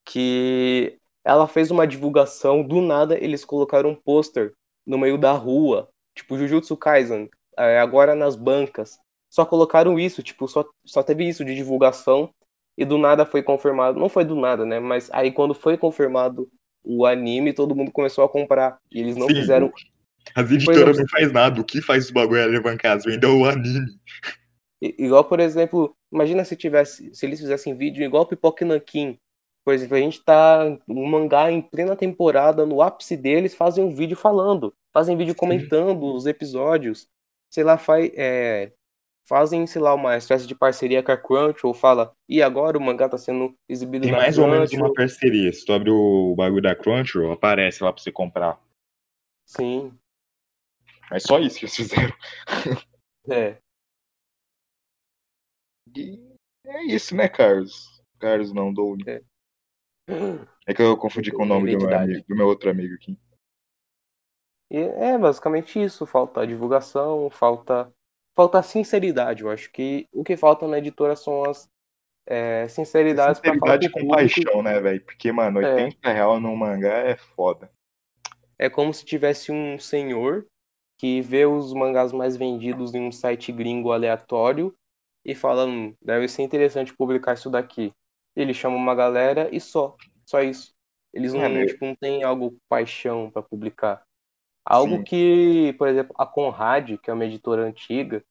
que 0.05 0.97
ela 1.23 1.47
fez 1.47 1.69
uma 1.69 1.87
divulgação, 1.87 2.63
do 2.63 2.81
nada 2.81 3.17
eles 3.17 3.45
colocaram 3.45 3.91
um 3.91 3.95
pôster 3.95 4.53
no 4.85 4.97
meio 4.97 5.17
da 5.17 5.33
rua, 5.33 5.89
tipo 6.15 6.37
Jujutsu 6.37 6.75
Kaisen, 6.75 7.29
é, 7.57 7.79
agora 7.79 8.15
nas 8.15 8.35
bancas. 8.35 8.97
Só 9.29 9.45
colocaram 9.45 9.97
isso, 9.97 10.21
tipo, 10.21 10.47
só, 10.47 10.65
só 10.85 11.01
teve 11.01 11.27
isso 11.27 11.45
de 11.45 11.55
divulgação 11.55 12.33
e 12.77 12.83
do 12.83 12.97
nada 12.97 13.25
foi 13.25 13.41
confirmado. 13.41 13.99
Não 13.99 14.09
foi 14.09 14.25
do 14.25 14.35
nada, 14.35 14.65
né? 14.65 14.79
Mas 14.79 15.09
aí 15.13 15.31
quando 15.31 15.53
foi 15.53 15.77
confirmado 15.77 16.49
o 16.83 17.05
anime, 17.05 17.53
todo 17.53 17.75
mundo 17.75 17.91
começou 17.91 18.23
a 18.23 18.29
comprar. 18.29 18.77
E 18.91 18.99
eles 18.99 19.15
não 19.15 19.27
Sim, 19.27 19.35
fizeram. 19.35 19.71
As 20.35 20.51
editoras 20.51 20.97
não. 20.97 21.07
faz 21.07 21.31
nada. 21.31 21.61
O 21.61 21.63
que 21.63 21.81
faz 21.81 22.09
o 22.09 22.13
bagulho 22.13 22.39
é 22.39 22.43
alavancar 22.43 22.97
as 22.97 23.05
vendas 23.05 23.29
é 23.29 23.33
o 23.33 23.45
anime. 23.45 23.99
Igual, 24.81 25.23
por 25.25 25.39
exemplo, 25.39 25.95
imagina 26.11 26.43
se 26.43 26.55
tivesse, 26.55 27.13
se 27.13 27.25
eles 27.25 27.39
fizessem 27.39 27.75
vídeo 27.75 28.03
igual 28.03 28.25
Pipoca 28.25 28.65
Nanquim. 28.65 29.17
Por 29.63 29.75
exemplo, 29.75 29.95
a 29.95 29.99
gente 29.99 30.23
tá 30.23 30.65
um 30.87 31.05
mangá 31.05 31.51
em 31.51 31.61
plena 31.61 31.95
temporada, 31.95 32.65
no 32.65 32.81
ápice 32.81 33.15
deles, 33.15 33.53
fazem 33.53 33.83
um 33.83 33.93
vídeo 33.93 34.17
falando, 34.17 34.73
fazem 34.91 35.15
vídeo 35.15 35.35
comentando 35.35 36.03
os 36.15 36.25
episódios, 36.25 37.07
sei 37.47 37.63
lá, 37.63 37.77
faz, 37.77 38.11
é, 38.15 38.71
fazem, 39.29 39.67
sei 39.67 39.79
lá, 39.79 39.93
uma 39.93 40.17
espécie 40.17 40.47
de 40.47 40.55
parceria 40.55 41.03
com 41.03 41.11
a 41.11 41.17
Crunchyroll, 41.17 41.75
fala, 41.75 42.11
e 42.27 42.41
agora 42.41 42.75
o 42.75 42.81
mangá 42.81 43.07
tá 43.07 43.19
sendo 43.19 43.55
exibido 43.69 44.03
Tem 44.03 44.11
na 44.11 44.17
mais 44.17 44.39
ou 44.39 44.47
menos 44.47 44.73
uma 44.73 44.91
parceria. 44.91 45.53
Se 45.53 45.63
tu 45.63 45.73
abre 45.73 45.91
o 45.91 46.33
bagulho 46.35 46.63
da 46.63 46.75
Crunchyroll, 46.75 47.31
aparece 47.31 47.83
lá 47.83 47.93
pra 47.93 48.01
você 48.01 48.11
comprar. 48.11 48.59
Sim, 49.45 49.93
Mas 51.09 51.23
só 51.23 51.37
isso 51.39 51.59
que 51.59 51.65
eles 51.65 51.75
fizeram. 51.75 52.13
é. 53.29 53.57
E 55.95 56.19
é 56.65 56.83
isso, 56.85 57.15
né, 57.15 57.27
Carlos? 57.27 58.01
Carlos 58.19 58.53
não, 58.53 58.73
Doune. 58.73 59.03
É. 59.07 59.21
É 60.67 60.73
que 60.73 60.81
eu 60.81 60.95
confundi 60.97 61.31
com 61.31 61.43
o 61.43 61.45
nome 61.45 61.75
do 61.75 61.85
meu, 61.85 61.97
amigo- 61.97 62.25
do 62.27 62.35
meu 62.35 62.47
outro 62.47 62.69
amigo 62.69 62.93
aqui. 62.95 63.17
É 64.69 65.17
basicamente 65.17 65.81
isso, 65.81 66.05
falta 66.05 66.47
divulgação, 66.47 67.29
falta 67.29 67.91
falta 68.33 68.63
sinceridade. 68.63 69.43
Eu 69.43 69.49
acho 69.49 69.69
que 69.71 70.07
o 70.13 70.23
que 70.23 70.37
falta 70.37 70.65
na 70.67 70.77
editora 70.77 71.15
são 71.15 71.43
as 71.43 71.69
é, 72.25 72.67
sinceridades 72.69 73.39
Sinceridade 73.41 73.89
com 73.89 73.99
com 74.01 74.07
paixão, 74.07 74.61
né, 74.63 74.79
velho? 74.79 75.03
Porque, 75.03 75.31
mano, 75.31 75.59
É. 75.61 75.73
80 75.85 76.13
real 76.13 76.39
num 76.39 76.55
mangá 76.55 76.99
é 76.99 77.17
foda. 77.17 77.69
É 78.57 78.69
como 78.69 78.93
se 78.93 79.03
tivesse 79.03 79.51
um 79.51 79.77
senhor 79.77 80.45
que 80.97 81.19
vê 81.19 81.45
os 81.45 81.73
mangás 81.73 82.13
mais 82.13 82.37
vendidos 82.37 82.93
em 82.93 83.01
um 83.01 83.11
site 83.11 83.51
gringo 83.51 83.91
aleatório 83.91 84.73
e 85.25 85.35
fala, 85.35 85.65
hum, 85.65 85.95
deve 86.01 86.27
ser 86.27 86.43
interessante 86.43 86.93
publicar 86.95 87.33
isso 87.33 87.49
daqui. 87.49 87.93
Ele 88.35 88.53
chama 88.53 88.75
uma 88.75 88.95
galera 88.95 89.49
e 89.51 89.59
só, 89.59 89.95
só 90.25 90.41
isso. 90.41 90.73
Eles 91.13 91.33
não, 91.33 91.43
É, 91.43 91.65
tipo, 91.65 91.85
não 91.85 91.95
têm 91.95 92.23
algo 92.23 92.57
paixão 92.69 93.29
para 93.29 93.41
publicar. 93.41 94.03
Algo 94.65 94.97
Sim. 94.97 95.03
que, 95.03 95.73
por 95.77 95.87
exemplo, 95.87 96.15
a 96.17 96.25
Conrad, 96.25 96.97
que 96.97 97.09
é 97.09 97.13
uma 97.13 97.25
editora 97.25 97.63
antiga, 97.63 98.23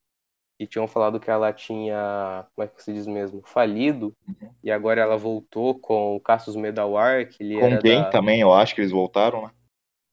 e 0.58 0.66
tinham 0.66 0.86
falado 0.86 1.18
que 1.18 1.30
ela 1.30 1.52
tinha, 1.52 2.46
como 2.54 2.64
é 2.64 2.68
que 2.68 2.82
se 2.82 2.92
diz 2.92 3.06
mesmo, 3.06 3.42
falido, 3.46 4.12
Uhum. 4.28 4.50
e 4.62 4.70
agora 4.70 5.00
ela 5.00 5.16
voltou 5.16 5.78
com 5.78 6.16
o 6.16 6.20
Cassius 6.20 6.54
Medawar, 6.56 7.28
que 7.28 7.42
ele 7.42 7.58
Com 7.58 7.66
era 7.66 7.80
quem 7.80 8.00
da... 8.02 8.10
também, 8.10 8.40
eu 8.40 8.52
acho 8.52 8.74
que 8.74 8.80
eles 8.80 8.92
voltaram, 8.92 9.42
né? 9.42 9.50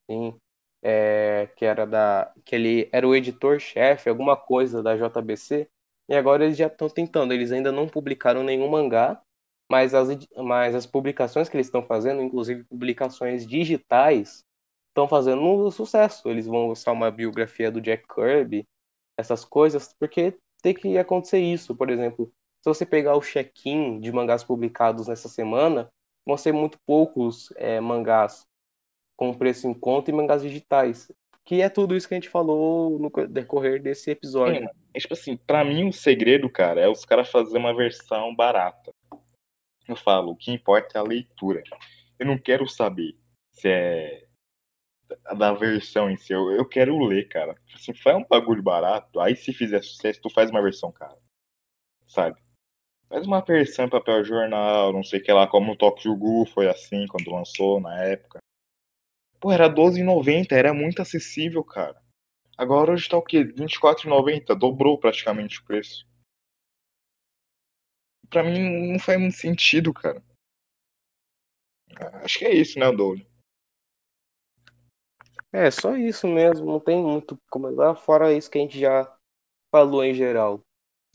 Sim. 0.10 0.36
É, 0.82 1.50
que 1.56 1.66
era 1.66 1.86
da. 1.86 2.32
que 2.46 2.56
ele 2.56 2.90
era 2.94 3.08
o 3.08 3.16
editor-chefe, 3.16 4.10
alguma 4.10 4.38
coisa 4.38 4.82
da 4.82 4.96
JBC. 4.96 5.68
E 6.10 6.16
agora 6.16 6.46
eles 6.46 6.58
já 6.58 6.68
estão 6.68 6.90
tentando. 6.90 7.34
Eles 7.34 7.52
ainda 7.52 7.72
não 7.72 7.88
publicaram 7.88 8.44
nenhum 8.44 8.70
mangá, 8.70 9.22
mas 9.70 9.94
as, 9.94 10.10
mas 10.38 10.76
as 10.76 10.86
publicações 10.86 11.50
que 11.50 11.58
eles 11.58 11.68
estão 11.68 11.84
fazendo, 11.84 12.22
inclusive 12.22 12.64
publicações 12.64 13.46
digitais, 13.46 14.44
estão 14.90 15.08
fazendo 15.08 15.42
um 15.42 15.70
sucesso. 15.72 16.30
Eles 16.30 16.46
vão 16.48 16.70
lançar 16.70 16.92
uma 16.92 17.12
biografia 17.12 17.72
do 17.72 17.82
Jack 17.82 18.06
Kirby, 18.08 18.66
essas 19.18 19.44
coisas, 19.44 19.94
porque 20.00 20.38
tem 20.62 20.74
que 20.74 20.98
acontecer 20.98 21.40
isso. 21.40 21.76
Por 21.76 21.90
exemplo, 21.90 22.32
se 22.64 22.70
você 22.70 22.86
pegar 22.86 23.16
o 23.16 23.22
check-in 23.22 24.00
de 24.00 24.12
mangás 24.12 24.44
publicados 24.44 25.08
nessa 25.08 25.30
semana, 25.30 25.90
vão 26.26 26.38
ser 26.38 26.52
muito 26.52 26.80
poucos 26.86 27.52
é, 27.56 27.80
mangás 27.80 28.46
com 29.16 29.34
preço 29.34 29.68
em 29.68 29.74
conta 29.74 30.12
e 30.12 30.14
mangás 30.14 30.42
digitais. 30.42 31.12
Que 31.48 31.62
é 31.62 31.70
tudo 31.70 31.96
isso 31.96 32.06
que 32.10 32.14
a 32.14 32.18
gente 32.18 32.28
falou 32.28 33.00
no 33.00 33.10
decorrer 33.26 33.82
desse 33.82 34.12
episódio. 34.12 34.66
É, 34.66 34.72
é, 34.94 35.00
tipo 35.00 35.14
assim, 35.14 35.38
pra 35.38 35.64
mim 35.64 35.88
o 35.88 35.94
segredo, 35.94 36.50
cara, 36.50 36.82
é 36.82 36.90
os 36.90 37.06
caras 37.06 37.32
fazerem 37.32 37.62
uma 37.62 37.74
versão 37.74 38.36
barata. 38.36 38.92
Eu 39.88 39.96
falo, 39.96 40.34
o 40.34 40.36
que 40.36 40.52
importa 40.52 40.98
é 40.98 41.00
a 41.00 41.06
leitura. 41.06 41.64
Eu 42.20 42.26
não 42.26 42.38
quero 42.38 42.68
saber 42.68 43.18
se 43.54 43.70
é 43.70 44.28
da 45.38 45.54
versão 45.54 46.12
em 46.12 46.18
si. 46.18 46.34
Eu, 46.34 46.52
eu 46.52 46.68
quero 46.68 47.00
ler, 47.06 47.30
cara. 47.30 47.56
Assim, 47.74 47.94
faz 47.94 48.18
um 48.18 48.26
bagulho 48.26 48.62
barato. 48.62 49.18
Aí 49.22 49.34
se 49.34 49.54
fizer 49.54 49.82
sucesso, 49.82 50.20
tu 50.22 50.30
faz 50.30 50.50
uma 50.50 50.62
versão 50.62 50.92
cara. 50.92 51.18
Sabe? 52.10 52.38
Faz 53.08 53.26
uma 53.26 53.40
versão 53.40 53.86
em 53.86 53.90
papel 53.90 54.22
jornal, 54.26 54.92
não 54.92 55.02
sei 55.02 55.22
o 55.22 55.24
que 55.24 55.32
lá, 55.32 55.48
como 55.48 55.72
o 55.72 55.78
Tokyo 55.78 56.14
Ghoul 56.14 56.46
foi 56.46 56.68
assim 56.68 57.08
quando 57.08 57.32
lançou 57.32 57.80
na 57.80 58.04
época. 58.04 58.40
Pô, 59.40 59.52
era 59.52 59.68
R$12,90, 59.68 60.52
era 60.52 60.74
muito 60.74 61.02
acessível, 61.02 61.64
cara. 61.64 62.02
Agora 62.58 62.92
hoje 62.92 63.08
tá 63.08 63.18
o 63.18 63.22
quê? 63.22 63.44
R$24,90, 63.44 64.56
dobrou 64.56 65.00
praticamente 65.00 65.60
o 65.60 65.64
preço. 65.64 66.08
Pra 68.30 68.44
mim 68.44 68.92
não 68.92 69.00
faz 69.00 69.20
muito 69.20 69.38
sentido, 69.38 69.94
cara. 69.94 70.24
Acho 72.24 72.40
que 72.40 72.46
é 72.46 72.54
isso, 72.54 72.80
né, 72.80 72.92
Douglas? 72.92 73.26
É, 75.54 75.72
só 75.72 75.96
isso 75.96 76.28
mesmo, 76.28 76.66
não 76.66 76.80
tem 76.80 77.02
muito 77.02 77.40
como 77.50 77.70
lá 77.70 77.96
fora 77.96 78.34
isso 78.34 78.52
que 78.52 78.58
a 78.58 78.62
gente 78.62 78.80
já 78.80 79.18
falou 79.72 80.04
em 80.04 80.14
geral. 80.14 80.62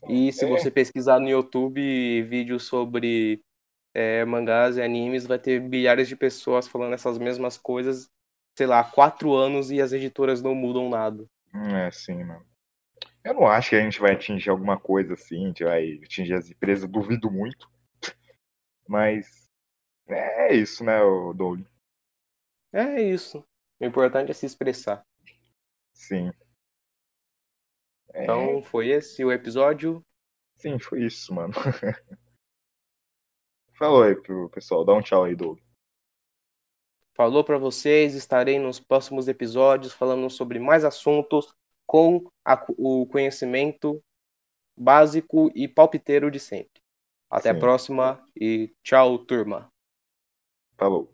E 0.09 0.33
se 0.33 0.45
é. 0.45 0.49
você 0.49 0.71
pesquisar 0.71 1.21
no 1.21 1.29
YouTube 1.29 2.23
vídeos 2.23 2.65
sobre 2.65 3.43
é, 3.95 4.25
mangás 4.25 4.77
e 4.77 4.83
animes, 4.83 5.27
vai 5.27 5.39
ter 5.39 5.61
bilhares 5.61 6.09
de 6.09 6.17
pessoas 6.17 6.67
falando 6.67 6.95
essas 6.95 7.19
mesmas 7.19 7.57
coisas, 7.57 8.11
sei 8.57 8.67
lá, 8.67 8.81
há 8.81 8.85
quatro 8.85 9.35
anos 9.35 9.71
e 9.71 9.81
as 9.81 9.93
editoras 9.93 10.43
não 10.43 10.55
mudam 10.55 10.89
nada. 10.89 11.27
É, 11.55 11.91
sim, 11.91 12.25
mano. 12.25 12.47
Eu 13.25 13.35
não 13.35 13.47
acho 13.47 13.71
que 13.71 13.77
a 13.77 13.81
gente 13.81 14.01
vai 14.01 14.13
atingir 14.13 14.51
alguma 14.51 14.79
coisa 14.79 15.15
assim, 15.15 15.45
a 15.45 15.47
gente 15.49 15.65
vai 15.65 16.01
atingir 16.03 16.35
as 16.35 16.51
empresas, 16.51 16.89
duvido 16.89 17.31
muito. 17.31 17.71
Mas 18.89 19.49
é 20.09 20.55
isso, 20.55 20.85
né, 20.85 20.99
Doug? 21.35 21.61
É 22.73 23.01
isso. 23.01 23.45
O 23.79 23.85
importante 23.85 24.31
é 24.31 24.35
se 24.35 24.47
expressar. 24.47 25.05
Sim. 25.93 26.33
É... 28.13 28.25
Então 28.25 28.63
foi 28.63 28.89
esse 28.89 29.25
o 29.25 29.31
episódio? 29.31 30.05
Sim, 30.57 30.79
foi 30.79 31.05
isso, 31.05 31.35
mano. 31.35 31.53
Falou 33.83 34.05
aí 34.05 34.15
pro 34.15 34.49
pessoal, 34.49 34.85
dá 34.85 34.95
um 34.95 35.03
tchau 35.03 35.25
aí, 35.25 35.35
Doug. 35.35 35.59
Falou 37.17 37.43
para 37.43 37.59
vocês, 37.59 38.15
estarei 38.15 38.57
nos 38.57 38.79
próximos 38.79 39.27
episódios 39.27 39.93
falando 39.93 40.31
sobre 40.31 40.61
mais 40.61 40.85
assuntos 40.85 41.53
com 41.85 42.31
a, 42.45 42.65
o 42.79 43.05
conhecimento 43.07 44.01
básico 44.77 45.51
e 45.53 45.67
palpiteiro 45.67 46.31
de 46.31 46.39
sempre. 46.39 46.81
Até 47.29 47.51
Sim. 47.51 47.57
a 47.57 47.59
próxima 47.59 48.25
e 48.41 48.73
tchau, 48.85 49.19
turma. 49.19 49.69
Falou. 50.79 51.13